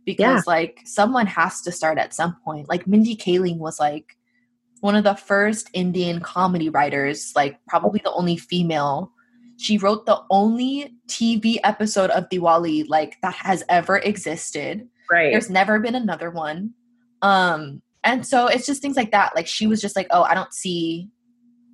Because 0.04 0.46
like 0.46 0.80
someone 0.84 1.26
has 1.26 1.62
to 1.62 1.72
start 1.72 1.98
at 1.98 2.14
some 2.14 2.36
point. 2.44 2.68
Like 2.68 2.86
Mindy 2.86 3.16
Kaling 3.16 3.58
was 3.58 3.80
like 3.80 4.16
one 4.80 4.94
of 4.94 5.04
the 5.04 5.14
first 5.14 5.68
Indian 5.72 6.20
comedy 6.20 6.68
writers, 6.68 7.32
like 7.34 7.58
probably 7.66 8.00
the 8.04 8.12
only 8.12 8.36
female. 8.36 9.12
She 9.58 9.78
wrote 9.78 10.06
the 10.06 10.20
only 10.30 10.94
TV 11.08 11.58
episode 11.64 12.10
of 12.10 12.28
Diwali 12.28 12.88
like 12.88 13.16
that 13.22 13.34
has 13.34 13.64
ever 13.68 13.98
existed. 13.98 14.88
Right. 15.10 15.32
There's 15.32 15.50
never 15.50 15.80
been 15.80 15.94
another 15.94 16.30
one. 16.30 16.74
Um, 17.22 17.82
and 18.06 18.26
so 18.26 18.46
it's 18.46 18.64
just 18.64 18.80
things 18.80 18.96
like 18.96 19.10
that. 19.10 19.34
Like 19.36 19.46
she 19.46 19.66
was 19.66 19.82
just 19.82 19.96
like, 19.96 20.06
oh, 20.10 20.22
I 20.22 20.34
don't 20.34 20.54
see 20.54 21.10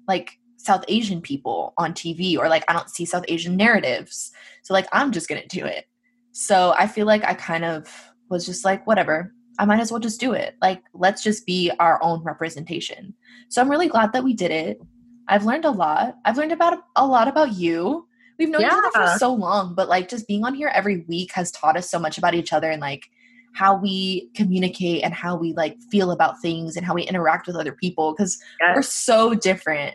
like 0.09 0.38
South 0.57 0.85
Asian 0.88 1.21
people 1.21 1.75
on 1.77 1.92
TV 1.92 2.37
or 2.37 2.49
like 2.49 2.64
I 2.68 2.73
don't 2.73 2.90
see 2.90 3.05
South 3.05 3.25
Asian 3.29 3.57
narratives. 3.57 4.33
So 4.62 4.75
like 4.75 4.88
I'm 4.92 5.12
just 5.12 5.29
gonna 5.29 5.47
do 5.47 5.64
it. 5.64 5.85
So 6.33 6.75
I 6.79 6.87
feel 6.87 7.07
like 7.07 7.23
I 7.25 7.35
kind 7.35 7.64
of 7.64 7.87
was 8.31 8.47
just 8.47 8.64
like, 8.64 8.87
whatever, 8.87 9.33
I 9.59 9.66
might 9.66 9.81
as 9.81 9.90
well 9.90 10.01
just 10.01 10.18
do 10.18 10.33
it. 10.33 10.57
Like, 10.62 10.83
let's 10.95 11.23
just 11.23 11.47
be 11.47 11.71
our 11.79 12.03
own 12.03 12.23
representation. 12.23 13.14
So 13.51 13.61
I'm 13.61 13.71
really 13.71 13.88
glad 13.88 14.12
that 14.14 14.25
we 14.25 14.33
did 14.33 14.51
it. 14.51 14.81
I've 15.29 15.45
learned 15.45 15.66
a 15.66 15.71
lot. 15.71 16.16
I've 16.25 16.38
learned 16.38 16.53
about 16.53 16.79
a 16.97 17.07
lot 17.07 17.29
about 17.29 17.53
you. 17.53 18.09
We've 18.38 18.49
known 18.49 18.62
each 18.62 18.73
other 18.73 18.90
for 18.92 19.18
so 19.18 19.33
long, 19.33 19.75
but 19.75 19.88
like 19.88 20.09
just 20.09 20.27
being 20.27 20.45
on 20.45 20.55
here 20.55 20.71
every 20.75 21.05
week 21.07 21.33
has 21.35 21.51
taught 21.51 21.77
us 21.77 21.90
so 21.90 21.99
much 21.99 22.16
about 22.16 22.35
each 22.35 22.53
other 22.53 22.71
and 22.71 22.81
like 22.81 23.05
how 23.54 23.76
we 23.76 24.30
communicate 24.34 25.02
and 25.04 25.12
how 25.12 25.36
we 25.36 25.52
like 25.54 25.76
feel 25.90 26.10
about 26.10 26.40
things 26.40 26.76
and 26.76 26.86
how 26.86 26.94
we 26.94 27.02
interact 27.02 27.46
with 27.46 27.56
other 27.56 27.72
people 27.72 28.12
because 28.12 28.38
Yes. 28.60 28.76
we're 28.76 28.82
so 28.82 29.34
different. 29.34 29.94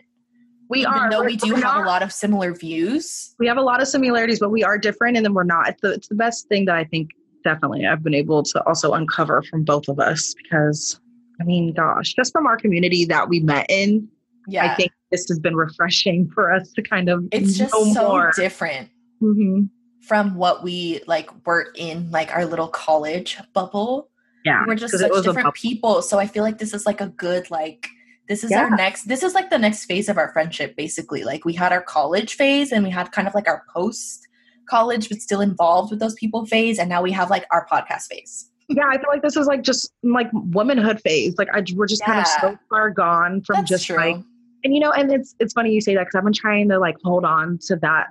we 0.70 0.80
Even 0.80 0.92
are. 0.92 1.10
though 1.10 1.20
We're- 1.20 1.34
do 1.36 1.54
have 1.54 1.62
not- 1.62 1.84
a 1.84 1.86
lot 1.88 2.02
of 2.02 2.12
similar 2.12 2.52
views. 2.54 3.34
we 3.38 3.46
have 3.46 3.56
a 3.56 3.62
lot 3.62 3.80
of 3.80 3.88
similarities, 3.88 4.38
but 4.38 4.50
we 4.50 4.62
are 4.62 4.76
different, 4.76 5.16
and 5.16 5.24
then 5.24 5.32
we're 5.32 5.42
not. 5.42 5.70
It's 5.70 5.80
the, 5.80 5.92
it's 5.94 6.08
the 6.08 6.14
best 6.14 6.46
thing 6.48 6.66
that 6.66 6.76
I 6.76 6.84
think 6.84 7.08
definitely 7.42 7.86
I've 7.86 8.02
been 8.02 8.12
able 8.12 8.42
to 8.42 8.62
also 8.66 8.92
uncover 8.92 9.42
from 9.42 9.64
both 9.64 9.88
of 9.88 9.98
us 9.98 10.34
because, 10.42 11.00
I 11.40 11.44
mean, 11.44 11.72
gosh, 11.72 12.12
just 12.12 12.32
from 12.32 12.46
our 12.46 12.58
community 12.58 13.06
that 13.06 13.30
we 13.30 13.40
met 13.40 13.64
in, 13.70 14.08
Yeah. 14.46 14.70
I 14.70 14.74
think 14.74 14.92
this 15.10 15.24
has 15.30 15.38
been 15.38 15.56
refreshing 15.56 16.28
for 16.34 16.52
us 16.52 16.70
to 16.72 16.82
kind 16.82 17.08
of 17.08 17.24
it's 17.32 17.56
just 17.56 17.72
so 17.72 17.86
more. 17.86 18.32
different 18.36 18.90
Mhm. 19.22 19.70
From 20.08 20.34
what 20.34 20.62
we 20.64 21.00
like 21.06 21.30
were 21.46 21.68
in 21.76 22.10
like 22.10 22.34
our 22.34 22.44
little 22.46 22.68
college 22.68 23.38
bubble. 23.52 24.08
Yeah, 24.44 24.64
we're 24.66 24.74
just 24.76 24.98
such 24.98 25.22
different 25.22 25.54
people. 25.54 26.00
So 26.02 26.18
I 26.18 26.26
feel 26.26 26.42
like 26.42 26.58
this 26.58 26.72
is 26.74 26.86
like 26.86 27.00
a 27.00 27.08
good 27.08 27.50
like 27.50 27.86
this 28.28 28.42
is 28.42 28.50
Yeah. 28.50 28.64
our 28.64 28.70
next 28.70 29.04
this 29.04 29.22
is 29.22 29.34
like 29.34 29.50
the 29.50 29.58
next 29.58 29.84
phase 29.84 30.08
of 30.08 30.16
our 30.16 30.32
friendship 30.32 30.74
basically. 30.76 31.22
Like 31.24 31.44
we 31.44 31.52
had 31.52 31.72
our 31.72 31.82
college 31.82 32.34
phase 32.34 32.72
and 32.72 32.82
we 32.84 32.90
had 32.90 33.12
kind 33.12 33.28
of 33.28 33.34
like 33.34 33.46
our 33.48 33.62
post 33.74 34.26
college 34.68 35.08
but 35.08 35.20
still 35.20 35.40
involved 35.40 35.90
with 35.90 36.00
those 36.00 36.14
people 36.14 36.44
phase 36.46 36.78
and 36.78 36.88
now 36.88 37.02
we 37.02 37.12
have 37.12 37.30
like 37.30 37.44
our 37.50 37.66
podcast 37.70 38.06
phase. 38.10 38.50
yeah, 38.68 38.86
I 38.86 38.98
feel 38.98 39.08
like 39.08 39.22
this 39.22 39.36
is 39.36 39.46
like 39.46 39.62
just 39.62 39.90
like 40.02 40.28
womanhood 40.32 41.00
phase. 41.00 41.34
Like 41.38 41.48
I, 41.54 41.64
we're 41.74 41.86
just 41.86 42.04
kind 42.04 42.20
of 42.20 42.26
so 42.26 42.58
far 42.68 42.90
gone 42.90 43.42
from 43.42 43.56
That's 43.56 43.68
just 43.70 43.86
true. 43.86 43.96
like, 43.96 44.16
and 44.64 44.74
you 44.74 44.80
know, 44.80 44.90
and 44.92 45.10
it's 45.12 45.34
it's 45.40 45.52
funny 45.54 45.72
you 45.72 45.80
say 45.80 45.94
that 45.94 46.00
because 46.04 46.16
I've 46.16 46.24
been 46.24 46.32
trying 46.34 46.68
to 46.68 46.78
like 46.78 46.96
hold 47.02 47.24
on 47.24 47.58
to 47.66 47.76
that 47.76 48.08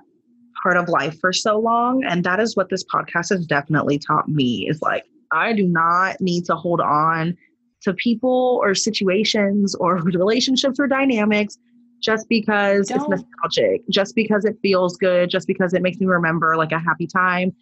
part 0.62 0.76
of 0.76 0.88
life 0.88 1.18
for 1.20 1.32
so 1.32 1.58
long. 1.58 2.04
And 2.04 2.24
that 2.24 2.40
is 2.40 2.56
what 2.56 2.70
this 2.70 2.84
podcast 2.84 3.30
has 3.30 3.46
definitely 3.46 3.98
taught 3.98 4.28
me 4.28 4.66
is 4.68 4.82
like, 4.82 5.04
I 5.32 5.52
do 5.52 5.66
not 5.66 6.20
need 6.20 6.44
to 6.46 6.56
hold 6.56 6.80
on 6.80 7.36
to 7.82 7.94
people 7.94 8.60
or 8.62 8.74
situations 8.74 9.74
or 9.76 9.96
relationships 10.02 10.80
or 10.80 10.86
dynamics 10.86 11.58
just 12.00 12.28
because 12.28 12.88
Don't. 12.88 13.12
it's 13.12 13.24
nostalgic, 13.24 13.82
just 13.90 14.14
because 14.14 14.44
it 14.44 14.56
feels 14.62 14.96
good, 14.96 15.30
just 15.30 15.46
because 15.46 15.74
it 15.74 15.82
makes 15.82 15.98
me 15.98 16.06
remember 16.06 16.56
like 16.56 16.72
a 16.72 16.78
happy 16.78 17.06
time. 17.06 17.54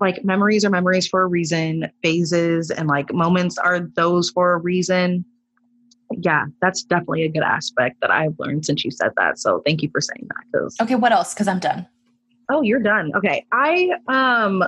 Like 0.00 0.24
memories 0.24 0.64
are 0.64 0.70
memories 0.70 1.06
for 1.06 1.22
a 1.22 1.26
reason, 1.26 1.90
phases 2.02 2.70
and 2.70 2.88
like 2.88 3.12
moments 3.12 3.58
are 3.58 3.80
those 3.80 4.30
for 4.30 4.52
a 4.52 4.58
reason. 4.58 5.24
Yeah, 6.10 6.46
that's 6.62 6.82
definitely 6.84 7.24
a 7.24 7.28
good 7.28 7.42
aspect 7.42 7.96
that 8.00 8.10
I've 8.10 8.34
learned 8.38 8.64
since 8.64 8.84
you 8.84 8.90
said 8.90 9.10
that. 9.16 9.38
So 9.38 9.62
thank 9.66 9.82
you 9.82 9.90
for 9.90 10.00
saying 10.00 10.28
that. 10.28 10.58
Cause 10.58 10.76
okay, 10.80 10.94
what 10.94 11.12
else? 11.12 11.34
Because 11.34 11.48
I'm 11.48 11.58
done. 11.58 11.86
Oh, 12.50 12.62
you're 12.62 12.80
done. 12.80 13.12
Okay, 13.16 13.44
I 13.52 13.90
um, 14.08 14.62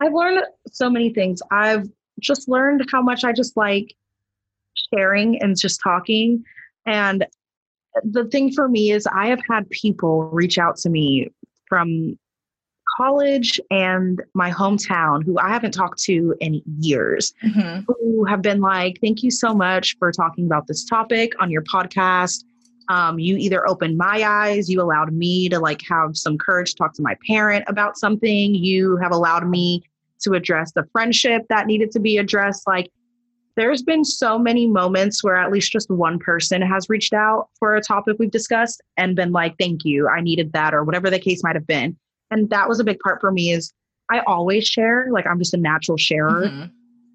I've 0.00 0.12
learned 0.12 0.44
so 0.70 0.90
many 0.90 1.12
things. 1.12 1.40
I've 1.50 1.88
just 2.20 2.48
learned 2.48 2.86
how 2.90 3.02
much 3.02 3.24
I 3.24 3.32
just 3.32 3.56
like 3.56 3.94
sharing 4.92 5.40
and 5.42 5.58
just 5.58 5.80
talking. 5.82 6.44
And 6.86 7.26
the 8.02 8.24
thing 8.26 8.52
for 8.52 8.68
me 8.68 8.92
is, 8.92 9.06
I 9.06 9.28
have 9.28 9.40
had 9.48 9.68
people 9.70 10.24
reach 10.30 10.58
out 10.58 10.76
to 10.78 10.90
me 10.90 11.30
from 11.68 12.18
college 12.96 13.60
and 13.70 14.22
my 14.34 14.50
hometown 14.50 15.24
who 15.24 15.38
I 15.38 15.48
haven't 15.48 15.72
talked 15.72 16.00
to 16.04 16.34
in 16.40 16.62
years 16.78 17.32
mm-hmm. 17.42 17.82
who 17.86 18.24
have 18.24 18.42
been 18.42 18.60
like, 18.60 18.98
Thank 19.00 19.22
you 19.22 19.30
so 19.30 19.54
much 19.54 19.96
for 19.98 20.12
talking 20.12 20.46
about 20.46 20.66
this 20.66 20.84
topic 20.84 21.32
on 21.40 21.50
your 21.50 21.62
podcast. 21.62 22.44
Um, 22.88 23.18
you 23.18 23.36
either 23.36 23.66
opened 23.66 23.96
my 23.96 24.22
eyes, 24.22 24.68
you 24.68 24.80
allowed 24.80 25.12
me 25.12 25.48
to 25.48 25.58
like 25.58 25.80
have 25.88 26.16
some 26.16 26.36
courage 26.36 26.72
to 26.72 26.76
talk 26.76 26.94
to 26.94 27.02
my 27.02 27.16
parent 27.26 27.64
about 27.66 27.96
something, 27.96 28.54
you 28.54 28.96
have 28.96 29.12
allowed 29.12 29.48
me 29.48 29.82
to 30.22 30.34
address 30.34 30.72
the 30.72 30.84
friendship 30.92 31.42
that 31.48 31.66
needed 31.66 31.90
to 31.92 32.00
be 32.00 32.18
addressed. 32.18 32.66
Like, 32.66 32.90
there's 33.56 33.82
been 33.82 34.04
so 34.04 34.38
many 34.38 34.66
moments 34.66 35.22
where 35.22 35.36
at 35.36 35.52
least 35.52 35.70
just 35.70 35.88
one 35.88 36.18
person 36.18 36.60
has 36.60 36.88
reached 36.88 37.12
out 37.12 37.48
for 37.58 37.76
a 37.76 37.80
topic 37.80 38.16
we've 38.18 38.30
discussed 38.30 38.82
and 38.96 39.14
been 39.14 39.32
like, 39.32 39.54
thank 39.58 39.84
you, 39.84 40.08
I 40.08 40.20
needed 40.20 40.52
that, 40.52 40.74
or 40.74 40.82
whatever 40.82 41.08
the 41.08 41.20
case 41.20 41.42
might 41.44 41.54
have 41.54 41.66
been. 41.66 41.96
And 42.30 42.50
that 42.50 42.68
was 42.68 42.80
a 42.80 42.84
big 42.84 42.98
part 42.98 43.20
for 43.20 43.30
me 43.30 43.52
is 43.52 43.72
I 44.10 44.20
always 44.26 44.66
share, 44.66 45.08
like 45.10 45.26
I'm 45.26 45.38
just 45.38 45.54
a 45.54 45.58
natural 45.58 45.96
sharer. 45.96 46.46
Mm-hmm. 46.46 46.64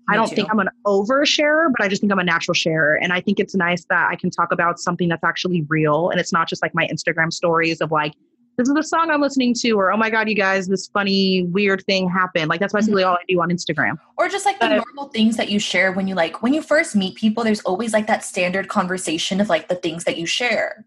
I 0.10 0.16
don't 0.16 0.30
too. 0.30 0.36
think 0.36 0.50
I'm 0.52 0.60
an 0.60 0.70
oversharer, 0.86 1.68
but 1.76 1.84
I 1.84 1.88
just 1.88 2.02
think 2.02 2.12
I'm 2.12 2.20
a 2.20 2.24
natural 2.24 2.54
sharer. 2.54 2.96
And 2.96 3.14
I 3.14 3.22
think 3.22 3.40
it's 3.40 3.56
nice 3.56 3.86
that 3.90 4.10
I 4.10 4.16
can 4.16 4.30
talk 4.30 4.52
about 4.52 4.80
something 4.80 5.08
that's 5.08 5.24
actually 5.24 5.66
real. 5.70 6.10
And 6.10 6.20
it's 6.20 6.34
not 6.34 6.48
just 6.48 6.62
like 6.62 6.74
my 6.74 6.88
Instagram 6.88 7.32
stories 7.32 7.82
of 7.82 7.92
like, 7.92 8.14
this 8.58 8.68
is 8.68 8.76
the 8.76 8.84
song 8.84 9.10
I'm 9.10 9.22
listening 9.22 9.54
to, 9.60 9.72
or 9.72 9.92
oh 9.92 9.96
my 9.96 10.10
God, 10.10 10.28
you 10.28 10.36
guys, 10.36 10.68
this 10.68 10.88
funny, 10.88 11.44
weird 11.44 11.82
thing 11.86 12.10
happened. 12.10 12.50
Like 12.50 12.60
that's 12.60 12.74
basically 12.74 13.04
mm-hmm. 13.04 13.12
all 13.12 13.16
I 13.16 13.24
do 13.28 13.42
on 13.42 13.50
Instagram. 13.50 13.98
Or 14.18 14.28
just 14.28 14.46
like 14.46 14.60
the 14.60 14.68
but, 14.68 14.84
normal 14.86 15.08
things 15.08 15.38
that 15.38 15.50
you 15.50 15.60
share 15.60 15.94
when 15.94 16.10
you 16.10 16.16
like, 16.16 16.44
when 16.44 16.54
you 16.54 16.62
first 16.62 16.94
meet 16.94 17.16
people, 17.16 17.46
there's 17.46 17.62
always 17.62 17.94
like 17.94 18.08
that 18.08 18.24
standard 18.24 18.68
conversation 18.68 19.40
of 19.40 19.48
like 19.48 19.70
the 19.70 19.76
things 19.76 20.04
that 20.04 20.18
you 20.18 20.26
share. 20.26 20.86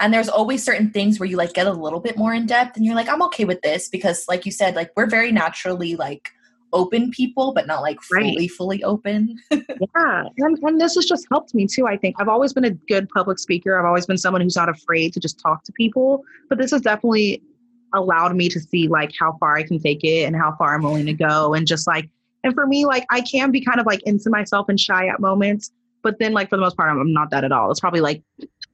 And 0.00 0.14
there's 0.14 0.30
always 0.30 0.62
certain 0.62 0.90
things 0.90 1.20
where 1.20 1.28
you 1.28 1.36
like 1.36 1.52
get 1.52 1.66
a 1.66 1.72
little 1.72 2.00
bit 2.00 2.16
more 2.16 2.32
in 2.32 2.46
depth 2.46 2.76
and 2.76 2.86
you're 2.86 2.94
like, 2.94 3.08
I'm 3.08 3.22
okay 3.24 3.44
with 3.44 3.60
this 3.60 3.88
because, 3.90 4.26
like 4.26 4.46
you 4.46 4.52
said, 4.52 4.74
like 4.74 4.90
we're 4.96 5.10
very 5.10 5.32
naturally 5.32 5.96
like 5.96 6.30
open 6.72 7.10
people, 7.10 7.52
but 7.52 7.66
not 7.66 7.82
like 7.82 8.00
fully, 8.02 8.36
right. 8.36 8.50
fully 8.50 8.82
open. 8.84 9.38
yeah. 9.50 10.24
And, 10.38 10.58
and 10.62 10.80
this 10.80 10.94
has 10.94 11.06
just 11.06 11.26
helped 11.30 11.54
me 11.54 11.66
too. 11.66 11.86
I 11.86 11.96
think 11.96 12.16
I've 12.18 12.28
always 12.28 12.52
been 12.52 12.64
a 12.64 12.70
good 12.70 13.08
public 13.08 13.38
speaker. 13.38 13.78
I've 13.78 13.86
always 13.86 14.06
been 14.06 14.18
someone 14.18 14.42
who's 14.42 14.56
not 14.56 14.68
afraid 14.68 15.12
to 15.14 15.20
just 15.20 15.40
talk 15.40 15.64
to 15.64 15.72
people, 15.72 16.24
but 16.48 16.58
this 16.58 16.70
has 16.72 16.82
definitely 16.82 17.42
allowed 17.94 18.36
me 18.36 18.48
to 18.50 18.60
see 18.60 18.88
like 18.88 19.12
how 19.18 19.36
far 19.38 19.56
I 19.56 19.62
can 19.62 19.78
take 19.78 20.04
it 20.04 20.24
and 20.24 20.36
how 20.36 20.54
far 20.56 20.74
I'm 20.74 20.82
willing 20.82 21.06
to 21.06 21.14
go. 21.14 21.54
And 21.54 21.66
just 21.66 21.86
like, 21.86 22.08
and 22.44 22.54
for 22.54 22.66
me, 22.66 22.84
like 22.84 23.06
I 23.10 23.20
can 23.22 23.50
be 23.50 23.64
kind 23.64 23.80
of 23.80 23.86
like 23.86 24.02
into 24.02 24.30
myself 24.30 24.68
and 24.68 24.78
shy 24.78 25.06
at 25.06 25.20
moments, 25.20 25.70
but 26.02 26.18
then 26.18 26.32
like 26.32 26.50
for 26.50 26.56
the 26.56 26.62
most 26.62 26.76
part, 26.76 26.90
I'm, 26.90 27.00
I'm 27.00 27.12
not 27.12 27.30
that 27.30 27.44
at 27.44 27.52
all. 27.52 27.70
It's 27.70 27.80
probably 27.80 28.00
like 28.00 28.22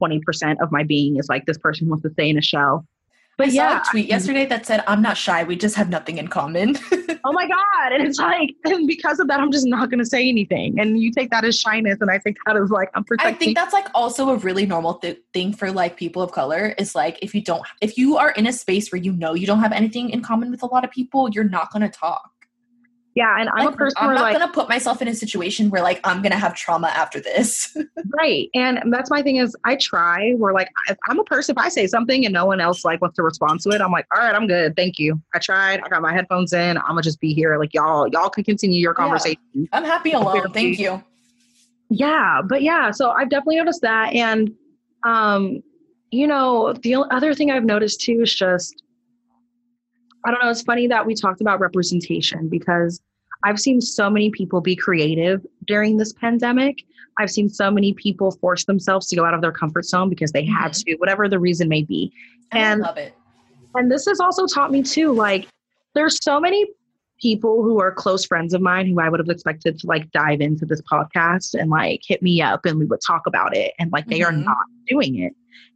20% 0.01 0.57
of 0.61 0.71
my 0.71 0.83
being 0.83 1.17
is 1.17 1.29
like 1.29 1.45
this 1.45 1.57
person 1.57 1.87
wants 1.87 2.03
to 2.03 2.11
stay 2.11 2.29
in 2.29 2.37
a 2.37 2.41
shell 2.41 2.85
but 3.37 3.47
I 3.47 3.51
yeah, 3.51 3.83
saw 3.83 3.89
a 3.89 3.91
tweet 3.91 4.07
yesterday 4.07 4.45
that 4.45 4.65
said, 4.65 4.83
"I'm 4.87 5.01
not 5.01 5.17
shy. 5.17 5.43
We 5.43 5.55
just 5.55 5.75
have 5.75 5.89
nothing 5.89 6.17
in 6.17 6.27
common." 6.27 6.77
oh 7.23 7.33
my 7.33 7.47
god! 7.47 7.91
And 7.91 8.07
it's 8.07 8.17
like, 8.17 8.55
and 8.65 8.87
because 8.87 9.19
of 9.19 9.27
that, 9.27 9.39
I'm 9.39 9.51
just 9.51 9.67
not 9.67 9.89
going 9.89 9.99
to 9.99 10.05
say 10.05 10.27
anything. 10.27 10.79
And 10.79 10.99
you 10.99 11.11
take 11.11 11.31
that 11.31 11.43
as 11.43 11.59
shyness, 11.59 11.97
and 11.99 12.09
I 12.09 12.17
take 12.17 12.37
that 12.45 12.55
as 12.55 12.69
like 12.69 12.89
I'm 12.93 13.03
protecting. 13.03 13.35
I 13.35 13.37
think 13.37 13.57
that's 13.57 13.73
like 13.73 13.87
also 13.93 14.29
a 14.29 14.37
really 14.37 14.65
normal 14.65 14.95
th- 14.95 15.21
thing 15.33 15.53
for 15.53 15.71
like 15.71 15.97
people 15.97 16.21
of 16.21 16.31
color. 16.31 16.73
Is 16.77 16.95
like 16.95 17.19
if 17.21 17.35
you 17.35 17.41
don't, 17.41 17.63
if 17.81 17.97
you 17.97 18.17
are 18.17 18.31
in 18.31 18.47
a 18.47 18.53
space 18.53 18.91
where 18.91 19.01
you 19.01 19.11
know 19.11 19.33
you 19.33 19.47
don't 19.47 19.59
have 19.59 19.73
anything 19.73 20.09
in 20.09 20.21
common 20.21 20.51
with 20.51 20.63
a 20.63 20.67
lot 20.67 20.83
of 20.83 20.91
people, 20.91 21.29
you're 21.29 21.43
not 21.43 21.71
going 21.71 21.81
to 21.81 21.89
talk. 21.89 22.31
Yeah, 23.15 23.39
and 23.39 23.47
I'm 23.49 23.67
like, 23.67 23.75
a 23.75 23.77
person 23.77 23.95
I'm 23.97 24.13
not 24.13 24.21
like, 24.21 24.37
gonna 24.37 24.51
put 24.51 24.67
myself 24.67 25.01
in 25.01 25.07
a 25.07 25.15
situation 25.15 25.69
where 25.69 25.81
like 25.81 26.01
I'm 26.03 26.21
gonna 26.21 26.37
have 26.37 26.53
trauma 26.53 26.87
after 26.87 27.21
this. 27.21 27.75
right, 28.19 28.49
and 28.53 28.93
that's 28.93 29.09
my 29.09 29.21
thing 29.21 29.37
is 29.37 29.55
I 29.63 29.77
try. 29.77 30.33
Where 30.33 30.53
like 30.53 30.69
if 30.89 30.97
I'm 31.07 31.17
a 31.17 31.23
person, 31.23 31.55
if 31.57 31.57
I 31.57 31.69
say 31.69 31.87
something 31.87 32.25
and 32.25 32.33
no 32.33 32.45
one 32.45 32.59
else 32.59 32.83
like 32.83 33.01
wants 33.01 33.15
to 33.15 33.23
respond 33.23 33.61
to 33.61 33.69
it, 33.69 33.79
I'm 33.79 33.91
like, 33.91 34.05
all 34.13 34.19
right, 34.21 34.35
I'm 34.35 34.47
good, 34.47 34.75
thank 34.75 34.99
you. 34.99 35.21
I 35.33 35.39
tried. 35.39 35.79
I 35.79 35.87
got 35.87 36.01
my 36.01 36.11
headphones 36.11 36.51
in. 36.51 36.77
I'm 36.77 36.87
gonna 36.87 37.03
just 37.03 37.21
be 37.21 37.33
here. 37.33 37.57
Like 37.57 37.73
y'all, 37.73 38.09
y'all 38.09 38.29
can 38.29 38.43
continue 38.43 38.81
your 38.81 38.93
conversation. 38.93 39.39
Yeah. 39.53 39.67
I'm 39.71 39.85
happy 39.85 40.11
alone. 40.11 40.51
Thank 40.51 40.77
you. 40.77 41.01
Yeah, 41.89 42.41
but 42.43 42.63
yeah, 42.63 42.91
so 42.91 43.11
I've 43.11 43.29
definitely 43.29 43.57
noticed 43.57 43.81
that, 43.81 44.13
and 44.13 44.53
um, 45.03 45.63
you 46.11 46.27
know, 46.27 46.73
the 46.73 46.95
other 46.95 47.33
thing 47.33 47.49
I've 47.49 47.63
noticed 47.63 48.01
too 48.01 48.19
is 48.23 48.35
just 48.35 48.81
I 50.25 50.31
don't 50.31 50.43
know. 50.43 50.49
It's 50.49 50.63
funny 50.63 50.87
that 50.87 51.05
we 51.05 51.13
talked 51.13 51.41
about 51.41 51.59
representation 51.59 52.49
because 52.49 52.99
I've 53.43 53.59
seen 53.59 53.79
so 53.79 54.09
many 54.09 54.31
people 54.31 54.59
be 54.59 54.75
creative 54.75 55.45
during 55.67 55.97
this 55.97 56.13
pandemic. 56.13 56.83
I've 57.19 57.29
seen 57.29 57.47
so 57.47 57.69
many 57.69 57.93
people 57.93 58.31
force 58.31 58.65
themselves 58.65 59.07
to 59.07 59.15
go 59.15 59.23
out 59.23 59.33
of 59.33 59.41
their 59.41 59.51
comfort 59.51 59.85
zone 59.85 60.09
because 60.09 60.31
they 60.31 60.43
mm-hmm. 60.43 60.55
had 60.55 60.73
to, 60.73 60.95
whatever 60.95 61.29
the 61.29 61.39
reason 61.39 61.69
may 61.69 61.83
be. 61.83 62.11
And 62.51 62.83
I 62.83 62.87
love 62.87 62.97
it. 62.97 63.13
And 63.75 63.91
this 63.91 64.05
has 64.05 64.19
also 64.19 64.47
taught 64.47 64.71
me 64.71 64.81
too, 64.81 65.13
like 65.13 65.47
there's 65.93 66.23
so 66.23 66.39
many 66.39 66.65
people 67.21 67.63
who 67.63 67.79
are 67.79 67.91
close 67.91 68.25
friends 68.25 68.53
of 68.53 68.61
mine 68.61 68.87
who 68.87 68.99
I 68.99 69.09
would 69.09 69.19
have 69.19 69.29
expected 69.29 69.79
to 69.79 69.87
like 69.87 70.11
dive 70.11 70.41
into 70.41 70.65
this 70.65 70.81
podcast 70.81 71.53
and 71.59 71.69
like 71.69 72.01
hit 72.05 72.21
me 72.21 72.41
up 72.41 72.65
and 72.65 72.79
we 72.79 72.85
would 72.85 72.99
talk 73.05 73.27
about 73.27 73.55
it. 73.55 73.73
And 73.79 73.91
like 73.91 74.07
they 74.07 74.19
mm-hmm. 74.19 74.35
are 74.35 74.43
not 74.43 74.65
doing 74.87 75.19
it. 75.19 75.33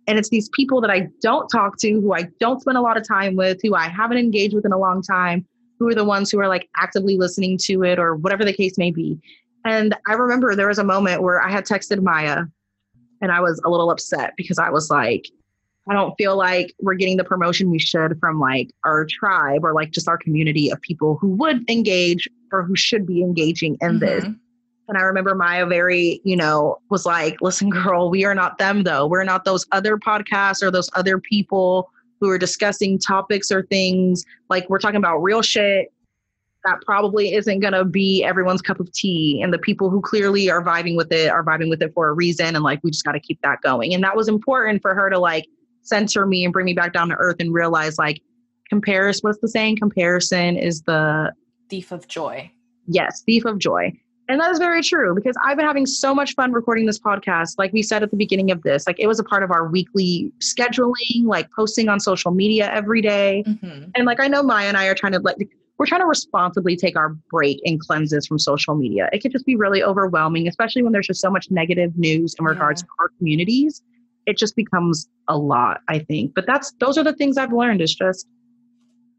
And 0.10 0.18
it's 0.18 0.30
these 0.30 0.50
people 0.50 0.82
that 0.82 0.90
I 0.90 1.08
don't 1.22 1.48
talk 1.50 1.78
to, 1.82 1.92
who 1.92 2.16
I 2.16 2.24
don't 2.40 2.60
spend 2.60 2.80
a 2.80 2.82
lot 2.82 2.98
of 2.98 3.08
time 3.08 3.36
with, 3.36 3.60
who 3.62 3.76
I 3.76 3.88
haven't 3.88 4.18
engaged 4.18 4.56
with 4.56 4.66
in 4.66 4.72
a 4.72 4.78
long 4.78 5.04
time, 5.04 5.46
who 5.78 5.88
are 5.88 5.94
the 5.94 6.04
ones 6.04 6.32
who 6.32 6.40
are 6.40 6.48
like 6.48 6.68
actively 6.78 7.16
listening 7.16 7.60
to 7.66 7.84
it 7.84 8.00
or 8.00 8.16
whatever 8.16 8.44
the 8.44 8.52
case 8.52 8.76
may 8.76 8.90
be. 8.90 9.20
And 9.66 9.96
I 10.08 10.14
remember 10.14 10.56
there 10.56 10.68
was 10.68 10.80
a 10.80 10.84
moment 10.84 11.22
where 11.22 11.40
I 11.40 11.52
had 11.52 11.64
texted 11.64 12.02
Maya 12.02 12.46
and 13.22 13.32
I 13.32 13.40
was 13.40 13.62
a 13.64 13.70
little 13.70 13.92
upset 13.92 14.34
because 14.36 14.58
I 14.58 14.72
was 14.72 14.90
like, 14.90 15.28
I 15.88 15.94
don't 15.94 16.16
feel 16.18 16.36
like 16.36 16.74
we're 16.82 16.96
getting 16.96 17.18
the 17.18 17.24
promotion 17.24 17.70
we 17.70 17.78
should 17.78 18.20
from 18.20 18.40
like 18.40 18.72
our 18.86 19.06
tribe 19.06 19.64
or 19.64 19.76
like 19.76 19.92
just 19.92 20.08
our 20.08 20.18
community 20.18 20.72
of 20.72 20.82
people 20.82 21.20
who 21.22 21.30
would 21.36 21.70
engage 21.70 22.28
or 22.52 22.64
who 22.64 22.76
should 22.76 23.06
be 23.06 23.22
engaging 23.22 23.78
in 23.82 24.00
mm-hmm. 24.00 24.00
this. 24.00 24.26
And 24.90 24.98
I 24.98 25.02
remember 25.02 25.36
Maya 25.36 25.68
very, 25.68 26.20
you 26.24 26.36
know, 26.36 26.80
was 26.90 27.06
like, 27.06 27.38
listen, 27.42 27.70
girl, 27.70 28.10
we 28.10 28.26
are 28.26 28.34
not 28.34 28.58
them 28.58 28.84
though. 28.84 29.06
We're 29.06 29.24
not 29.24 29.46
those 29.46 29.66
other 29.72 29.98
podcasts 29.98 30.64
or 30.64 30.72
those 30.72 30.90
other 30.96 31.20
people 31.20 31.92
who 32.20 32.30
are 32.30 32.40
discussing 32.40 32.98
topics 33.00 33.52
or 33.52 33.64
things. 33.68 34.26
Like 34.50 34.68
we're 34.68 34.80
talking 34.80 34.98
about 34.98 35.20
real 35.20 35.44
shit 35.44 35.94
that 36.66 36.82
probably 36.86 37.34
isn't 37.34 37.60
going 37.60 37.74
to 37.74 37.86
be 37.86 38.24
everyone's 38.24 38.62
cup 38.62 38.80
of 38.80 38.92
tea. 38.92 39.42
And 39.42 39.54
the 39.54 39.60
people 39.60 39.90
who 39.90 40.02
clearly 40.02 40.50
are 40.50 40.64
vibing 40.64 40.98
with 40.98 41.12
it 41.12 41.30
are 41.30 41.44
vibing 41.44 41.70
with 41.70 41.82
it 41.82 41.94
for 41.94 42.10
a 42.10 42.14
reason. 42.14 42.56
And 42.56 42.64
like, 42.64 42.84
we 42.84 42.92
just 42.92 43.06
got 43.06 43.14
to 43.14 43.20
keep 43.20 43.40
that 43.44 43.62
going. 43.62 43.94
And 43.94 44.04
that 44.04 44.18
was 44.18 44.28
important 44.28 44.82
for 44.82 44.94
her 44.94 45.10
to 45.10 45.20
like 45.20 45.46
censor 45.84 46.26
me 46.26 46.44
and 46.44 46.52
bring 46.52 46.66
me 46.66 46.74
back 46.74 46.94
down 46.94 47.10
to 47.10 47.16
earth 47.16 47.38
and 47.40 47.54
realize 47.54 47.98
like, 47.98 48.22
comparison, 48.70 49.22
what's 49.22 49.40
the 49.40 49.48
saying? 49.48 49.78
Comparison 49.78 50.58
is 50.58 50.82
the 50.82 51.32
thief 51.70 51.92
of 51.92 52.08
joy. 52.08 52.52
Yes, 52.88 53.22
thief 53.22 53.46
of 53.46 53.60
joy. 53.60 53.94
And 54.30 54.40
that 54.40 54.52
is 54.52 54.60
very 54.60 54.84
true 54.84 55.16
because 55.16 55.36
I've 55.44 55.58
been 55.58 55.66
having 55.66 55.88
so 55.88 56.14
much 56.14 56.36
fun 56.36 56.52
recording 56.52 56.86
this 56.86 57.00
podcast. 57.00 57.56
Like 57.58 57.74
we 57.74 57.82
said 57.82 58.04
at 58.04 58.12
the 58.12 58.18
beginning 58.18 58.52
of 58.52 58.62
this, 58.62 58.86
like 58.86 59.00
it 59.00 59.08
was 59.08 59.20
a 59.20 59.24
part 59.24 59.42
of 59.42 59.50
our 59.50 59.68
weekly 59.68 60.32
scheduling, 60.40 61.26
like 61.26 61.52
posting 61.52 61.90
on 61.90 62.00
social 62.00 62.30
media 62.30 62.72
every 62.72 63.02
day. 63.02 63.44
Mm-hmm. 63.48 63.90
And 63.96 64.06
like 64.06 64.20
I 64.20 64.28
know 64.28 64.44
Maya 64.44 64.68
and 64.68 64.78
I 64.78 64.86
are 64.86 64.94
trying 64.94 65.14
to 65.14 65.20
like 65.20 65.38
we're 65.80 65.88
trying 65.88 66.02
to 66.02 66.08
responsibly 66.08 66.76
take 66.76 66.96
our 66.96 67.10
break 67.32 67.60
and 67.66 67.80
cleanses 67.80 68.28
from 68.28 68.38
social 68.38 68.76
media. 68.76 69.10
It 69.12 69.22
can 69.22 69.32
just 69.32 69.46
be 69.46 69.56
really 69.56 69.82
overwhelming, 69.82 70.48
especially 70.48 70.84
when 70.84 70.92
there's 70.92 71.08
just 71.08 71.22
so 71.22 71.32
much 71.32 71.50
negative 71.50 71.98
news 71.98 72.36
in 72.38 72.46
regards 72.46 72.82
yeah. 72.82 72.86
to 72.86 72.92
our 73.00 73.10
communities. 73.18 73.82
It 74.28 74.38
just 74.38 74.56
becomes 74.56 75.10
a 75.28 75.38
lot, 75.38 75.82
I 75.88 76.00
think. 76.00 76.36
But 76.36 76.46
that's 76.46 76.72
those 76.80 77.00
are 77.00 77.04
the 77.04 77.14
things 77.14 77.38
I've 77.38 77.54
learned. 77.54 77.82
Is 77.82 77.96
just 77.96 78.28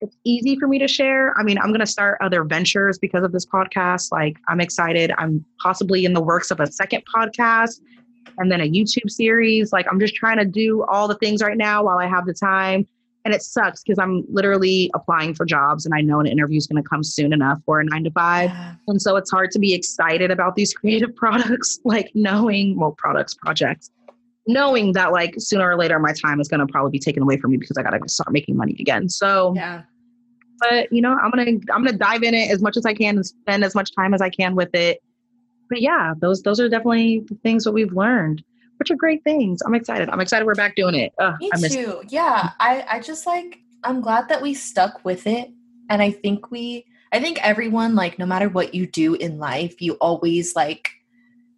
it's 0.00 0.16
easy 0.24 0.56
for 0.58 0.66
me 0.66 0.78
to 0.78 0.88
share. 0.88 1.38
I 1.38 1.42
mean, 1.42 1.58
I'm 1.58 1.68
going 1.68 1.80
to 1.80 1.86
start 1.86 2.18
other 2.20 2.42
ventures 2.44 2.98
because 2.98 3.22
of 3.22 3.32
this 3.32 3.46
podcast. 3.46 4.10
Like, 4.12 4.36
I'm 4.48 4.60
excited. 4.60 5.12
I'm 5.18 5.44
possibly 5.62 6.04
in 6.04 6.14
the 6.14 6.22
works 6.22 6.50
of 6.50 6.60
a 6.60 6.66
second 6.66 7.02
podcast 7.14 7.80
and 8.38 8.50
then 8.50 8.60
a 8.60 8.70
YouTube 8.70 9.10
series. 9.10 9.72
Like, 9.72 9.86
I'm 9.90 10.00
just 10.00 10.14
trying 10.14 10.38
to 10.38 10.44
do 10.44 10.84
all 10.84 11.06
the 11.08 11.16
things 11.16 11.42
right 11.42 11.56
now 11.58 11.84
while 11.84 11.98
I 11.98 12.06
have 12.06 12.24
the 12.26 12.34
time. 12.34 12.86
and 13.26 13.34
it 13.34 13.42
sucks 13.42 13.82
because 13.82 13.98
I'm 13.98 14.24
literally 14.30 14.90
applying 14.94 15.34
for 15.34 15.44
jobs 15.44 15.84
and 15.84 15.94
I 15.94 16.00
know 16.00 16.20
an 16.20 16.26
interview 16.26 16.56
is 16.56 16.66
going 16.66 16.82
to 16.82 16.88
come 16.88 17.04
soon 17.04 17.34
enough 17.34 17.58
for 17.66 17.78
a 17.80 17.84
nine 17.84 18.04
to 18.04 18.10
five. 18.12 18.48
Yeah. 18.48 18.74
And 18.88 19.02
so 19.02 19.16
it's 19.16 19.30
hard 19.30 19.50
to 19.50 19.58
be 19.58 19.74
excited 19.74 20.30
about 20.30 20.56
these 20.56 20.72
creative 20.80 21.14
products, 21.14 21.78
like 21.84 22.10
knowing, 22.14 22.78
well, 22.78 22.94
products, 22.96 23.34
projects, 23.34 23.90
knowing 24.46 24.92
that 24.94 25.12
like 25.12 25.34
sooner 25.36 25.68
or 25.68 25.76
later 25.76 25.98
my 25.98 26.14
time 26.14 26.40
is 26.40 26.48
going 26.48 26.66
to 26.66 26.72
probably 26.72 26.90
be 26.92 26.98
taken 26.98 27.22
away 27.22 27.36
from 27.36 27.50
me 27.50 27.58
because 27.58 27.76
I 27.76 27.82
got 27.82 27.90
to 27.90 28.08
start 28.08 28.32
making 28.32 28.56
money 28.56 28.74
again. 28.80 29.10
So, 29.10 29.52
Yeah. 29.54 29.82
But 30.60 30.92
you 30.92 31.02
know, 31.02 31.18
I'm 31.18 31.32
to, 31.32 31.60
I'm 31.72 31.84
to 31.86 31.92
dive 31.92 32.22
in 32.22 32.34
it 32.34 32.50
as 32.50 32.60
much 32.62 32.76
as 32.76 32.86
I 32.86 32.94
can 32.94 33.16
and 33.16 33.26
spend 33.26 33.64
as 33.64 33.74
much 33.74 33.94
time 33.94 34.14
as 34.14 34.20
I 34.20 34.30
can 34.30 34.54
with 34.54 34.74
it. 34.74 35.02
But 35.68 35.80
yeah, 35.80 36.14
those, 36.18 36.42
those 36.42 36.60
are 36.60 36.68
definitely 36.68 37.20
the 37.28 37.36
things 37.36 37.64
that 37.64 37.72
we've 37.72 37.92
learned, 37.92 38.42
which 38.78 38.90
are 38.90 38.96
great 38.96 39.22
things. 39.24 39.62
I'm 39.62 39.74
excited. 39.74 40.08
I'm 40.10 40.20
excited 40.20 40.44
we're 40.44 40.54
back 40.54 40.74
doing 40.76 40.94
it. 40.94 41.12
Ugh, 41.18 41.34
Me 41.40 41.50
I 41.52 41.60
miss 41.60 41.74
too. 41.74 42.02
Yeah. 42.08 42.50
I, 42.60 42.84
I 42.88 43.00
just 43.00 43.26
like 43.26 43.58
I'm 43.84 44.00
glad 44.00 44.28
that 44.28 44.42
we 44.42 44.54
stuck 44.54 45.04
with 45.04 45.26
it. 45.26 45.50
And 45.88 46.02
I 46.02 46.10
think 46.10 46.50
we 46.50 46.84
I 47.12 47.18
think 47.20 47.44
everyone, 47.44 47.96
like, 47.96 48.20
no 48.20 48.26
matter 48.26 48.48
what 48.48 48.72
you 48.72 48.86
do 48.86 49.14
in 49.14 49.38
life, 49.38 49.82
you 49.82 49.94
always 49.94 50.54
like 50.54 50.90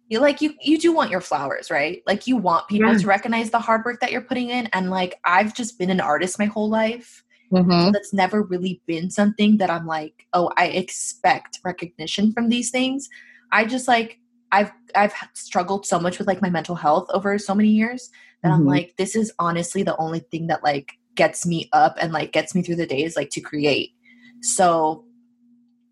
you 0.09 0.19
like 0.19 0.41
you 0.41 0.53
you 0.61 0.77
do 0.77 0.93
want 0.93 1.11
your 1.11 1.21
flowers, 1.21 1.71
right? 1.71 2.03
Like 2.05 2.27
you 2.27 2.37
want 2.37 2.67
people 2.67 2.91
Yes. 2.91 3.01
to 3.01 3.07
recognize 3.07 3.49
the 3.51 3.59
hard 3.59 3.83
work 3.85 3.99
that 4.01 4.11
you're 4.11 4.21
putting 4.21 4.49
in. 4.49 4.67
And 4.73 4.89
like 4.89 5.19
I've 5.25 5.53
just 5.53 5.79
been 5.79 5.89
an 5.89 6.01
artist 6.01 6.39
my 6.39 6.45
whole 6.45 6.69
life. 6.69 7.23
Mhm. 7.53 7.93
That's 7.93 8.13
never 8.13 8.41
really 8.41 8.81
been 8.87 9.09
something 9.11 9.57
that 9.57 9.69
I'm 9.69 9.85
like, 9.85 10.25
oh, 10.33 10.51
I 10.57 10.67
expect 10.67 11.59
recognition 11.63 12.31
from 12.33 12.49
these 12.49 12.71
things. 12.71 13.07
I 13.51 13.65
just 13.65 13.87
like 13.87 14.19
I've 14.51 14.71
I've 14.95 15.13
struggled 15.33 15.85
so 15.85 15.99
much 15.99 16.17
with 16.19 16.27
like 16.27 16.41
my 16.41 16.49
mental 16.49 16.75
health 16.75 17.07
over 17.13 17.37
so 17.39 17.55
many 17.55 17.69
years 17.69 18.09
that 18.43 18.51
I'm 18.51 18.63
Mhm. 18.63 18.67
like, 18.67 18.95
this 18.97 19.15
is 19.15 19.31
honestly 19.39 19.83
the 19.83 19.97
only 19.97 20.19
thing 20.19 20.47
that 20.47 20.63
like 20.63 20.93
gets 21.15 21.45
me 21.45 21.69
up 21.73 21.95
and 22.01 22.11
like 22.11 22.31
gets 22.33 22.55
me 22.55 22.61
through 22.63 22.75
the 22.77 22.87
days 22.87 23.15
like 23.15 23.29
to 23.31 23.41
create. 23.41 23.91
So 24.41 25.05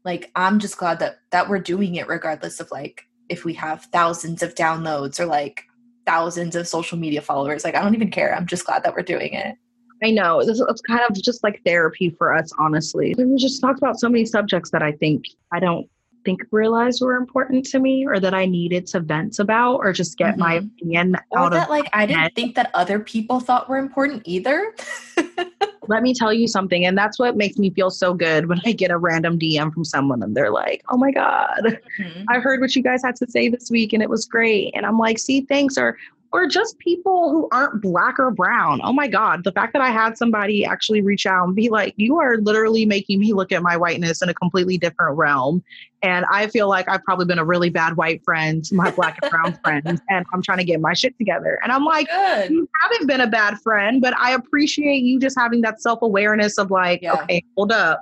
like 0.04 0.32
I'm 0.36 0.60
just 0.60 0.78
glad 0.78 1.00
that 1.00 1.20
that 1.32 1.50
we're 1.50 1.60
doing 1.60 1.96
it 1.96 2.08
regardless 2.08 2.60
of 2.60 2.72
like 2.72 3.04
if 3.30 3.46
we 3.46 3.54
have 3.54 3.86
thousands 3.94 4.44
of 4.44 4.56
downloads 4.56 5.20
or 5.20 5.26
like 5.26 5.64
thousands 6.06 6.56
of 6.56 6.68
social 6.68 6.98
media 6.98 7.22
followers. 7.22 7.64
Like 7.64 7.76
I 7.76 7.82
don't 7.82 7.96
even 7.96 8.12
care. 8.12 8.36
I'm 8.36 8.48
just 8.48 8.66
glad 8.66 8.84
that 8.84 8.96
we're 8.96 9.04
doing 9.04 9.34
it. 9.34 9.56
I 10.04 10.10
know 10.12 10.44
this 10.44 10.60
it's 10.68 10.82
kind 10.82 11.02
of 11.08 11.22
just 11.22 11.44
like 11.44 11.62
therapy 11.66 12.10
for 12.18 12.36
us, 12.36 12.52
honestly. 12.58 13.14
We 13.18 13.36
just 13.38 13.62
talked 13.62 13.78
about 13.78 14.00
so 14.00 14.10
many 14.10 14.26
subjects 14.26 14.72
that 14.72 14.82
I 14.82 14.94
think 14.94 15.26
I 15.52 15.60
don't 15.60 15.88
think 16.26 16.42
realized 16.52 17.02
were 17.02 17.16
important 17.16 17.66
to 17.66 17.80
me, 17.80 18.06
or 18.06 18.20
that 18.20 18.34
I 18.34 18.46
needed 18.46 18.86
to 18.88 19.00
vent 19.00 19.40
about, 19.40 19.78
or 19.78 19.92
just 19.92 20.18
get 20.20 20.38
my 20.38 20.60
Mhm. 20.60 20.70
opinion 20.78 21.16
Or 21.32 21.40
out 21.40 21.52
that 21.54 21.64
of. 21.64 21.70
like 21.70 21.90
I 21.94 22.06
didn't 22.06 22.20
head. 22.22 22.36
think 22.36 22.56
that 22.56 22.70
other 22.76 23.00
people 23.00 23.40
thought 23.40 23.68
were 23.68 23.78
important 23.78 24.22
either. 24.26 24.74
Let 25.88 26.04
me 26.04 26.14
tell 26.14 26.32
you 26.32 26.48
something, 26.48 26.86
and 26.86 26.96
that's 26.96 27.18
what 27.18 27.36
makes 27.36 27.58
me 27.58 27.72
feel 27.72 27.90
so 27.90 28.14
good 28.14 28.48
when 28.48 28.62
I 28.66 28.72
get 28.72 28.92
a 28.92 28.98
random 28.98 29.40
DM 29.40 29.74
from 29.74 29.84
someone 29.84 30.22
and 30.22 30.36
they're 30.38 30.52
like, 30.52 30.84
"Oh 30.90 30.98
my 30.98 31.12
god, 31.12 31.80
Mhm. 32.00 32.26
I 32.30 32.40
heard 32.40 32.62
what 32.62 32.76
you 32.76 32.84
guys 32.84 33.02
had 33.04 33.16
to 33.18 33.28
say 33.30 33.50
this 33.50 33.72
week 33.72 33.92
and 33.94 34.02
it 34.04 34.10
was 34.10 34.26
great. 34.26 34.72
And 34.76 34.86
I'm 34.86 35.00
like, 35.00 35.18
see, 35.18 35.42
thanks. 35.42 35.76
Or 35.78 35.98
or 36.34 36.48
just 36.48 36.78
people 36.80 37.30
who 37.30 37.50
aren't 37.52 37.82
black 37.82 38.18
or 38.18 38.32
brown. 38.32 38.80
Oh 38.84 38.94
my 38.94 39.08
God. 39.08 39.44
The 39.44 39.52
fact 39.52 39.74
that 39.74 39.82
I 39.82 39.90
had 39.90 40.18
somebody 40.18 40.64
actually 40.64 41.02
reach 41.02 41.26
out 41.26 41.46
and 41.46 41.56
be 41.56 41.70
like, 41.70 41.94
you 41.98 42.20
are 42.20 42.38
literally 42.38 42.86
making 42.86 43.20
me 43.20 43.34
look 43.34 43.52
at 43.52 43.62
my 43.62 43.76
whiteness 43.76 44.22
in 44.22 44.30
a 44.30 44.34
completely 44.34 44.78
different 44.78 45.18
realm. 45.18 45.62
And 46.04 46.26
I 46.32 46.48
feel 46.48 46.70
like 46.70 46.88
I've 46.90 47.04
probably 47.04 47.26
been 47.26 47.38
a 47.38 47.44
really 47.46 47.70
bad 47.70 47.98
white 47.98 48.24
friend 48.24 48.64
to 48.66 48.76
my 48.76 48.92
black 48.92 49.20
and 49.22 49.30
brown 49.30 49.60
friends. 49.64 50.02
And 50.10 50.26
I'm 50.34 50.42
trying 50.42 50.60
to 50.60 50.64
get 50.64 50.80
my 50.80 50.94
shit 50.94 51.18
together. 51.18 51.60
And 51.64 51.72
I'm 51.72 51.84
like, 51.84 52.08
Good. 52.10 52.50
you 52.50 52.68
haven't 52.82 53.08
been 53.08 53.22
a 53.22 53.28
bad 53.28 53.58
friend, 53.60 54.02
but 54.02 54.18
I 54.18 54.32
appreciate 54.32 55.04
you 55.04 55.20
just 55.20 55.38
having 55.38 55.62
that 55.62 55.82
self 55.82 56.02
awareness 56.02 56.58
of 56.58 56.72
like, 56.72 57.02
Yeah. 57.02 57.14
okay, 57.24 57.44
hold 57.58 57.72
up. 57.74 58.02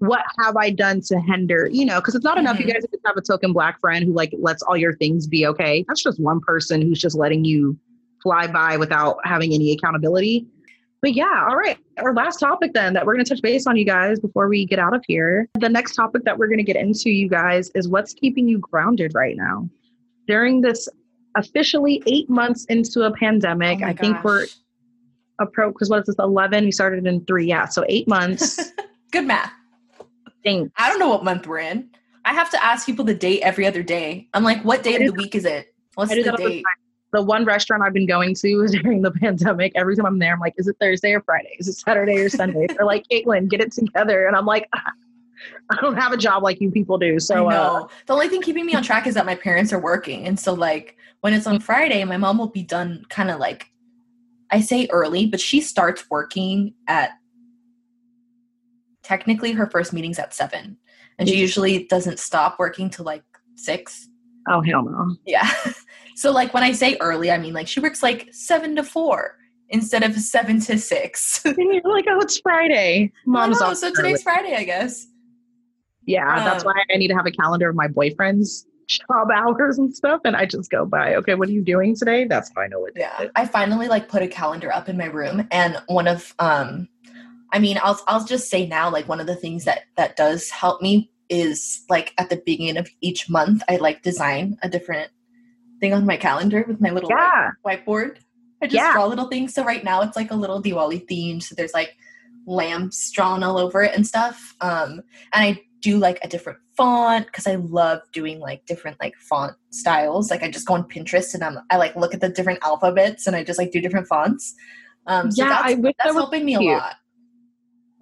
What 0.00 0.22
have 0.40 0.56
I 0.56 0.70
done 0.70 1.00
to 1.02 1.20
hinder? 1.20 1.68
You 1.70 1.84
know, 1.86 2.00
because 2.00 2.14
it's 2.14 2.24
not 2.24 2.36
enough 2.38 2.58
you 2.58 2.66
Mhm. 2.66 2.72
guys 2.74 2.82
just 2.90 3.02
have 3.06 3.16
a 3.16 3.20
token 3.22 3.52
black 3.52 3.78
friend 3.80 4.04
who 4.04 4.12
like 4.12 4.34
lets 4.38 4.62
all 4.62 4.76
your 4.76 4.94
things 4.96 5.26
be 5.26 5.46
okay. 5.46 5.84
That's 5.88 6.02
just 6.02 6.18
one 6.20 6.40
person 6.40 6.82
who's 6.82 6.98
just 7.00 7.16
letting 7.16 7.44
you 7.44 7.78
fly 8.22 8.46
by 8.46 8.76
without 8.76 9.16
having 9.24 9.52
any 9.54 9.72
accountability. 9.72 10.46
But 11.02 11.14
yeah, 11.14 11.46
all 11.48 11.56
right. 11.56 11.78
Our 11.98 12.12
last 12.14 12.38
topic 12.40 12.72
then 12.74 12.92
that 12.94 13.06
we're 13.06 13.14
going 13.14 13.24
to 13.24 13.28
touch 13.30 13.40
base 13.42 13.66
on, 13.66 13.76
you 13.76 13.86
guys, 13.86 14.20
before 14.20 14.48
we 14.48 14.66
get 14.66 14.78
out 14.78 14.94
of 14.94 15.02
here. 15.08 15.48
The 15.58 15.68
next 15.70 15.94
topic 15.94 16.24
that 16.24 16.36
we're 16.38 16.48
going 16.48 16.58
to 16.58 16.64
get 16.64 16.76
into, 16.76 17.10
you 17.10 17.28
guys, 17.28 17.70
is 17.74 17.88
what's 17.88 18.12
keeping 18.12 18.46
you 18.48 18.58
grounded 18.58 19.12
right 19.14 19.34
now 19.36 19.68
during 20.26 20.60
this 20.60 20.88
officially 21.36 22.02
eight 22.06 22.28
months 22.28 22.64
into 22.66 23.02
a 23.02 23.12
pandemic. 23.12 23.80
Oh 23.82 23.86
I 23.86 23.92
think 23.94 24.22
we're 24.24 24.40
gosh. 24.40 24.56
approach 25.40 25.72
because 25.74 25.88
what 25.88 26.00
is 26.00 26.06
this 26.06 26.16
11 26.18 26.64
we 26.64 26.72
started 26.72 27.06
in 27.06 27.24
three 27.24 27.46
yeah 27.46 27.64
so 27.66 27.84
eight 27.88 28.06
months 28.08 28.72
Good 29.12 29.26
math. 29.26 29.52
Think 30.42 30.72
I 30.76 30.88
don't 30.88 30.98
know 30.98 31.08
what 31.08 31.24
month 31.24 31.46
we're 31.46 31.58
in. 31.58 31.90
I 32.24 32.34
have 32.34 32.50
to 32.50 32.62
ask 32.62 32.86
people 32.86 33.04
the 33.04 33.14
date 33.14 33.40
every 33.40 33.66
other 33.66 33.82
day. 33.82 34.28
I'm 34.34 34.44
like, 34.44 34.62
what 34.64 34.82
day 34.82 34.96
of 34.96 35.02
the 35.02 35.12
week 35.12 35.34
is 35.34 35.44
it? 35.44 35.74
What's 35.94 36.12
the 36.12 36.22
that 36.22 36.30
all 36.32 36.36
the 36.36 36.48
date? 36.48 36.64
the 37.12 37.20
one 37.20 37.44
restaurant 37.44 37.82
i've 37.82 37.92
been 37.92 38.06
going 38.06 38.36
to 38.36 38.68
during 38.82 39.02
the 39.02 39.10
pandemic 39.10 39.72
every 39.74 39.96
time 39.96 40.06
i'm 40.06 40.20
there 40.20 40.32
i'm 40.32 40.38
like 40.38 40.54
is 40.58 40.68
it 40.68 40.76
thursday 40.80 41.12
or 41.12 41.20
friday 41.22 41.56
is 41.58 41.66
it 41.66 41.72
saturday 41.72 42.16
or 42.18 42.28
sunday 42.28 42.68
they're 42.68 42.86
like 42.86 43.04
caitlin 43.10 43.48
get 43.48 43.60
it 43.60 43.72
together 43.72 44.28
and 44.28 44.36
i'm 44.36 44.46
like 44.46 44.68
i 45.70 45.80
don't 45.80 45.96
have 45.96 46.12
a 46.12 46.16
job 46.16 46.44
like 46.44 46.60
you 46.60 46.70
people 46.70 46.98
do 46.98 47.18
so 47.18 47.48
uh, 47.48 47.84
the 48.06 48.12
only 48.12 48.28
thing 48.28 48.42
keeping 48.42 48.64
me 48.64 48.74
on 48.74 48.82
track 48.84 49.06
is 49.06 49.14
that 49.14 49.26
my 49.26 49.34
parents 49.34 49.72
are 49.72 49.78
working. 49.78 50.26
And 50.26 50.38
so 50.38 50.52
like 50.52 50.96
when 51.20 51.32
it's 51.32 51.46
on 51.46 51.60
Friday, 51.60 52.02
my 52.04 52.16
mom 52.16 52.38
will 52.38 52.48
be 52.48 52.62
done 52.62 53.04
kind 53.08 53.30
of 53.30 53.38
like 53.38 53.70
I 54.50 54.60
say 54.60 54.88
early, 54.90 55.26
but 55.26 55.40
she 55.40 55.60
starts 55.60 56.04
working 56.10 56.74
at 56.88 57.12
technically 59.10 59.50
her 59.50 59.68
first 59.68 59.92
meeting's 59.92 60.20
at 60.20 60.32
seven. 60.32 60.76
And 61.18 61.28
she 61.28 61.36
usually 61.36 61.84
doesn't 61.86 62.20
stop 62.20 62.60
working 62.60 62.88
till 62.88 63.04
like 63.04 63.24
six. 63.56 64.08
oh 64.48 64.62
hell 64.62 64.84
no 64.84 65.16
Yeah. 65.26 65.50
so 66.14 66.30
like 66.30 66.54
when 66.54 66.62
I 66.62 66.70
say 66.70 66.96
early, 67.00 67.28
I 67.30 67.36
mean 67.38 67.52
like 67.52 67.66
she 67.66 67.80
works 67.80 68.04
like 68.04 68.28
seven 68.30 68.76
to 68.76 68.84
four 68.84 69.36
instead 69.68 70.04
of 70.04 70.14
seven 70.14 70.60
to 70.60 70.78
six. 70.78 71.42
and 71.44 71.56
you're 71.58 71.92
like 71.92 72.06
oh 72.08 72.20
it's 72.20 72.38
friday 72.38 73.12
mom's 73.26 73.60
oh, 73.60 73.66
off 73.66 73.76
so 73.76 73.88
early. 73.88 73.96
today's 73.96 74.22
Friday, 74.22 74.54
I 74.54 74.64
guess. 74.64 75.06
yeah 76.06 76.44
that's 76.44 76.64
um, 76.64 76.72
why 76.72 76.82
i 76.92 76.96
need 76.96 77.08
to 77.08 77.14
have 77.14 77.26
a 77.26 77.30
calendar 77.30 77.68
of 77.68 77.76
my 77.76 77.88
boyfriend's 77.88 78.66
job 78.86 79.28
hours 79.34 79.78
and 79.78 79.94
stuff 79.94 80.20
and 80.24 80.34
i 80.36 80.44
just 80.44 80.70
go 80.70 80.84
by 80.84 81.14
okay 81.14 81.34
what 81.34 81.48
are 81.48 81.52
you 81.52 81.62
doing 81.62 81.94
today 81.94 82.24
that's 82.24 82.50
how 82.54 82.62
i 82.62 82.66
know 82.66 82.80
what 82.80 82.94
day 82.94 83.02
yeah 83.02 83.28
i 83.36 83.44
finally 83.46 83.86
like 83.86 84.08
put 84.08 84.22
a 84.22 84.28
calendar 84.28 84.72
up 84.72 84.88
in 84.88 84.96
my 84.96 85.06
room 85.06 85.46
and 85.50 85.80
one 85.86 86.08
of 86.08 86.34
um 86.38 86.88
i 87.52 87.58
mean 87.58 87.78
i'll 87.82 88.00
i'll 88.06 88.24
just 88.24 88.48
say 88.50 88.66
now 88.66 88.90
like 88.90 89.08
one 89.08 89.20
of 89.20 89.26
the 89.26 89.36
things 89.36 89.64
that 89.64 89.82
that 89.96 90.16
does 90.16 90.50
help 90.50 90.80
me 90.82 91.10
is 91.28 91.84
like 91.88 92.12
at 92.18 92.28
the 92.30 92.42
beginning 92.44 92.76
of 92.76 92.88
each 93.00 93.28
month 93.30 93.62
i 93.68 93.76
like 93.76 94.02
design 94.02 94.56
a 94.62 94.68
different 94.68 95.10
thing 95.80 95.94
on 95.94 96.06
my 96.06 96.16
calendar 96.16 96.64
with 96.68 96.80
my 96.80 96.90
little 96.90 97.08
white- 97.08 97.18
yeah. 97.18 97.50
whiteboard. 97.66 98.18
I 98.62 98.66
just 98.66 98.74
Yeah. 98.74 98.92
draw 98.92 99.06
little 99.06 99.28
things. 99.28 99.54
So 99.54 99.64
right 99.64 99.82
now 99.82 100.02
it's 100.02 100.16
like 100.16 100.30
a 100.30 100.34
little 100.34 100.62
diwali 100.62 101.06
themed 101.08 101.42
so 101.42 101.54
there's 101.54 101.72
like 101.74 101.96
lamps 102.46 103.10
drawn 103.10 103.42
all 103.42 103.58
over 103.58 103.82
it 103.82 103.94
and 103.94 104.06
stuff. 104.06 104.54
Um 104.60 105.00
and 105.32 105.44
i 105.44 105.60
do 105.80 105.98
like 105.98 106.18
a 106.22 106.28
different 106.28 106.58
font 106.76 107.24
because 107.24 107.46
i 107.46 107.54
love 107.54 108.00
doing 108.12 108.38
like 108.38 108.66
different 108.66 108.98
like 109.00 109.16
font 109.16 109.54
styles. 109.70 110.30
Like 110.30 110.42
i 110.42 110.50
just 110.50 110.66
go 110.66 110.74
on 110.74 110.84
pinterest 110.84 111.32
and 111.34 111.42
i'm 111.42 111.58
i 111.70 111.76
like 111.78 111.96
look 111.96 112.12
at 112.12 112.20
the 112.20 112.28
different 112.28 112.58
alphabets 112.62 113.26
and 113.26 113.34
i 113.34 113.42
just 113.42 113.58
like 113.58 113.72
do 113.72 113.80
different 113.80 114.06
fonts. 114.06 114.54
Um 115.06 115.30
so 115.32 115.42
yeah 115.44 115.48
that's, 115.50 115.72
i 115.72 115.74
wish 115.74 115.94
that's 115.98 116.12
that 116.12 116.20
helping 116.20 116.44
me 116.44 116.54
a 116.56 116.60
lot 116.60 116.96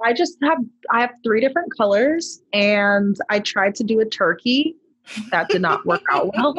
I 0.05 0.13
just 0.13 0.37
have 0.43 0.59
I 0.93 1.01
have 1.01 1.11
three 1.25 1.41
different 1.41 1.77
colors 1.77 2.41
and 2.53 3.17
I 3.31 3.41
tried 3.41 3.75
to 3.77 3.85
do 3.85 4.01
a 4.01 4.05
turkey. 4.05 4.77
That 5.31 5.49
did 5.49 5.63
not 5.63 5.85
work 5.87 6.03
out 6.11 6.31
well. 6.37 6.55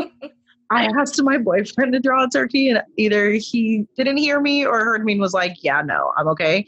I 0.72 0.86
asked 0.86 1.22
my 1.24 1.38
boyfriend 1.38 1.94
to 1.94 2.00
draw 2.00 2.26
a 2.26 2.30
turkey 2.30 2.70
and 2.70 2.82
either 2.98 3.32
he 3.32 3.86
didn't 3.98 4.18
hear 4.18 4.40
me 4.40 4.66
or 4.66 4.84
heard 4.84 5.04
me 5.04 5.14
and 5.14 5.22
was 5.22 5.34
like, 5.34 5.58
"Yeah, 5.64 5.82
no, 5.82 6.12
I'm 6.18 6.28
okay." 6.30 6.66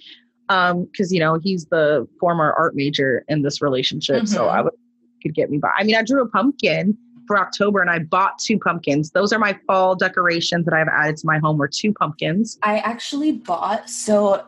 Um 0.50 0.88
cuz 0.98 1.12
you 1.12 1.20
know, 1.20 1.40
he's 1.42 1.66
the 1.66 2.08
former 2.20 2.54
art 2.54 2.76
major 2.76 3.24
in 3.28 3.42
this 3.42 3.62
relationship, 3.62 4.28
so 4.28 4.46
Mhm. 4.46 4.50
I 4.52 4.62
would 4.62 4.74
could 5.22 5.36
get 5.36 5.52
me 5.52 5.58
by. 5.60 5.70
I 5.78 5.84
mean, 5.84 5.96
I 5.96 6.02
drew 6.04 6.22
a 6.24 6.28
pumpkin 6.28 6.98
for 7.28 7.38
October 7.38 7.80
and 7.80 7.92
I 7.92 8.00
bought 8.00 8.40
two 8.40 8.58
pumpkins. 8.58 9.12
Those 9.12 9.32
are 9.32 9.38
my 9.38 9.58
fall 9.68 9.96
decorations 9.96 10.66
that 10.66 10.74
I've 10.74 10.88
added 10.88 11.18
to 11.18 11.28
my 11.28 11.38
home 11.38 11.58
were 11.60 11.68
two 11.68 11.94
pumpkins. 11.94 12.58
i 12.64 12.80
actually 12.80 13.32
bought 13.32 13.88
so 13.88 14.44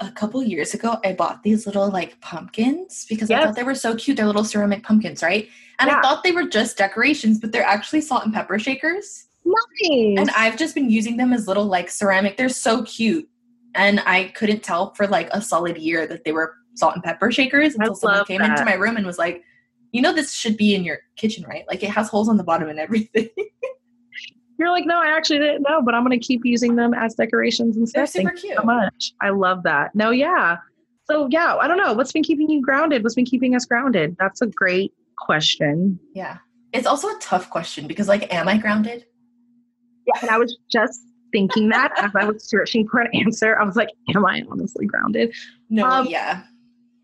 a 0.00 0.10
couple 0.10 0.42
years 0.42 0.74
ago 0.74 0.98
i 1.04 1.12
bought 1.12 1.42
these 1.42 1.66
little 1.66 1.88
like 1.90 2.20
pumpkins 2.20 3.06
because 3.08 3.30
i 3.30 3.42
thought 3.42 3.54
they 3.54 3.62
were 3.62 3.74
so 3.74 3.94
cute 3.94 4.16
they're 4.16 4.26
little 4.26 4.44
ceramic 4.44 4.82
pumpkins 4.82 5.22
right 5.22 5.48
and 5.78 5.88
Yeah. 5.88 5.98
i 5.98 6.02
thought 6.02 6.22
they 6.24 6.32
were 6.32 6.48
just 6.48 6.76
decorations 6.76 7.38
but 7.38 7.52
they're 7.52 7.62
actually 7.64 8.00
salt 8.00 8.24
and 8.24 8.34
pepper 8.34 8.58
shakers 8.58 9.26
Nice. 9.46 10.18
and 10.18 10.30
I've 10.30 10.56
just 10.56 10.74
been 10.74 10.88
using 10.88 11.18
them 11.18 11.34
as 11.34 11.46
little 11.46 11.66
like 11.66 11.90
ceramic. 11.90 12.38
They're 12.38 12.48
so 12.48 12.82
cute, 12.84 13.28
and 13.74 14.00
I 14.06 14.32
couldn't 14.34 14.62
tell 14.62 14.94
for 14.94 15.06
like 15.06 15.28
a 15.32 15.42
solid 15.42 15.76
year 15.76 16.06
that 16.06 16.24
they 16.24 16.32
were 16.32 16.54
salt 16.76 16.94
and 16.94 17.04
pepper 17.04 17.30
shakers 17.30 17.74
until 17.74 17.94
someone 17.94 18.24
came 18.24 18.40
into 18.40 18.64
my 18.64 18.72
room 18.72 18.96
and 18.96 19.04
was 19.04 19.18
like, 19.18 19.42
"You 19.92 20.00
know, 20.00 20.14
this 20.14 20.32
should 20.32 20.56
be 20.56 20.74
in 20.74 20.82
your 20.82 21.00
kitchen, 21.16 21.44
right? 21.46 21.64
Like 21.68 21.82
it 21.82 21.90
has 21.90 22.08
holes 22.08 22.30
on 22.30 22.38
the 22.38 22.42
bottom 22.42 22.70
and 22.70 22.78
everything." 22.80 23.28
You're 24.64 24.72
like, 24.72 24.86
no, 24.86 24.98
I 24.98 25.14
actually 25.14 25.40
didn't 25.40 25.60
know, 25.60 25.82
but 25.82 25.94
I'm 25.94 26.06
going 26.06 26.18
to 26.18 26.26
keep 26.26 26.40
using 26.42 26.76
them 26.76 26.94
as 26.94 27.14
decorations 27.14 27.76
and 27.76 27.86
stuff. 27.86 28.08
Thank 28.08 28.30
super 28.30 28.34
you 28.36 28.40
cute. 28.40 28.56
so 28.56 28.64
much. 28.64 29.12
I 29.20 29.28
love 29.28 29.62
that. 29.64 29.94
No, 29.94 30.10
yeah. 30.10 30.56
So 31.04 31.28
yeah, 31.30 31.56
I 31.56 31.68
don't 31.68 31.76
know. 31.76 31.92
What's 31.92 32.12
been 32.12 32.22
keeping 32.22 32.48
you 32.48 32.62
grounded? 32.62 33.02
What's 33.02 33.14
been 33.14 33.26
keeping 33.26 33.54
us 33.54 33.66
grounded? 33.66 34.16
That's 34.18 34.40
a 34.40 34.46
great 34.46 34.94
question. 35.18 35.98
Yeah. 36.14 36.38
It's 36.72 36.86
also 36.86 37.08
a 37.08 37.18
tough 37.20 37.50
question 37.50 37.86
because, 37.86 38.08
like, 38.08 38.32
am 38.32 38.48
I 38.48 38.56
grounded? 38.56 39.04
Yeah, 40.06 40.22
and 40.22 40.30
I 40.30 40.38
was 40.38 40.56
just 40.72 40.98
thinking 41.30 41.68
that 41.68 41.92
as 41.98 42.10
I 42.14 42.24
was 42.24 42.48
searching 42.48 42.88
for 42.88 43.00
an 43.00 43.14
answer. 43.14 43.58
I 43.60 43.64
was 43.64 43.76
like, 43.76 43.90
am 44.14 44.24
I 44.24 44.42
honestly 44.50 44.86
grounded? 44.86 45.34
No, 45.68 45.84
Um, 45.84 46.06
yeah. 46.06 46.44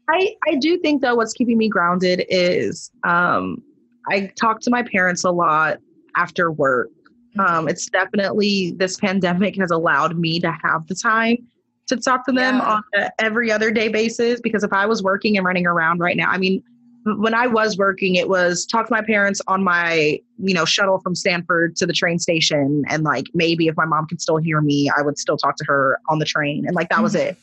I, 0.08 0.34
I 0.48 0.54
do 0.54 0.78
think 0.78 1.02
though 1.02 1.14
what's 1.14 1.34
keeping 1.34 1.58
me 1.58 1.68
grounded 1.68 2.24
is 2.30 2.90
um, 3.06 3.62
I 4.08 4.32
talk 4.40 4.60
to 4.62 4.70
my 4.70 4.82
parents 4.82 5.24
a 5.24 5.30
lot 5.30 5.78
after 6.16 6.50
work. 6.50 6.88
Um, 7.38 7.68
it's 7.68 7.86
definitely 7.88 8.72
this 8.72 8.96
pandemic 8.96 9.56
has 9.56 9.70
allowed 9.70 10.18
me 10.18 10.40
to 10.40 10.50
have 10.64 10.86
the 10.88 10.94
time 10.94 11.36
to 11.86 11.96
talk 11.96 12.24
to 12.26 12.32
them 12.32 12.56
Yeah. 12.56 12.72
on 12.74 12.82
a 12.94 13.10
every 13.22 13.50
other 13.52 13.70
day 13.70 13.88
basis 13.88 14.40
because 14.40 14.64
if 14.64 14.72
I 14.72 14.86
was 14.86 15.02
working 15.02 15.36
and 15.36 15.46
running 15.46 15.66
around 15.66 16.00
right 16.00 16.16
now, 16.16 16.28
I 16.30 16.38
mean, 16.38 16.62
when 17.04 17.32
I 17.32 17.46
was 17.46 17.78
working, 17.78 18.16
it 18.16 18.28
was 18.28 18.66
talk 18.66 18.86
to 18.88 18.92
my 18.92 19.02
parents 19.02 19.40
on 19.46 19.64
my, 19.64 20.20
you 20.38 20.54
know, 20.54 20.64
shuttle 20.64 20.98
from 21.00 21.14
Stanford 21.14 21.74
to 21.76 21.86
the 21.86 21.92
train 21.94 22.18
station. 22.18 22.84
And 22.88 23.04
like 23.04 23.26
maybe 23.32 23.68
if 23.68 23.76
my 23.76 23.86
mom 23.86 24.06
could 24.06 24.20
still 24.20 24.36
hear 24.36 24.60
me, 24.60 24.90
I 24.96 25.02
would 25.02 25.18
still 25.18 25.36
talk 25.38 25.56
to 25.56 25.64
her 25.66 25.98
on 26.08 26.18
the 26.18 26.26
train. 26.26 26.66
And 26.66 26.74
like 26.76 26.90
that 26.90 27.02
was 27.02 27.14
Mhm. 27.14 27.20
it. 27.20 27.38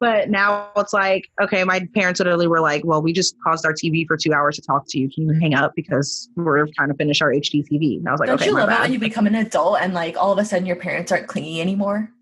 But 0.00 0.30
now 0.30 0.70
it's 0.76 0.92
like, 0.92 1.28
okay, 1.42 1.64
my 1.64 1.86
parents 1.94 2.20
literally 2.20 2.46
were 2.46 2.60
like, 2.60 2.84
well, 2.84 3.02
we 3.02 3.12
just 3.12 3.36
paused 3.40 3.66
our 3.66 3.72
TV 3.72 4.06
for 4.06 4.16
two 4.16 4.32
hours 4.32 4.54
to 4.56 4.62
talk 4.62 4.84
to 4.90 4.98
you. 4.98 5.10
Can 5.10 5.28
you 5.28 5.40
hang 5.40 5.54
up 5.54 5.72
because 5.74 6.28
we're 6.36 6.66
trying 6.76 6.88
to 6.88 6.94
finish 6.94 7.20
our 7.20 7.32
HGTV? 7.32 7.98
And 7.98 8.08
I 8.08 8.12
was 8.12 8.20
like, 8.20 8.28
Don't 8.28 8.36
okay, 8.36 8.46
you 8.46 8.54
love 8.54 8.68
it 8.68 8.72
bad. 8.72 8.82
when 8.82 8.92
you 8.92 9.00
become 9.00 9.26
an 9.26 9.34
adult 9.34 9.80
and, 9.80 9.94
like, 9.94 10.16
all 10.16 10.30
of 10.30 10.38
a 10.38 10.44
sudden 10.44 10.66
your 10.66 10.76
parents 10.76 11.10
aren't 11.10 11.26
clingy 11.26 11.60
anymore? 11.60 12.12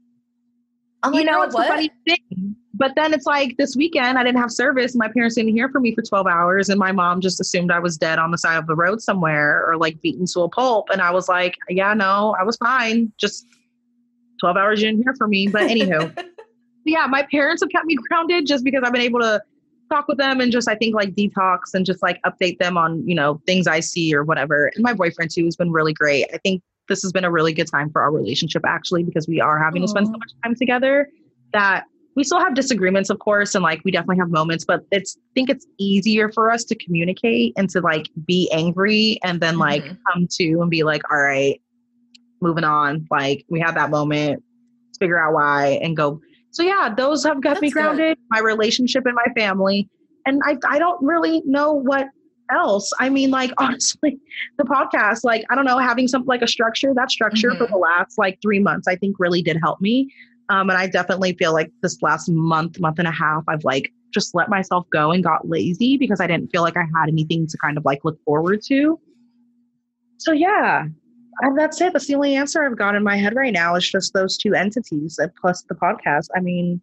I'm 1.03 1.13
you 1.13 1.21
like, 1.21 1.27
know, 1.27 1.43
it's 1.43 1.55
a 1.55 1.59
what? 1.59 1.69
funny 1.69 1.91
thing. 2.07 2.57
But 2.73 2.93
then 2.97 3.15
it's 3.15 3.27
like 3.27 3.57
this 3.57 3.77
weekend, 3.77 4.19
I 4.19 4.25
didn't 4.25 4.41
have 4.41 4.51
service. 4.51 4.93
And 4.93 4.99
my 4.99 5.09
parents 5.09 5.35
didn't 5.37 5.53
hear 5.53 5.69
from 5.69 5.83
me 5.83 5.95
for 5.95 6.03
12 6.03 6.27
hours. 6.27 6.69
And 6.69 6.79
my 6.79 6.93
mom 6.93 7.21
just 7.21 7.41
assumed 7.41 7.71
I 7.71 7.79
was 7.79 7.97
dead 7.97 8.19
on 8.19 8.31
the 8.31 8.39
side 8.39 8.57
of 8.57 8.67
the 8.67 8.75
road 8.75 9.01
somewhere 9.01 9.65
or 9.67 9.77
like 9.77 10.01
beaten 10.03 10.27
to 10.33 10.41
a 10.41 10.49
pulp. 10.49 10.89
And 10.91 11.01
I 11.01 11.11
was 11.11 11.29
like, 11.29 11.57
yeah, 11.69 11.95
no, 11.95 12.35
I 12.39 12.43
was 12.43 12.57
fine. 12.57 13.13
Just 13.19 13.47
12 14.41 14.57
hours 14.57 14.83
you 14.83 14.89
didn't 14.89 15.05
hear 15.05 15.15
from 15.17 15.31
me. 15.31 15.49
But 15.49 15.71
anywho, 15.71 16.13
yeah, 16.87 17.07
my 17.07 17.23
parents 17.31 17.63
have 17.63 17.71
kept 17.71 17.87
me 17.87 17.97
grounded 18.09 18.47
just 18.47 18.65
because 18.65 18.83
I've 18.85 18.93
been 18.93 19.03
able 19.03 19.21
to 19.21 19.43
talk 19.91 20.09
with 20.09 20.19
them 20.19 20.41
and 20.41 20.51
just, 20.51 20.69
I 20.69 20.75
think, 20.75 20.95
like 20.95 21.15
detox 21.15 21.75
and 21.75 21.87
just 21.87 22.03
like 22.03 22.21
update 22.25 22.59
them 22.59 22.77
on, 22.77 23.07
you 23.07 23.15
know, 23.15 23.41
things 23.47 23.67
I 23.67 23.81
see 23.81 24.15
or 24.15 24.25
whatever. 24.25 24.73
And 24.75 24.83
my 24.83 24.93
boyfriend 24.95 25.31
too 25.31 25.45
has 25.45 25.57
been 25.57 25.71
really 25.71 25.93
great. 25.93 26.27
I 26.33 26.39
think 26.39 26.63
this 26.89 27.03
has 27.03 27.13
been 27.13 27.25
a 27.25 27.31
really 27.31 27.53
good 27.53 27.69
time 27.69 27.91
for 27.91 28.01
our 28.01 28.13
relationship 28.13 28.63
actually 28.67 29.03
because 29.03 29.27
we 29.29 29.41
are 29.41 29.63
having 29.63 29.83
to 29.83 29.89
spend 29.89 30.07
so 30.07 30.13
much 30.13 30.31
time 30.45 30.55
together 30.55 31.09
that 31.53 31.85
we 32.15 32.23
still 32.25 32.39
have 32.39 32.55
disagreements 32.55 33.11
of 33.11 33.19
course 33.19 33.57
and 33.57 33.63
like 33.65 33.81
we 33.85 33.91
definitely 33.91 34.19
have 34.19 34.31
moments 34.31 34.65
but 34.65 34.83
it's 34.93 35.17
I 35.19 35.31
think 35.35 35.51
it's 35.51 35.67
easier 35.79 36.31
for 36.31 36.51
us 36.51 36.63
to 36.65 36.77
communicate 36.77 37.55
and 37.57 37.69
to 37.71 37.81
like 37.81 38.09
be 38.25 38.49
angry 38.53 39.19
and 39.25 39.41
then 39.41 39.59
like 39.59 39.83
Mhm. 39.83 39.99
come 40.13 40.29
to 40.31 40.61
and 40.61 40.71
be 40.71 40.85
like 40.85 41.03
all 41.11 41.19
right 41.19 41.61
moving 42.41 42.65
on 42.65 43.07
like 43.11 43.45
we 43.49 43.59
had 43.59 43.75
that 43.75 43.91
moment 43.91 44.43
figure 44.99 45.19
out 45.19 45.35
why 45.35 45.79
and 45.83 45.97
go 45.97 46.21
so 46.57 46.63
yeah 46.63 46.93
those 46.97 47.23
have 47.25 47.43
got 47.43 47.61
me 47.61 47.69
That's 47.69 47.75
good. 47.75 47.81
grounded 47.83 48.19
my 48.31 48.41
relationship 48.41 49.05
and 49.07 49.15
my 49.15 49.31
family 49.35 49.89
and 50.25 50.41
I 50.45 50.57
I 50.69 50.79
don't 50.79 51.01
really 51.05 51.43
know 51.45 51.73
what 51.73 52.07
else 52.51 52.93
I 52.99 53.09
mean 53.11 53.31
like 53.31 53.53
honestly 53.59 54.19
the 54.59 54.65
podcast 54.65 55.21
like 55.25 55.45
I 55.51 55.55
don't 55.55 55.65
know 55.67 55.79
having 55.79 56.09
something 56.09 56.29
like 56.29 56.43
a 56.43 56.49
structure 56.49 56.93
that 56.95 57.11
structure 57.11 57.55
for 57.57 57.67
Mhm. 57.67 57.71
the 57.73 57.77
last 57.79 58.17
like 58.19 58.39
3 58.41 58.61
months 58.61 58.89
I 58.89 58.97
think 58.97 59.17
really 59.19 59.43
did 59.43 59.59
help 59.63 59.81
me 59.81 60.11
um, 60.49 60.71
and 60.71 60.79
I 60.79 60.87
definitely 60.87 61.33
feel 61.35 61.53
like 61.53 61.73
this 61.83 62.01
last 62.03 62.29
month, 62.29 62.79
month 62.79 63.01
and 63.01 63.09
a 63.09 63.11
half, 63.11 63.43
I've 63.49 63.65
like 63.65 63.91
just 64.15 64.33
let 64.33 64.49
myself 64.49 64.87
go 64.93 65.11
and 65.11 65.21
got 65.25 65.49
lazy 65.49 65.97
because 65.97 66.21
I 66.21 66.29
didn't 66.29 66.53
feel 66.53 66.63
like 66.63 66.77
I 66.77 66.83
had 66.97 67.09
anything 67.09 67.49
to 67.49 67.59
kind 67.59 67.77
of 67.77 67.85
like 67.85 67.99
look 68.05 68.17
forward 68.25 68.61
to. 68.69 69.01
So 70.19 70.31
yeah, 70.31 70.85
and 71.41 71.59
that's 71.59 71.81
it. 71.81 71.93
That's 71.93 72.07
the 72.07 72.15
only 72.15 72.35
answer 72.35 72.65
I've 72.65 72.79
got 72.79 72.95
in 72.95 73.03
my 73.03 73.17
head 73.17 73.35
right 73.35 73.53
now 73.53 73.75
is 73.75 73.89
just 73.89 74.13
those 74.13 74.37
two 74.37 74.55
entities 74.55 75.19
plus 75.41 75.63
the 75.63 75.75
podcast. 75.75 76.29
I 76.37 76.41
mean, 76.41 76.81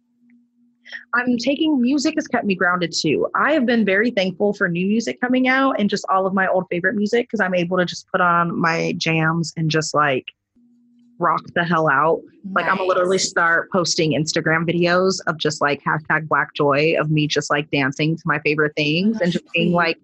I'm 1.14 1.38
taking 1.38 1.80
music 1.80 2.14
has 2.16 2.26
kept 2.26 2.44
me 2.44 2.54
grounded 2.54 2.92
too. 2.96 3.26
I 3.34 3.52
have 3.52 3.66
been 3.66 3.84
very 3.84 4.10
thankful 4.10 4.52
for 4.52 4.68
new 4.68 4.86
music 4.86 5.20
coming 5.20 5.48
out 5.48 5.76
and 5.78 5.88
just 5.88 6.04
all 6.10 6.26
of 6.26 6.34
my 6.34 6.46
old 6.46 6.66
favorite 6.70 6.94
music 6.94 7.26
because 7.26 7.40
I'm 7.40 7.54
able 7.54 7.78
to 7.78 7.84
just 7.84 8.06
put 8.10 8.20
on 8.20 8.58
my 8.58 8.94
jams 8.96 9.52
and 9.56 9.70
just 9.70 9.94
like 9.94 10.26
rock 11.18 11.42
the 11.54 11.64
hell 11.64 11.88
out. 11.88 12.20
Like 12.52 12.66
I'm 12.66 12.76
gonna 12.76 12.88
literally 12.88 13.18
start 13.18 13.70
posting 13.72 14.12
Instagram 14.12 14.68
videos 14.68 15.20
of 15.26 15.38
just 15.38 15.60
like 15.60 15.82
hashtag 15.82 16.28
black 16.28 16.54
joy 16.54 16.94
of 16.98 17.10
me 17.10 17.26
just 17.26 17.50
like 17.50 17.70
dancing 17.70 18.16
to 18.16 18.22
my 18.26 18.38
favorite 18.40 18.74
things 18.76 19.16
oh, 19.20 19.24
and 19.24 19.32
just 19.32 19.44
being 19.52 19.72
like, 19.72 19.98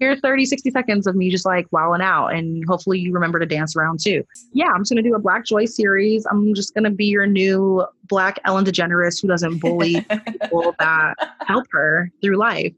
here's 0.00 0.18
30, 0.20 0.46
60 0.46 0.70
seconds 0.70 1.06
of 1.06 1.14
me 1.14 1.30
just 1.30 1.46
like 1.46 1.66
wowing 1.70 2.00
out. 2.00 2.28
And 2.28 2.64
hopefully 2.66 2.98
you 2.98 3.12
remember 3.12 3.38
to 3.38 3.46
dance 3.46 3.76
around 3.76 4.00
too. 4.00 4.24
Yeah, 4.52 4.68
I'm 4.68 4.80
just 4.80 4.90
gonna 4.90 5.02
do 5.02 5.14
a 5.14 5.18
black 5.20 5.44
joy 5.44 5.66
series. 5.66 6.26
I'm 6.30 6.54
just 6.54 6.74
gonna 6.74 6.90
be 6.90 7.04
your 7.06 7.26
new 7.26 7.86
black 8.08 8.38
Ellen 8.44 8.64
DeGeneres 8.64 9.20
who 9.20 9.28
doesn't 9.28 9.58
bully 9.58 10.00
people 10.26 10.74
that 10.78 11.14
help 11.46 11.66
her 11.70 12.10
through 12.22 12.36
life. 12.38 12.72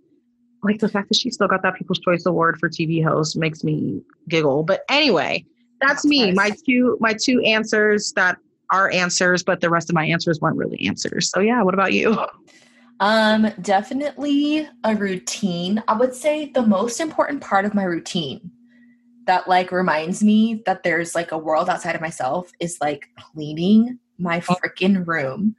Like 0.64 0.80
the 0.80 0.88
fact 0.88 1.08
that 1.08 1.16
she 1.16 1.30
still 1.30 1.48
got 1.48 1.62
that 1.62 1.74
People's 1.76 2.00
Choice 2.00 2.26
Award 2.26 2.58
for 2.58 2.68
TV 2.68 3.02
host 3.02 3.36
makes 3.36 3.64
me 3.64 4.02
giggle. 4.28 4.62
But 4.64 4.82
anyway, 4.88 5.44
that's 5.80 6.02
That's 6.02 6.04
me. 6.04 6.26
nice. 6.32 6.36
My 6.36 6.56
two 6.66 6.96
my 7.00 7.14
two 7.14 7.40
answers 7.42 8.12
that 8.16 8.36
are 8.70 8.90
answers, 8.90 9.42
but 9.42 9.60
the 9.60 9.70
rest 9.70 9.90
of 9.90 9.94
my 9.94 10.04
answers 10.06 10.40
weren't 10.40 10.56
really 10.56 10.80
answers. 10.86 11.30
So 11.30 11.40
yeah, 11.40 11.62
what 11.62 11.74
about 11.74 11.92
you? 11.92 12.16
Um, 13.00 13.50
definitely 13.60 14.68
a 14.84 14.94
routine. 14.94 15.82
I 15.88 15.94
would 15.96 16.14
say 16.14 16.50
the 16.52 16.62
most 16.62 17.00
important 17.00 17.40
part 17.40 17.64
of 17.64 17.74
my 17.74 17.84
routine 17.84 18.50
that 19.26 19.48
like 19.48 19.72
reminds 19.72 20.22
me 20.22 20.62
that 20.66 20.82
there's 20.82 21.14
like 21.14 21.32
a 21.32 21.38
world 21.38 21.68
outside 21.68 21.94
of 21.94 22.00
myself 22.00 22.50
is 22.60 22.78
like 22.80 23.08
cleaning 23.18 23.98
my 24.18 24.40
freaking 24.40 25.06
room 25.06 25.56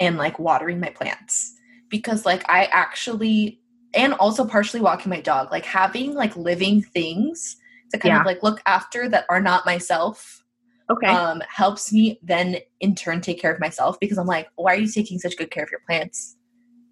and 0.00 0.18
like 0.18 0.38
watering 0.38 0.80
my 0.80 0.90
plants. 0.90 1.54
Because 1.88 2.26
like 2.26 2.44
I 2.50 2.66
actually 2.72 3.60
and 3.94 4.14
also 4.14 4.46
partially 4.46 4.80
walking 4.80 5.10
my 5.10 5.20
dog, 5.20 5.50
like 5.50 5.66
having 5.66 6.14
like 6.14 6.34
living 6.36 6.82
things 6.82 7.56
to 7.90 7.98
kind 7.98 8.14
Yeah. 8.14 8.20
of 8.20 8.26
like 8.26 8.42
look 8.42 8.60
after 8.66 9.08
that 9.08 9.26
are 9.28 9.40
not 9.40 9.66
myself 9.66 10.42
Okay. 10.90 11.10
um, 11.12 11.42
helps 11.48 11.92
me 11.92 12.18
then 12.22 12.56
in 12.80 12.94
turn 12.94 13.20
take 13.20 13.40
care 13.40 13.52
of 13.52 13.60
myself 13.60 13.98
because 14.00 14.18
I'm 14.18 14.26
like, 14.26 14.48
why 14.56 14.74
are 14.74 14.78
you 14.78 14.90
taking 14.90 15.18
such 15.18 15.36
good 15.36 15.50
care 15.50 15.64
of 15.64 15.70
your 15.70 15.80
plants 15.86 16.36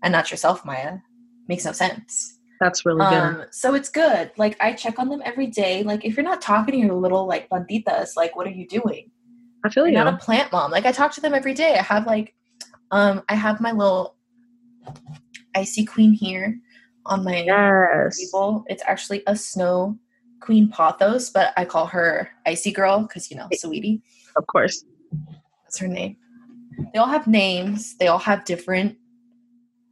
and 0.02 0.12
not 0.12 0.30
yourself, 0.30 0.64
Maya? 0.64 0.98
Makes 1.48 1.64
no 1.64 1.72
sense. 1.72 2.38
that's 2.60 2.84
really 2.84 3.04
good. 3.06 3.14
Um, 3.14 3.44
so 3.50 3.74
it's 3.74 3.88
good. 3.88 4.30
Like 4.36 4.56
I 4.60 4.72
check 4.72 4.98
on 4.98 5.08
them 5.08 5.22
every 5.24 5.46
day. 5.46 5.82
Like 5.82 6.04
if 6.04 6.16
you're 6.16 6.24
not 6.24 6.42
talking 6.42 6.72
to 6.72 6.86
your 6.86 6.94
little 6.94 7.26
like 7.26 7.48
plantitas, 7.48 8.16
like 8.16 8.36
what 8.36 8.46
are 8.46 8.50
you 8.50 8.66
doing? 8.68 9.10
I 9.64 9.68
feel 9.68 9.84
You're 9.84 9.98
you. 9.98 10.04
not 10.04 10.14
a 10.14 10.16
plant 10.16 10.52
mom. 10.52 10.70
Like 10.70 10.86
I 10.86 10.92
talk 10.92 11.12
to 11.12 11.20
them 11.20 11.34
every 11.34 11.54
day. 11.54 11.76
I 11.78 11.82
have 11.82 12.06
like, 12.06 12.34
um, 12.90 13.22
I 13.28 13.34
have 13.34 13.60
my 13.60 13.72
little 13.72 14.16
icy 15.54 15.84
queen 15.84 16.12
here 16.12 16.58
on 17.06 17.24
my 17.24 17.42
yes. 17.42 18.18
table. 18.18 18.64
It's 18.68 18.82
actually 18.86 19.22
a 19.26 19.36
snow 19.36 19.98
queen 20.40 20.70
pothos, 20.70 21.32
but 21.32 21.52
I 21.56 21.64
call 21.64 21.86
her 21.86 22.30
icy 22.46 22.72
girl 22.72 23.02
because 23.02 23.30
you 23.30 23.36
know, 23.36 23.48
sweetie. 23.52 24.02
Of 24.36 24.46
course. 24.46 24.84
That's 25.64 25.78
her 25.78 25.88
name. 25.88 26.16
They 26.92 26.98
all 26.98 27.08
have 27.08 27.26
names. 27.26 27.96
They 27.98 28.08
all 28.08 28.18
have 28.18 28.44
different 28.44 28.96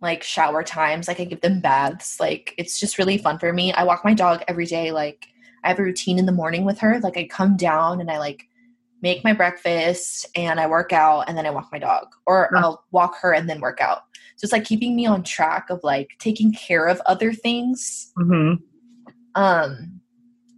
like 0.00 0.22
shower 0.22 0.62
times. 0.62 1.08
Like 1.08 1.20
I 1.20 1.24
give 1.24 1.40
them 1.40 1.60
baths. 1.60 2.20
Like 2.20 2.54
it's 2.58 2.78
just 2.78 2.98
really 2.98 3.18
fun 3.18 3.38
for 3.38 3.52
me. 3.52 3.72
I 3.72 3.84
walk 3.84 4.04
my 4.04 4.14
dog 4.14 4.42
every 4.48 4.66
day. 4.66 4.92
Like 4.92 5.26
I 5.64 5.68
have 5.68 5.78
a 5.78 5.82
routine 5.82 6.18
in 6.18 6.26
the 6.26 6.32
morning 6.32 6.64
with 6.64 6.78
her. 6.78 7.00
Like 7.00 7.16
I 7.16 7.26
come 7.26 7.56
down 7.56 8.00
and 8.00 8.10
I 8.10 8.18
like 8.18 8.44
make 9.02 9.22
my 9.24 9.32
breakfast 9.32 10.26
and 10.34 10.58
I 10.60 10.66
work 10.66 10.92
out 10.92 11.28
and 11.28 11.36
then 11.36 11.46
I 11.46 11.50
walk 11.50 11.68
my 11.72 11.78
dog. 11.78 12.06
Or 12.26 12.50
Oh. 12.54 12.58
I'll 12.58 12.84
walk 12.90 13.16
her 13.22 13.32
and 13.32 13.48
then 13.48 13.60
work 13.60 13.80
out. 13.80 14.02
So 14.36 14.44
it's 14.44 14.52
like 14.52 14.64
keeping 14.64 14.94
me 14.94 15.04
on 15.06 15.24
track 15.24 15.68
of 15.68 15.80
like 15.82 16.10
taking 16.20 16.52
care 16.52 16.86
of 16.86 17.00
other 17.06 17.32
things 17.32 18.12
hmm 18.16 18.54
um 19.34 20.00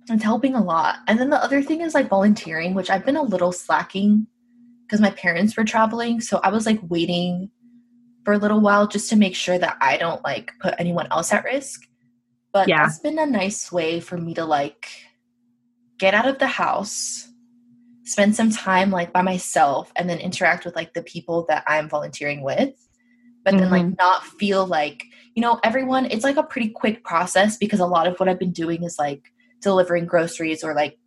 it's 0.08 0.22
helping 0.22 0.54
a 0.54 0.62
lot 0.62 0.96
and 1.06 1.18
then 1.18 1.30
the 1.30 1.42
other 1.42 1.62
thing 1.62 1.80
is 1.80 1.94
like 1.94 2.08
volunteering 2.08 2.72
which 2.74 2.88
i've 2.90 3.04
been 3.04 3.16
a 3.16 3.22
little 3.22 3.52
slacking 3.52 4.26
because 4.86 5.00
my 5.00 5.10
parents 5.10 5.56
were 5.56 5.64
traveling 5.64 6.20
so 6.20 6.40
i 6.42 6.48
was 6.50 6.66
like 6.66 6.78
waiting 6.88 7.50
for 8.24 8.34
a 8.34 8.38
little 8.38 8.60
while 8.60 8.86
just 8.86 9.08
to 9.10 9.16
make 9.16 9.34
sure 9.34 9.58
that 9.58 9.76
i 9.80 9.96
don't 9.96 10.22
like 10.24 10.52
put 10.60 10.74
anyone 10.78 11.06
else 11.10 11.32
at 11.32 11.44
risk. 11.44 11.82
But 12.52 12.68
Yeah. 12.68 12.82
that's 12.82 12.98
been 12.98 13.18
a 13.18 13.26
nice 13.26 13.70
way 13.70 14.00
for 14.00 14.16
me 14.18 14.34
to 14.34 14.44
like 14.44 14.88
get 15.98 16.14
out 16.14 16.28
of 16.28 16.38
the 16.38 16.46
house 16.46 17.26
spend 18.04 18.34
some 18.34 18.50
time 18.50 18.90
like 18.90 19.12
by 19.12 19.22
myself 19.22 19.92
and 19.94 20.10
then 20.10 20.18
interact 20.18 20.64
with 20.64 20.74
like 20.74 20.94
the 20.94 21.02
people 21.02 21.46
that 21.48 21.62
i'm 21.66 21.88
volunteering 21.88 22.42
with. 22.42 22.74
But 23.44 23.56
then 23.56 23.70
like 23.70 23.84
mm-hmm. 23.84 23.94
not 23.98 24.24
feel 24.24 24.66
like 24.66 25.04
you 25.34 25.42
know 25.42 25.60
everyone 25.64 26.06
it's 26.06 26.24
like 26.24 26.36
a 26.36 26.42
pretty 26.42 26.70
quick 26.70 27.04
process 27.04 27.56
because 27.56 27.80
a 27.80 27.86
lot 27.86 28.06
of 28.06 28.18
what 28.18 28.28
i've 28.28 28.38
been 28.38 28.52
doing 28.52 28.82
is 28.82 28.98
like 28.98 29.32
delivering 29.60 30.06
groceries 30.06 30.62
or 30.64 30.74
like 30.74 30.98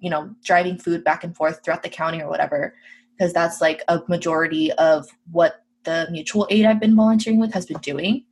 you 0.00 0.10
know, 0.10 0.30
driving 0.44 0.78
food 0.78 1.04
back 1.04 1.24
and 1.24 1.36
forth 1.36 1.60
throughout 1.64 1.82
the 1.82 1.88
county 1.88 2.22
or 2.22 2.28
whatever, 2.28 2.74
because 3.16 3.32
that's 3.32 3.60
like 3.60 3.82
a 3.88 4.00
majority 4.08 4.72
of 4.72 5.06
what 5.30 5.64
the 5.88 6.06
mutual 6.10 6.46
aid 6.50 6.66
I've 6.66 6.80
been 6.80 6.94
volunteering 6.94 7.40
with 7.40 7.54
has 7.54 7.64
been 7.64 7.78
doing. 7.78 8.24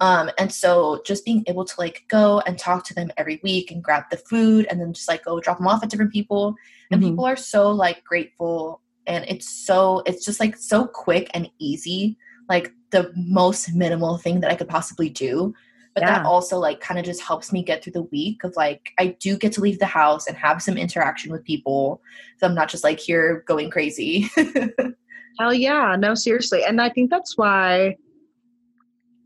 Um, 0.00 0.28
and 0.38 0.52
so 0.52 1.00
just 1.06 1.24
being 1.24 1.44
able 1.46 1.64
to 1.64 1.74
like 1.78 2.04
go 2.08 2.42
and 2.46 2.58
talk 2.58 2.84
to 2.86 2.94
them 2.94 3.10
every 3.16 3.40
week 3.42 3.70
and 3.70 3.82
grab 3.82 4.04
the 4.10 4.16
food 4.16 4.66
and 4.68 4.80
then 4.80 4.92
just 4.92 5.08
like 5.08 5.24
go 5.24 5.40
drop 5.40 5.58
them 5.58 5.68
off 5.68 5.82
at 5.82 5.88
different 5.88 6.12
people. 6.12 6.54
And 6.90 7.00
mm-hmm. 7.00 7.10
people 7.10 7.24
are 7.24 7.36
so 7.36 7.70
like 7.70 8.02
grateful 8.04 8.82
and 9.06 9.24
it's 9.28 9.48
so 9.48 10.02
it's 10.04 10.24
just 10.24 10.40
like 10.40 10.56
so 10.56 10.86
quick 10.86 11.30
and 11.32 11.48
easy. 11.58 12.18
Like 12.48 12.72
the 12.90 13.12
most 13.16 13.72
minimal 13.72 14.18
thing 14.18 14.40
that 14.40 14.50
I 14.50 14.56
could 14.56 14.68
possibly 14.68 15.08
do. 15.08 15.54
But 15.94 16.02
yeah. 16.02 16.18
that 16.18 16.26
also 16.26 16.58
like 16.58 16.80
kind 16.80 16.98
of 17.00 17.06
just 17.06 17.22
helps 17.22 17.52
me 17.52 17.62
get 17.62 17.82
through 17.82 17.94
the 17.94 18.02
week 18.02 18.44
of 18.44 18.54
like 18.56 18.90
I 18.98 19.16
do 19.18 19.38
get 19.38 19.52
to 19.52 19.62
leave 19.62 19.78
the 19.78 19.86
house 19.86 20.26
and 20.26 20.36
have 20.36 20.60
some 20.60 20.76
interaction 20.76 21.32
with 21.32 21.44
people. 21.44 22.02
So 22.38 22.46
I'm 22.46 22.54
not 22.54 22.68
just 22.68 22.84
like 22.84 23.00
here 23.00 23.44
going 23.46 23.70
crazy. 23.70 24.28
Hell 25.38 25.54
yeah. 25.54 25.96
No, 25.98 26.14
seriously. 26.14 26.64
And 26.64 26.80
I 26.80 26.88
think 26.88 27.10
that's 27.10 27.36
why 27.36 27.96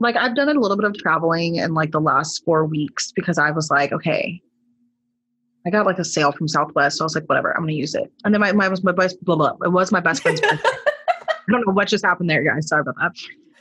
like 0.00 0.16
I've 0.16 0.34
done 0.34 0.48
a 0.48 0.58
little 0.58 0.76
bit 0.76 0.86
of 0.86 0.96
traveling 0.96 1.56
in 1.56 1.74
like 1.74 1.92
the 1.92 2.00
last 2.00 2.42
four 2.44 2.64
weeks 2.64 3.12
because 3.12 3.38
I 3.38 3.50
was 3.50 3.70
like, 3.70 3.92
okay, 3.92 4.40
I 5.66 5.70
got 5.70 5.86
like 5.86 5.98
a 5.98 6.04
sale 6.04 6.32
from 6.32 6.48
Southwest, 6.48 6.96
so 6.96 7.04
I 7.04 7.06
was 7.06 7.14
like, 7.14 7.28
whatever, 7.28 7.54
I'm 7.56 7.62
gonna 7.62 7.72
use 7.72 7.94
it. 7.94 8.10
And 8.24 8.34
then 8.34 8.40
my 8.40 8.52
my 8.52 8.68
was 8.68 8.82
my 8.82 8.92
best 8.92 9.22
blah 9.24 9.36
blah. 9.36 9.56
It 9.62 9.72
was 9.72 9.92
my 9.92 10.00
best 10.00 10.22
friend's 10.22 10.40
birthday. 10.40 10.58
I 10.68 11.52
don't 11.52 11.66
know 11.66 11.72
what 11.72 11.88
just 11.88 12.04
happened 12.04 12.30
there, 12.30 12.42
guys. 12.42 12.68
Sorry 12.68 12.80
about 12.80 12.96
that. 13.00 13.12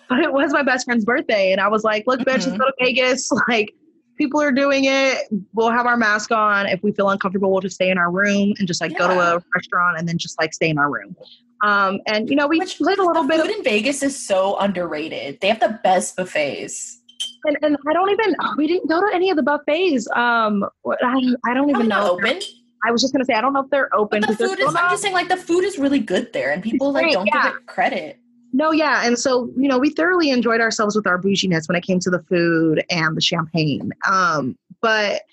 But 0.08 0.20
it 0.20 0.32
was 0.32 0.54
my 0.54 0.64
best 0.64 0.86
friend's 0.86 1.06
birthday, 1.06 1.52
and 1.52 1.60
I 1.60 1.68
was 1.68 1.84
like, 1.84 2.06
look, 2.08 2.22
bitch, 2.22 2.46
mm-hmm. 2.46 2.52
let's 2.52 2.58
go 2.58 2.66
to 2.66 2.74
Vegas. 2.80 3.30
Like, 3.48 3.74
people 4.18 4.42
are 4.42 4.52
doing 4.52 4.86
it. 4.86 5.28
We'll 5.54 5.72
have 5.72 5.86
our 5.86 5.98
mask 5.98 6.32
on. 6.32 6.68
If 6.68 6.82
we 6.84 6.92
feel 6.94 7.10
uncomfortable, 7.10 7.52
we'll 7.52 7.62
just 7.62 7.76
stay 7.76 7.90
in 7.90 7.98
our 7.98 8.12
room 8.12 8.54
and 8.60 8.68
just 8.68 8.82
like 8.82 8.92
yeah. 8.92 9.00
go 9.00 9.08
to 9.08 9.20
a 9.20 9.44
restaurant 9.56 9.98
and 9.98 10.08
then 10.08 10.18
just 10.18 10.40
like 10.40 10.54
stay 10.54 10.70
in 10.70 10.78
our 10.78 10.90
room. 10.90 11.16
Um, 11.62 12.00
and 12.08 12.30
you 12.30 12.36
know, 12.36 12.48
we 12.48 12.60
Which, 12.60 12.78
played 12.78 13.00
a 13.00 13.06
little 13.06 13.28
bit. 13.28 13.42
Food 13.42 13.52
in 13.52 13.64
Vegas 13.64 14.04
is 14.04 14.18
so 14.18 14.58
underrated. 14.58 15.40
They 15.42 15.48
have 15.50 15.60
the 15.60 15.80
best 15.84 16.16
buffets. 16.16 16.98
And, 17.46 17.58
and 17.62 17.78
I 17.88 17.94
don't 17.94 18.10
even 18.10 18.36
we 18.58 18.68
didn't 18.68 18.90
go 18.90 19.00
to 19.00 19.14
any 19.14 19.30
of 19.30 19.38
the 19.38 19.44
buffets. 19.44 20.08
Um, 20.16 20.66
I, 20.86 21.36
I 21.46 21.54
don't 21.54 21.70
even 21.70 21.88
know. 21.88 22.12
Open. 22.12 22.40
I 22.86 22.92
was 22.92 23.02
just 23.02 23.14
gonna 23.14 23.26
say 23.26 23.34
I 23.34 23.42
don't 23.42 23.54
know 23.54 23.62
if 23.62 23.70
they're 23.70 23.94
open. 23.96 24.22
But 24.22 24.38
the 24.38 24.48
food 24.48 24.60
is. 24.60 24.76
I'm 24.76 24.90
just 24.90 25.02
saying 25.02 25.14
like 25.14 25.28
the 25.28 25.38
food 25.38 25.64
is 25.64 25.78
really 25.78 26.00
good 26.00 26.32
there, 26.34 26.52
and 26.52 26.64
people 26.64 26.94
like 26.94 27.12
don't 27.12 27.28
yeah. 27.28 27.44
give 27.44 27.56
it 27.56 27.66
credit. 27.66 28.20
No, 28.52 28.72
yeah, 28.72 29.06
and 29.06 29.18
so 29.20 29.52
you 29.58 29.68
know 29.68 29.78
we 29.78 29.90
thoroughly 29.90 30.30
enjoyed 30.30 30.62
ourselves 30.62 30.96
with 30.96 31.06
our 31.06 31.18
bouginess 31.18 31.68
when 31.68 31.76
it 31.76 31.84
came 31.84 32.00
to 32.00 32.10
the 32.10 32.24
food 32.24 32.84
and 32.90 33.16
the 33.16 33.22
champagne. 33.22 33.92
Um, 34.10 34.58
but 34.82 35.24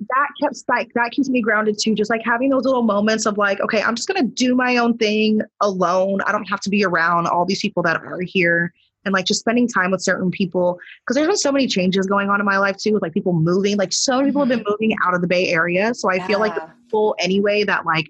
that 0.00 0.28
kept 0.40 0.62
like 0.68 0.92
that 0.94 1.10
keeps 1.10 1.28
me 1.28 1.40
grounded 1.40 1.76
too 1.80 1.94
just 1.94 2.10
like 2.10 2.22
having 2.24 2.50
those 2.50 2.64
little 2.64 2.82
moments 2.82 3.26
of 3.26 3.36
like 3.36 3.60
okay 3.60 3.82
i'm 3.82 3.94
just 3.94 4.06
gonna 4.06 4.22
do 4.22 4.54
my 4.54 4.76
own 4.76 4.96
thing 4.96 5.40
alone 5.60 6.20
i 6.26 6.32
don't 6.32 6.48
have 6.48 6.60
to 6.60 6.70
be 6.70 6.84
around 6.84 7.26
all 7.26 7.44
these 7.44 7.60
people 7.60 7.82
that 7.82 7.96
are 7.96 8.20
here 8.20 8.72
and 9.04 9.12
like 9.12 9.24
just 9.24 9.40
spending 9.40 9.66
time 9.66 9.90
with 9.90 10.02
certain 10.02 10.30
people 10.30 10.78
because 11.00 11.16
there's 11.16 11.26
been 11.26 11.36
so 11.36 11.50
many 11.50 11.66
changes 11.66 12.06
going 12.06 12.28
on 12.30 12.40
in 12.40 12.46
my 12.46 12.58
life 12.58 12.76
too 12.76 12.92
with 12.92 13.02
like 13.02 13.12
people 13.12 13.32
moving 13.32 13.76
like 13.76 13.92
so 13.92 14.18
many 14.18 14.28
people 14.28 14.42
have 14.42 14.48
been 14.48 14.60
mm-hmm. 14.60 14.70
moving 14.70 14.96
out 15.04 15.14
of 15.14 15.20
the 15.20 15.26
bay 15.26 15.48
area 15.48 15.94
so 15.94 16.10
i 16.10 16.14
yeah. 16.14 16.26
feel 16.26 16.38
like 16.38 16.54
people 16.84 17.16
anyway 17.18 17.64
that 17.64 17.84
like 17.84 18.08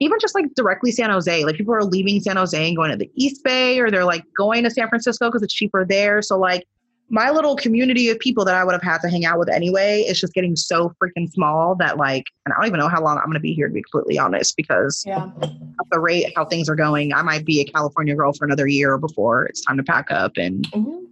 even 0.00 0.18
just 0.20 0.34
like 0.34 0.46
directly 0.54 0.90
san 0.90 1.10
jose 1.10 1.44
like 1.44 1.56
people 1.56 1.74
are 1.74 1.84
leaving 1.84 2.20
san 2.20 2.36
jose 2.36 2.66
and 2.66 2.76
going 2.76 2.90
to 2.90 2.96
the 2.96 3.10
east 3.14 3.44
bay 3.44 3.78
or 3.78 3.90
they're 3.90 4.04
like 4.04 4.24
going 4.36 4.64
to 4.64 4.70
san 4.70 4.88
francisco 4.88 5.28
because 5.28 5.42
it's 5.42 5.54
cheaper 5.54 5.84
there 5.84 6.20
so 6.20 6.36
like 6.36 6.66
my 7.08 7.30
little 7.30 7.56
community 7.56 8.08
of 8.08 8.18
people 8.18 8.44
that 8.46 8.54
I 8.54 8.64
would 8.64 8.72
have 8.72 8.82
had 8.82 8.98
to 8.98 9.08
hang 9.08 9.26
out 9.26 9.38
with 9.38 9.50
anyway 9.50 10.00
is 10.00 10.18
just 10.18 10.32
getting 10.32 10.56
so 10.56 10.94
freaking 11.02 11.30
small 11.30 11.74
that 11.76 11.98
like, 11.98 12.24
and 12.46 12.54
I 12.54 12.56
don't 12.56 12.66
even 12.66 12.80
know 12.80 12.88
how 12.88 13.02
long 13.02 13.18
I'm 13.18 13.24
going 13.24 13.34
to 13.34 13.40
be 13.40 13.52
here 13.52 13.68
to 13.68 13.74
be 13.74 13.82
completely 13.82 14.18
honest, 14.18 14.56
because 14.56 15.04
yeah. 15.06 15.30
at 15.42 15.90
the 15.90 16.00
rate 16.00 16.32
how 16.34 16.46
things 16.46 16.70
are 16.70 16.74
going, 16.74 17.12
I 17.12 17.20
might 17.20 17.44
be 17.44 17.60
a 17.60 17.64
California 17.64 18.14
girl 18.14 18.32
for 18.32 18.46
another 18.46 18.66
year 18.66 18.96
before 18.96 19.44
it's 19.44 19.60
time 19.60 19.76
to 19.76 19.82
pack 19.82 20.10
up 20.10 20.32
and 20.36 20.66
mm-hmm. 20.70 21.04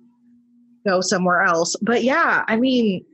go 0.87 1.03
somewhere 1.03 1.43
else. 1.43 1.77
But 1.83 2.03
yeah, 2.03 2.45
I 2.49 2.57
mean, 2.57 3.05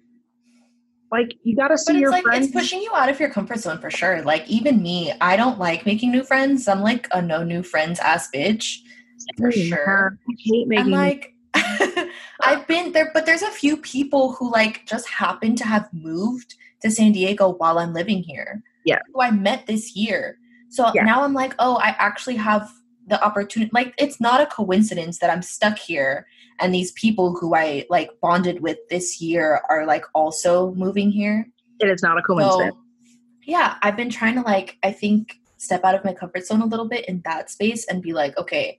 like 1.10 1.36
you 1.42 1.56
got 1.56 1.68
to 1.68 1.78
see 1.78 1.98
your 1.98 2.10
like, 2.10 2.24
friends. 2.24 2.46
It's 2.46 2.54
pushing 2.54 2.82
you 2.82 2.92
out 2.94 3.08
of 3.08 3.18
your 3.18 3.30
comfort 3.30 3.58
zone 3.60 3.78
for 3.78 3.90
sure. 3.90 4.22
Like 4.22 4.48
even 4.48 4.82
me, 4.82 5.12
I 5.20 5.36
don't 5.36 5.58
like 5.58 5.86
making 5.86 6.12
new 6.12 6.22
friends. 6.22 6.68
I'm 6.68 6.82
like 6.82 7.08
a 7.12 7.22
no 7.22 7.42
new 7.42 7.62
friends 7.62 7.98
ass 7.98 8.28
bitch 8.32 8.78
for 9.38 9.50
sure. 9.50 10.18
I 10.28 10.34
hate 10.38 10.68
making. 10.68 10.86
I'm 10.86 10.90
like 10.92 11.32
I've 12.40 12.66
been 12.66 12.92
there, 12.92 13.10
but 13.14 13.26
there's 13.26 13.42
a 13.42 13.50
few 13.50 13.76
people 13.76 14.32
who 14.32 14.50
like 14.50 14.86
just 14.86 15.08
happen 15.08 15.56
to 15.56 15.64
have 15.64 15.88
moved 15.92 16.54
to 16.82 16.90
San 16.90 17.12
Diego 17.12 17.50
while 17.54 17.78
I'm 17.78 17.92
living 17.92 18.22
here. 18.22 18.62
Yeah. 18.84 19.00
Who 19.12 19.20
I 19.20 19.30
met 19.30 19.66
this 19.66 19.96
year. 19.96 20.38
So 20.68 20.90
yeah. 20.94 21.04
now 21.04 21.22
I'm 21.22 21.34
like, 21.34 21.54
oh, 21.58 21.76
I 21.76 21.88
actually 21.98 22.36
have 22.36 22.70
the 23.06 23.22
opportunity. 23.24 23.70
Like, 23.72 23.94
it's 23.98 24.20
not 24.20 24.40
a 24.40 24.46
coincidence 24.46 25.18
that 25.20 25.30
I'm 25.30 25.42
stuck 25.42 25.78
here 25.78 26.26
and 26.60 26.74
these 26.74 26.92
people 26.92 27.36
who 27.38 27.54
I 27.54 27.86
like 27.90 28.10
bonded 28.20 28.62
with 28.62 28.78
this 28.90 29.20
year 29.20 29.60
are 29.68 29.86
like 29.86 30.04
also 30.14 30.72
moving 30.74 31.10
here. 31.10 31.46
It 31.80 31.88
is 31.88 32.02
not 32.02 32.18
a 32.18 32.22
coincidence. 32.22 32.74
So, 32.74 33.12
yeah, 33.44 33.76
I've 33.82 33.96
been 33.96 34.10
trying 34.10 34.34
to 34.34 34.42
like, 34.42 34.78
I 34.82 34.92
think, 34.92 35.38
step 35.58 35.84
out 35.84 35.94
of 35.94 36.04
my 36.04 36.12
comfort 36.12 36.46
zone 36.46 36.60
a 36.60 36.66
little 36.66 36.88
bit 36.88 37.08
in 37.08 37.22
that 37.24 37.50
space 37.50 37.86
and 37.86 38.02
be 38.02 38.12
like, 38.12 38.36
okay, 38.38 38.78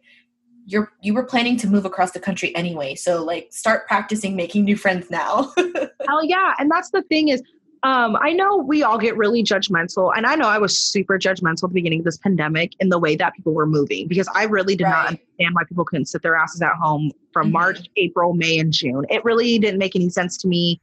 you're 0.68 0.92
you 1.02 1.14
were 1.14 1.24
planning 1.24 1.58
to 1.58 1.68
move 1.68 1.86
across 1.86 2.12
the 2.12 2.20
country 2.20 2.56
anyway 2.56 2.94
so 2.94 3.24
like 3.24 3.48
start 3.52 3.88
practicing 3.88 4.36
making 4.36 4.64
new 4.66 4.76
friends 4.76 5.10
now 5.10 5.52
hell 6.08 6.24
yeah 6.24 6.54
and 6.60 6.70
that's 6.70 6.92
the 6.92 7.02
thing 7.04 7.30
is 7.30 7.42
um, 7.84 8.18
I 8.20 8.34
know 8.34 8.58
we 8.58 8.84
all 8.84 8.98
get 8.98 9.16
really 9.16 9.44
judgmental, 9.44 10.12
and 10.16 10.26
I 10.26 10.36
know 10.36 10.48
I 10.48 10.58
was 10.58 10.78
super 10.78 11.18
judgmental 11.18 11.66
at 11.66 11.70
the 11.70 11.76
beginning 11.76 12.00
of 12.00 12.06
this 12.06 12.18
pandemic 12.18 12.74
in 12.80 12.90
the 12.90 13.00
way 13.00 13.16
that 13.16 13.34
people 13.36 13.54
were 13.54 13.68
moving 13.68 14.08
because 14.08 14.28
I 14.34 14.44
really 14.46 14.76
did 14.76 14.86
right. 14.86 14.90
not 14.90 15.08
understand 15.08 15.54
why 15.56 15.64
people 15.64 15.86
couldn't 15.86 16.08
sit 16.08 16.22
their 16.22 16.36
asses 16.36 16.62
at 16.62 16.74
home 16.74 17.12
from 17.32 17.48
mm-hmm. 17.48 17.54
March, 17.54 17.90
April, 17.96 18.34
May, 18.34 18.58
and 18.58 18.74
June. 18.74 19.06
It 19.10 19.24
really 19.24 19.60
didn't 19.60 19.78
make 19.78 19.96
any 19.96 20.10
sense 20.10 20.38
to 20.40 20.48
me 20.48 20.82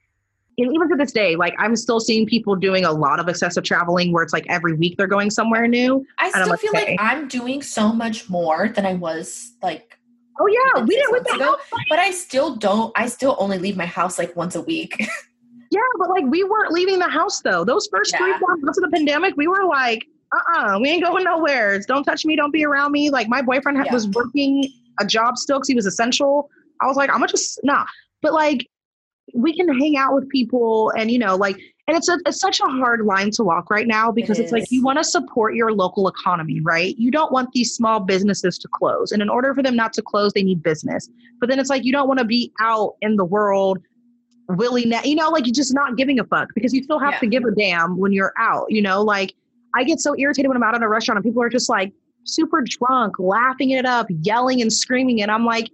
and 0.58 0.72
even 0.72 0.88
to 0.88 0.96
this 0.96 1.12
day, 1.12 1.36
like 1.36 1.54
I'm 1.58 1.76
still 1.76 2.00
seeing 2.00 2.26
people 2.26 2.54
doing 2.54 2.84
a 2.84 2.92
lot 2.92 3.18
of 3.18 3.28
excessive 3.28 3.64
traveling 3.64 4.12
where 4.12 4.22
it's 4.22 4.32
like 4.32 4.46
every 4.48 4.74
week 4.74 4.96
they're 4.96 5.06
going 5.06 5.30
somewhere 5.30 5.66
new. 5.66 6.06
I 6.18 6.30
still 6.30 6.48
like, 6.48 6.60
feel 6.60 6.72
like 6.72 6.96
I'm 6.98 7.28
doing 7.28 7.62
so 7.62 7.92
much 7.92 8.28
more 8.28 8.68
than 8.68 8.86
I 8.86 8.94
was 8.94 9.52
like. 9.62 9.98
Oh 10.40 10.48
yeah, 10.48 10.82
we 10.82 10.96
didn't 10.96 11.12
with 11.12 11.32
ago, 11.32 11.56
but 11.88 12.00
I 12.00 12.10
still 12.10 12.56
don't. 12.56 12.92
I 12.96 13.06
still 13.06 13.36
only 13.38 13.56
leave 13.56 13.76
my 13.76 13.86
house 13.86 14.18
like 14.18 14.34
once 14.34 14.56
a 14.56 14.62
week. 14.62 14.96
yeah, 15.70 15.80
but 15.96 16.10
like 16.10 16.24
we 16.24 16.42
weren't 16.42 16.72
leaving 16.72 16.98
the 16.98 17.08
house 17.08 17.40
though. 17.40 17.64
Those 17.64 17.86
first 17.86 18.12
yeah. 18.12 18.18
three 18.18 18.32
four 18.40 18.56
months 18.56 18.76
of 18.78 18.82
the 18.82 18.90
pandemic, 18.90 19.36
we 19.36 19.46
were 19.46 19.64
like, 19.64 20.04
uh, 20.34 20.38
uh-uh, 20.38 20.74
uh 20.74 20.80
we 20.80 20.88
ain't 20.88 21.04
going 21.04 21.22
nowhere. 21.22 21.78
Don't 21.86 22.02
touch 22.02 22.24
me. 22.24 22.34
Don't 22.34 22.50
be 22.50 22.64
around 22.64 22.90
me. 22.90 23.10
Like 23.10 23.28
my 23.28 23.42
boyfriend 23.42 23.78
yeah. 23.84 23.92
was 23.92 24.08
working 24.08 24.68
a 25.00 25.06
job 25.06 25.38
still 25.38 25.58
because 25.58 25.68
he 25.68 25.76
was 25.76 25.86
essential. 25.86 26.50
I 26.80 26.86
was 26.86 26.96
like, 26.96 27.10
I'm 27.10 27.18
gonna 27.18 27.28
just 27.28 27.60
nah. 27.62 27.86
But 28.20 28.32
like 28.32 28.66
we 29.32 29.56
can 29.56 29.68
hang 29.78 29.96
out 29.96 30.14
with 30.14 30.28
people 30.28 30.90
and 30.98 31.10
you 31.10 31.18
know 31.18 31.34
like 31.34 31.58
and 31.86 31.96
it's 31.96 32.08
a, 32.08 32.18
it's 32.24 32.40
such 32.40 32.60
a 32.60 32.64
hard 32.64 33.04
line 33.04 33.30
to 33.32 33.44
walk 33.44 33.70
right 33.70 33.86
now 33.86 34.10
because 34.10 34.38
it 34.38 34.44
it's 34.44 34.52
like 34.52 34.70
you 34.70 34.82
want 34.82 34.98
to 34.98 35.04
support 35.04 35.54
your 35.54 35.72
local 35.72 36.08
economy 36.08 36.60
right? 36.60 36.96
You 36.98 37.10
don't 37.10 37.32
want 37.32 37.52
these 37.52 37.74
small 37.74 38.00
businesses 38.00 38.58
to 38.58 38.68
close 38.68 39.12
and 39.12 39.22
in 39.22 39.28
order 39.28 39.54
for 39.54 39.62
them 39.62 39.76
not 39.76 39.92
to 39.94 40.02
close 40.02 40.32
they 40.32 40.42
need 40.42 40.62
business. 40.62 41.08
But 41.40 41.48
then 41.48 41.58
it's 41.58 41.70
like 41.70 41.84
you 41.84 41.92
don't 41.92 42.08
want 42.08 42.20
to 42.20 42.24
be 42.24 42.52
out 42.60 42.96
in 43.00 43.16
the 43.16 43.24
world 43.24 43.78
willy 44.48 44.84
you 45.04 45.14
know 45.14 45.30
like 45.30 45.46
you're 45.46 45.54
just 45.54 45.72
not 45.72 45.96
giving 45.96 46.20
a 46.20 46.24
fuck 46.24 46.48
because 46.54 46.74
you 46.74 46.82
still 46.82 46.98
have 46.98 47.14
yeah. 47.14 47.18
to 47.20 47.26
give 47.26 47.44
a 47.44 47.50
damn 47.52 47.96
when 47.96 48.12
you're 48.12 48.34
out 48.38 48.66
you 48.68 48.82
know? 48.82 49.02
Like 49.02 49.34
i 49.74 49.84
get 49.84 50.00
so 50.00 50.14
irritated 50.18 50.48
when 50.48 50.56
i'm 50.56 50.62
out 50.62 50.76
in 50.76 50.82
a 50.82 50.88
restaurant 50.88 51.16
and 51.16 51.24
people 51.24 51.42
are 51.42 51.48
just 51.48 51.70
like 51.70 51.92
super 52.24 52.62
drunk 52.62 53.18
laughing 53.18 53.70
it 53.70 53.86
up 53.86 54.06
yelling 54.20 54.60
and 54.60 54.72
screaming 54.72 55.22
and 55.22 55.30
i'm 55.30 55.44
like 55.44 55.70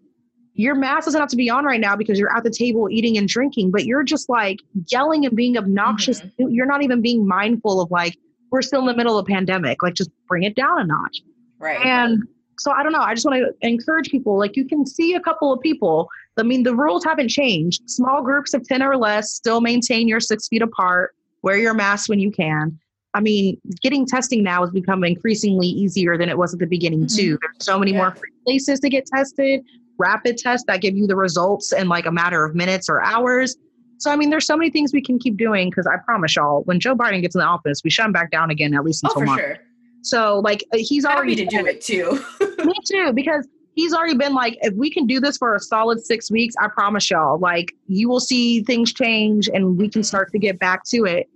your 0.54 0.74
mask 0.74 1.06
doesn't 1.06 1.20
have 1.20 1.30
to 1.30 1.36
be 1.36 1.48
on 1.48 1.64
right 1.64 1.80
now 1.80 1.96
because 1.96 2.18
you're 2.18 2.34
at 2.36 2.44
the 2.44 2.50
table 2.50 2.88
eating 2.90 3.16
and 3.16 3.28
drinking, 3.28 3.70
but 3.70 3.84
you're 3.84 4.02
just 4.02 4.28
like 4.28 4.60
yelling 4.88 5.24
and 5.24 5.36
being 5.36 5.56
obnoxious. 5.56 6.20
Mm-hmm. 6.20 6.48
You're 6.48 6.66
not 6.66 6.82
even 6.82 7.00
being 7.00 7.26
mindful 7.26 7.80
of 7.80 7.90
like, 7.90 8.16
we're 8.50 8.62
still 8.62 8.80
in 8.80 8.86
the 8.86 8.96
middle 8.96 9.18
of 9.18 9.24
a 9.24 9.26
pandemic. 9.26 9.82
Like, 9.82 9.94
just 9.94 10.10
bring 10.28 10.42
it 10.42 10.56
down 10.56 10.80
a 10.80 10.84
notch. 10.84 11.22
Right. 11.58 11.84
And 11.84 12.24
so 12.58 12.72
I 12.72 12.82
don't 12.82 12.92
know. 12.92 13.00
I 13.00 13.14
just 13.14 13.24
want 13.24 13.38
to 13.38 13.66
encourage 13.66 14.10
people. 14.10 14.38
Like, 14.38 14.56
you 14.56 14.66
can 14.66 14.84
see 14.84 15.14
a 15.14 15.20
couple 15.20 15.52
of 15.52 15.60
people. 15.60 16.08
I 16.36 16.42
mean, 16.42 16.62
the 16.62 16.74
rules 16.74 17.04
haven't 17.04 17.28
changed. 17.28 17.88
Small 17.88 18.22
groups 18.22 18.52
of 18.52 18.66
10 18.66 18.82
or 18.82 18.96
less, 18.96 19.32
still 19.32 19.60
maintain 19.60 20.08
your 20.08 20.20
six 20.20 20.48
feet 20.48 20.62
apart, 20.62 21.14
wear 21.42 21.56
your 21.58 21.74
mask 21.74 22.08
when 22.08 22.18
you 22.18 22.30
can. 22.30 22.78
I 23.12 23.20
mean, 23.20 23.60
getting 23.82 24.06
testing 24.06 24.42
now 24.42 24.60
has 24.62 24.70
become 24.70 25.04
increasingly 25.04 25.66
easier 25.66 26.16
than 26.16 26.28
it 26.28 26.38
was 26.38 26.52
at 26.54 26.60
the 26.60 26.66
beginning, 26.66 27.00
mm-hmm. 27.00 27.16
too. 27.16 27.38
There's 27.40 27.64
so 27.64 27.78
many 27.78 27.92
yeah. 27.92 27.98
more 27.98 28.16
places 28.44 28.80
to 28.80 28.88
get 28.88 29.06
tested 29.06 29.64
rapid 30.00 30.38
tests 30.38 30.64
that 30.66 30.80
give 30.80 30.96
you 30.96 31.06
the 31.06 31.14
results 31.14 31.72
in 31.72 31.88
like 31.88 32.06
a 32.06 32.10
matter 32.10 32.44
of 32.44 32.54
minutes 32.54 32.88
or 32.88 33.00
hours. 33.02 33.56
So 33.98 34.10
I 34.10 34.16
mean, 34.16 34.30
there's 34.30 34.46
so 34.46 34.56
many 34.56 34.70
things 34.70 34.92
we 34.92 35.02
can 35.02 35.18
keep 35.18 35.36
doing 35.36 35.68
because 35.70 35.86
I 35.86 35.96
promise 36.04 36.34
y'all, 36.34 36.62
when 36.62 36.80
Joe 36.80 36.96
Biden 36.96 37.20
gets 37.20 37.34
in 37.34 37.40
the 37.40 37.46
office, 37.46 37.82
we 37.84 37.90
shut 37.90 38.06
him 38.06 38.12
back 38.12 38.30
down 38.30 38.50
again 38.50 38.74
at 38.74 38.82
least 38.82 39.04
until 39.04 39.18
oh, 39.18 39.20
for 39.20 39.26
March. 39.26 39.40
Sure. 39.40 39.58
So 40.02 40.40
like 40.40 40.64
uh, 40.72 40.78
he's 40.78 41.04
Happy 41.04 41.16
already 41.16 41.36
to 41.36 41.46
do 41.46 41.66
it 41.66 41.82
too. 41.82 42.24
me 42.64 42.74
too, 42.86 43.12
because 43.12 43.46
he's 43.74 43.92
already 43.92 44.16
been 44.16 44.34
like, 44.34 44.56
if 44.62 44.74
we 44.74 44.90
can 44.90 45.06
do 45.06 45.20
this 45.20 45.36
for 45.36 45.54
a 45.54 45.60
solid 45.60 46.04
six 46.04 46.30
weeks, 46.30 46.54
I 46.60 46.68
promise 46.68 47.10
y'all, 47.10 47.38
like 47.38 47.72
you 47.86 48.08
will 48.08 48.20
see 48.20 48.62
things 48.62 48.92
change 48.92 49.48
and 49.52 49.76
we 49.76 49.88
can 49.88 50.02
start 50.02 50.32
to 50.32 50.38
get 50.38 50.58
back 50.58 50.84
to 50.86 51.04
it. 51.04 51.28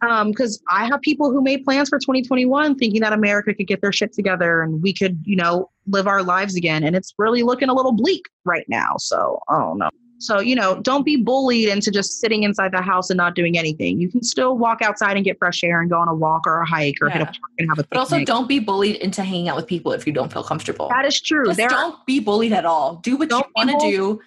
Because 0.00 0.58
um, 0.58 0.64
I 0.70 0.86
have 0.86 1.00
people 1.00 1.30
who 1.30 1.42
made 1.42 1.64
plans 1.64 1.88
for 1.88 1.98
2021 1.98 2.76
thinking 2.76 3.00
that 3.00 3.12
America 3.12 3.54
could 3.54 3.66
get 3.66 3.80
their 3.80 3.92
shit 3.92 4.12
together 4.12 4.62
and 4.62 4.82
we 4.82 4.92
could, 4.92 5.20
you 5.24 5.36
know, 5.36 5.70
live 5.86 6.06
our 6.06 6.22
lives 6.22 6.54
again. 6.54 6.84
And 6.84 6.94
it's 6.94 7.14
really 7.18 7.42
looking 7.42 7.68
a 7.68 7.74
little 7.74 7.92
bleak 7.92 8.26
right 8.44 8.66
now. 8.68 8.96
So, 8.98 9.40
I 9.48 9.58
don't 9.58 9.78
know. 9.78 9.90
So, 10.20 10.40
you 10.40 10.56
know, 10.56 10.80
don't 10.80 11.04
be 11.04 11.16
bullied 11.16 11.68
into 11.68 11.92
just 11.92 12.20
sitting 12.20 12.42
inside 12.42 12.72
the 12.72 12.82
house 12.82 13.08
and 13.08 13.16
not 13.16 13.36
doing 13.36 13.56
anything. 13.56 14.00
You 14.00 14.10
can 14.10 14.22
still 14.22 14.58
walk 14.58 14.82
outside 14.82 15.16
and 15.16 15.24
get 15.24 15.38
fresh 15.38 15.62
air 15.62 15.80
and 15.80 15.88
go 15.88 15.96
on 15.98 16.08
a 16.08 16.14
walk 16.14 16.44
or 16.44 16.60
a 16.60 16.66
hike 16.66 16.96
or 17.00 17.08
yeah. 17.08 17.18
hit 17.18 17.22
a 17.22 17.26
park 17.26 17.36
and 17.58 17.68
have 17.68 17.78
a 17.78 17.82
picnic. 17.82 17.90
But 17.90 17.98
also 17.98 18.24
don't 18.24 18.48
be 18.48 18.58
bullied 18.58 18.96
into 18.96 19.22
hanging 19.22 19.48
out 19.48 19.54
with 19.54 19.68
people 19.68 19.92
if 19.92 20.06
you 20.08 20.12
don't 20.12 20.32
feel 20.32 20.42
comfortable. 20.42 20.88
That 20.88 21.04
is 21.04 21.20
true. 21.20 21.46
Just 21.46 21.60
don't 21.70 22.04
be 22.04 22.18
bullied 22.18 22.52
at 22.52 22.64
all. 22.64 22.96
Do 22.96 23.16
what 23.16 23.30
you 23.30 23.42
want 23.54 23.70
to 23.70 23.78
do 23.78 24.20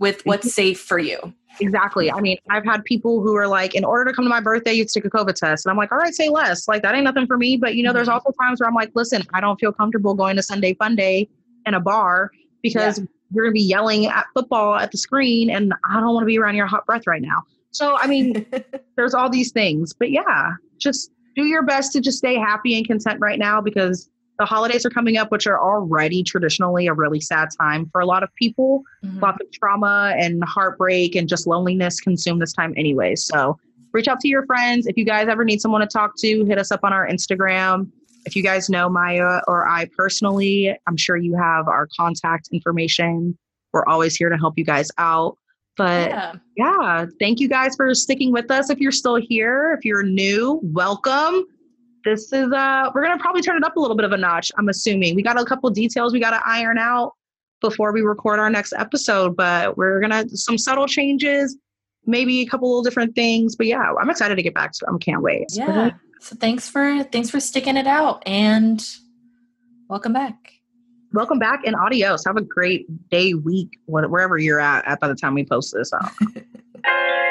with 0.00 0.24
what's 0.26 0.52
safe 0.52 0.80
for 0.80 0.98
you. 0.98 1.32
Exactly. 1.60 2.10
I 2.10 2.20
mean, 2.20 2.38
I've 2.48 2.64
had 2.64 2.84
people 2.84 3.20
who 3.20 3.36
are 3.36 3.46
like, 3.46 3.74
in 3.74 3.84
order 3.84 4.10
to 4.10 4.14
come 4.14 4.24
to 4.24 4.28
my 4.30 4.40
birthday, 4.40 4.72
you'd 4.72 4.88
stick 4.88 5.04
a 5.04 5.10
COVID 5.10 5.34
test. 5.34 5.66
And 5.66 5.70
I'm 5.70 5.76
like, 5.76 5.92
all 5.92 5.98
right, 5.98 6.14
say 6.14 6.30
less. 6.30 6.66
Like, 6.66 6.82
that 6.82 6.94
ain't 6.94 7.04
nothing 7.04 7.26
for 7.26 7.36
me. 7.36 7.56
But, 7.56 7.74
you 7.74 7.82
know, 7.82 7.92
there's 7.92 8.08
mm-hmm. 8.08 8.14
also 8.14 8.32
times 8.40 8.60
where 8.60 8.68
I'm 8.68 8.74
like, 8.74 8.90
listen, 8.94 9.22
I 9.34 9.40
don't 9.40 9.60
feel 9.60 9.72
comfortable 9.72 10.14
going 10.14 10.36
to 10.36 10.42
Sunday 10.42 10.74
Fun 10.74 10.96
Day 10.96 11.28
in 11.66 11.74
a 11.74 11.80
bar 11.80 12.30
because 12.62 12.98
yeah. 12.98 13.04
you're 13.30 13.44
going 13.44 13.52
to 13.52 13.60
be 13.60 13.62
yelling 13.62 14.06
at 14.06 14.26
football 14.32 14.74
at 14.76 14.90
the 14.90 14.98
screen 14.98 15.50
and 15.50 15.74
I 15.84 16.00
don't 16.00 16.14
want 16.14 16.22
to 16.22 16.26
be 16.26 16.38
around 16.38 16.56
your 16.56 16.66
hot 16.66 16.86
breath 16.86 17.06
right 17.06 17.22
now. 17.22 17.42
So, 17.72 17.96
I 17.96 18.06
mean, 18.06 18.46
there's 18.96 19.12
all 19.12 19.28
these 19.28 19.52
things. 19.52 19.92
But 19.92 20.10
yeah, 20.10 20.52
just 20.78 21.12
do 21.36 21.44
your 21.44 21.62
best 21.62 21.92
to 21.92 22.00
just 22.00 22.18
stay 22.18 22.36
happy 22.36 22.76
and 22.76 22.86
content 22.86 23.20
right 23.20 23.38
now 23.38 23.60
because 23.60 24.08
the 24.40 24.46
holidays 24.46 24.86
are 24.86 24.90
coming 24.90 25.18
up, 25.18 25.30
which 25.30 25.46
are 25.46 25.60
already 25.60 26.22
traditionally 26.22 26.86
a 26.86 26.94
really 26.94 27.20
sad 27.20 27.48
time 27.60 27.86
for 27.92 28.00
a 28.00 28.06
lot 28.06 28.22
of 28.22 28.34
people. 28.36 28.82
Mm-hmm. 29.04 29.20
Lots 29.20 29.38
of 29.38 29.52
trauma 29.52 30.14
and 30.18 30.42
heartbreak 30.44 31.14
and 31.14 31.28
just 31.28 31.46
loneliness 31.46 32.00
consume 32.00 32.38
this 32.38 32.54
time 32.54 32.72
anyway. 32.74 33.16
So 33.16 33.58
reach 33.92 34.08
out 34.08 34.18
to 34.20 34.28
your 34.28 34.46
friends. 34.46 34.86
If 34.86 34.96
you 34.96 35.04
guys 35.04 35.28
ever 35.28 35.44
need 35.44 35.60
someone 35.60 35.82
to 35.82 35.86
talk 35.86 36.14
to, 36.20 36.44
hit 36.46 36.58
us 36.58 36.72
up 36.72 36.80
on 36.84 36.92
our 36.94 37.06
Instagram. 37.06 37.90
If 38.24 38.34
you 38.34 38.42
guys 38.42 38.70
know 38.70 38.88
Maya 38.88 39.40
or 39.46 39.68
I 39.68 39.90
personally, 39.94 40.74
I'm 40.86 40.96
sure 40.96 41.18
you 41.18 41.36
have 41.36 41.68
our 41.68 41.86
contact 41.94 42.48
information. 42.50 43.36
We're 43.74 43.84
always 43.86 44.16
here 44.16 44.30
to 44.30 44.38
help 44.38 44.54
you 44.56 44.64
guys 44.64 44.90
out. 44.96 45.36
But 45.76 46.10
yeah. 46.10 46.32
yeah, 46.56 47.06
thank 47.20 47.40
you 47.40 47.48
guys 47.48 47.76
for 47.76 47.94
sticking 47.94 48.32
with 48.32 48.50
us. 48.50 48.70
If 48.70 48.78
you're 48.78 48.90
still 48.90 49.16
here, 49.16 49.74
if 49.78 49.84
you're 49.84 50.02
new, 50.02 50.60
welcome 50.62 51.44
this 52.04 52.32
is 52.32 52.52
uh 52.52 52.90
we're 52.94 53.02
gonna 53.02 53.18
probably 53.18 53.42
turn 53.42 53.56
it 53.56 53.64
up 53.64 53.76
a 53.76 53.80
little 53.80 53.96
bit 53.96 54.04
of 54.04 54.12
a 54.12 54.16
notch 54.16 54.50
i'm 54.58 54.68
assuming. 54.68 55.14
We 55.14 55.22
got 55.22 55.40
a 55.40 55.44
couple 55.44 55.68
details 55.70 56.12
we 56.12 56.20
got 56.20 56.30
to 56.30 56.40
iron 56.46 56.78
out 56.78 57.12
before 57.60 57.92
we 57.92 58.00
record 58.00 58.38
our 58.38 58.50
next 58.50 58.72
episode 58.72 59.36
but 59.36 59.76
we're 59.76 60.00
gonna 60.00 60.28
some 60.30 60.56
subtle 60.58 60.86
changes 60.86 61.56
maybe 62.06 62.40
a 62.40 62.46
couple 62.46 62.68
little 62.68 62.82
different 62.82 63.14
things 63.14 63.56
but 63.56 63.66
yeah 63.66 63.92
i'm 64.00 64.08
excited 64.10 64.36
to 64.36 64.42
get 64.42 64.54
back 64.54 64.72
to 64.72 64.86
it. 64.86 64.94
I 64.94 64.98
can't 64.98 65.22
wait. 65.22 65.46
Yeah. 65.50 65.90
so 66.20 66.36
thanks 66.36 66.68
for 66.68 67.02
thanks 67.04 67.30
for 67.30 67.40
sticking 67.40 67.76
it 67.76 67.86
out 67.86 68.22
and 68.26 68.84
welcome 69.88 70.12
back. 70.12 70.34
Welcome 71.12 71.40
back 71.40 71.66
and 71.66 71.74
adios. 71.74 72.24
Have 72.24 72.36
a 72.36 72.40
great 72.40 72.86
day 73.10 73.34
week 73.34 73.70
wherever 73.86 74.38
you're 74.38 74.60
at, 74.60 74.86
at 74.86 75.00
by 75.00 75.08
the 75.08 75.16
time 75.16 75.34
we 75.34 75.44
post 75.44 75.74
this 75.74 75.92
out 75.92 76.12